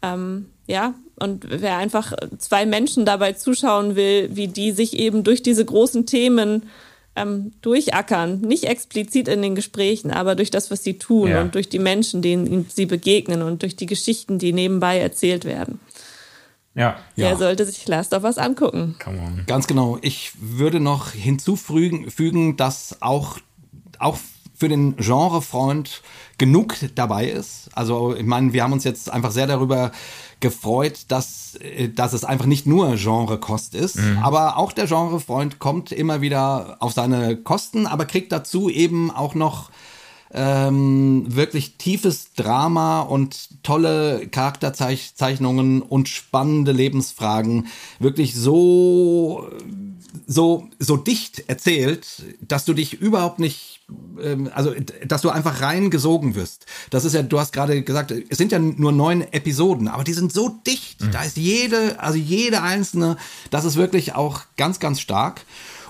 [0.00, 5.42] Ähm, ja, und wer einfach zwei Menschen dabei zuschauen will, wie die sich eben durch
[5.42, 6.70] diese großen Themen
[7.16, 11.42] ähm, durchackern, nicht explizit in den Gesprächen, aber durch das, was sie tun ja.
[11.42, 15.80] und durch die Menschen, denen sie begegnen und durch die Geschichten, die nebenbei erzählt werden.
[16.74, 16.98] Ja.
[17.16, 17.36] Der ja.
[17.36, 18.96] sollte sich Last of Us angucken.
[19.46, 19.98] Ganz genau.
[20.02, 23.38] Ich würde noch hinzufügen, dass auch,
[24.00, 24.18] auch
[24.54, 26.02] für den Genrefreund
[26.38, 27.68] genug dabei ist.
[27.74, 29.92] Also ich meine, wir haben uns jetzt einfach sehr darüber
[30.40, 34.18] gefreut, dass, äh, dass es einfach nicht nur Genrekost ist, mhm.
[34.18, 39.34] aber auch der Genrefreund kommt immer wieder auf seine Kosten, aber kriegt dazu eben auch
[39.34, 39.70] noch
[40.34, 47.68] ähm, wirklich tiefes Drama und tolle Charakterzeichnungen und spannende Lebensfragen
[48.00, 49.48] wirklich so
[50.26, 53.80] so so dicht erzählt, dass du dich überhaupt nicht
[54.22, 54.74] ähm, also
[55.06, 56.66] dass du einfach reingesogen wirst.
[56.90, 60.14] Das ist ja, du hast gerade gesagt, es sind ja nur neun Episoden, aber die
[60.14, 61.02] sind so dicht.
[61.02, 61.10] Mhm.
[61.10, 63.16] Da ist jede, also jede einzelne,
[63.50, 65.44] das ist wirklich auch ganz, ganz stark.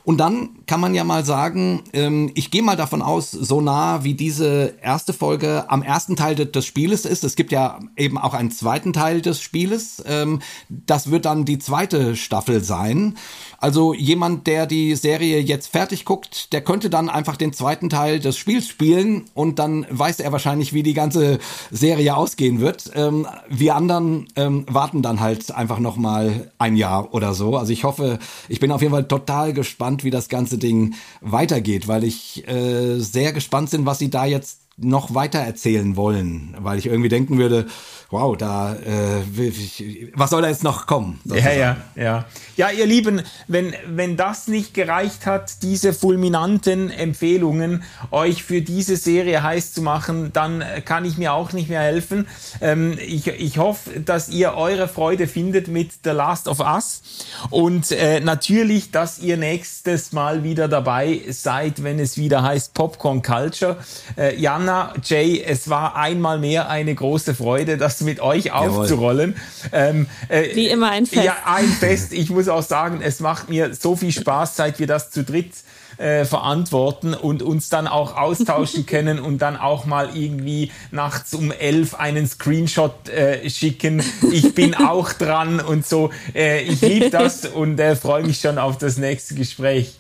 [0.05, 4.05] Und dann kann man ja mal sagen, ähm, ich gehe mal davon aus, so nah
[4.05, 8.34] wie diese erste Folge am ersten Teil des Spieles ist, es gibt ja eben auch
[8.34, 13.16] einen zweiten Teil des Spieles, ähm, das wird dann die zweite Staffel sein.
[13.64, 18.20] Also jemand, der die Serie jetzt fertig guckt, der könnte dann einfach den zweiten Teil
[18.20, 21.38] des Spiels spielen und dann weiß er wahrscheinlich, wie die ganze
[21.70, 22.90] Serie ausgehen wird.
[22.94, 27.56] Ähm, wir anderen ähm, warten dann halt einfach noch mal ein Jahr oder so.
[27.56, 28.18] Also ich hoffe,
[28.50, 30.92] ich bin auf jeden Fall total gespannt, wie das ganze Ding
[31.22, 36.56] weitergeht, weil ich äh, sehr gespannt bin, was sie da jetzt noch weiter erzählen wollen,
[36.59, 37.66] weil ich irgendwie denken würde,
[38.10, 41.20] wow, da, äh, was soll da jetzt noch kommen?
[41.24, 41.59] Sozusagen?
[41.59, 42.24] Ja, ja, ja.
[42.56, 47.82] Ja, ihr Lieben, wenn, wenn das nicht gereicht hat, diese fulminanten Empfehlungen
[48.12, 52.28] euch für diese Serie heiß zu machen, dann kann ich mir auch nicht mehr helfen.
[52.60, 57.02] Ähm, ich, ich hoffe, dass ihr eure Freude findet mit The Last of Us
[57.51, 63.22] und äh, natürlich, dass ihr nächstes Mal wieder dabei seid, wenn es wieder heißt Popcorn
[63.22, 63.78] Culture.
[64.16, 69.36] Äh, Jana, Jay, es war einmal mehr eine große Freude, dass mit euch aufzurollen.
[69.72, 71.22] Ähm, äh, Wie immer ein Fest.
[71.22, 72.14] Ja, ein Fest.
[72.14, 75.52] Ich muss auch sagen, es macht mir so viel Spaß, seit wir das zu dritt
[75.98, 81.52] äh, verantworten und uns dann auch austauschen können und dann auch mal irgendwie nachts um
[81.52, 84.02] elf einen Screenshot äh, schicken.
[84.32, 86.08] Ich bin auch dran und so.
[86.34, 89.98] Äh, ich liebe das und äh, freue mich schon auf das nächste Gespräch.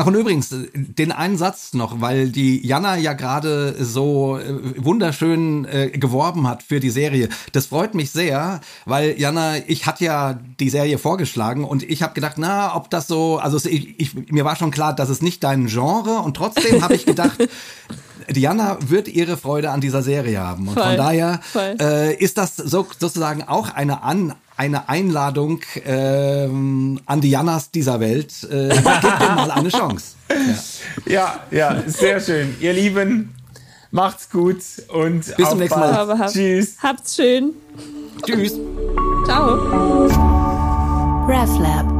[0.00, 4.44] Ach und übrigens, den einen Satz noch, weil die Jana ja gerade so äh,
[4.76, 7.28] wunderschön äh, geworben hat für die Serie.
[7.50, 12.14] Das freut mich sehr, weil Jana, ich hatte ja die Serie vorgeschlagen und ich habe
[12.14, 15.42] gedacht, na, ob das so, also ich, ich, mir war schon klar, dass es nicht
[15.42, 17.48] dein Genre und trotzdem habe ich gedacht,
[18.30, 20.68] Diana wird ihre Freude an dieser Serie haben.
[20.68, 27.00] Und voll, von daher äh, ist das so, sozusagen auch eine An eine Einladung ähm,
[27.06, 28.32] an die Jannas dieser Welt.
[28.50, 30.16] Äh, gib dem mal eine Chance.
[31.06, 31.40] Ja.
[31.52, 32.56] ja, ja, sehr schön.
[32.60, 33.34] Ihr Lieben,
[33.92, 36.18] macht's gut und bis zum nächsten Mal.
[36.18, 36.76] Hab, Tschüss.
[36.82, 37.52] Habt's schön.
[38.26, 38.54] Tschüss.
[39.26, 40.08] Ciao.
[41.28, 41.97] RefLab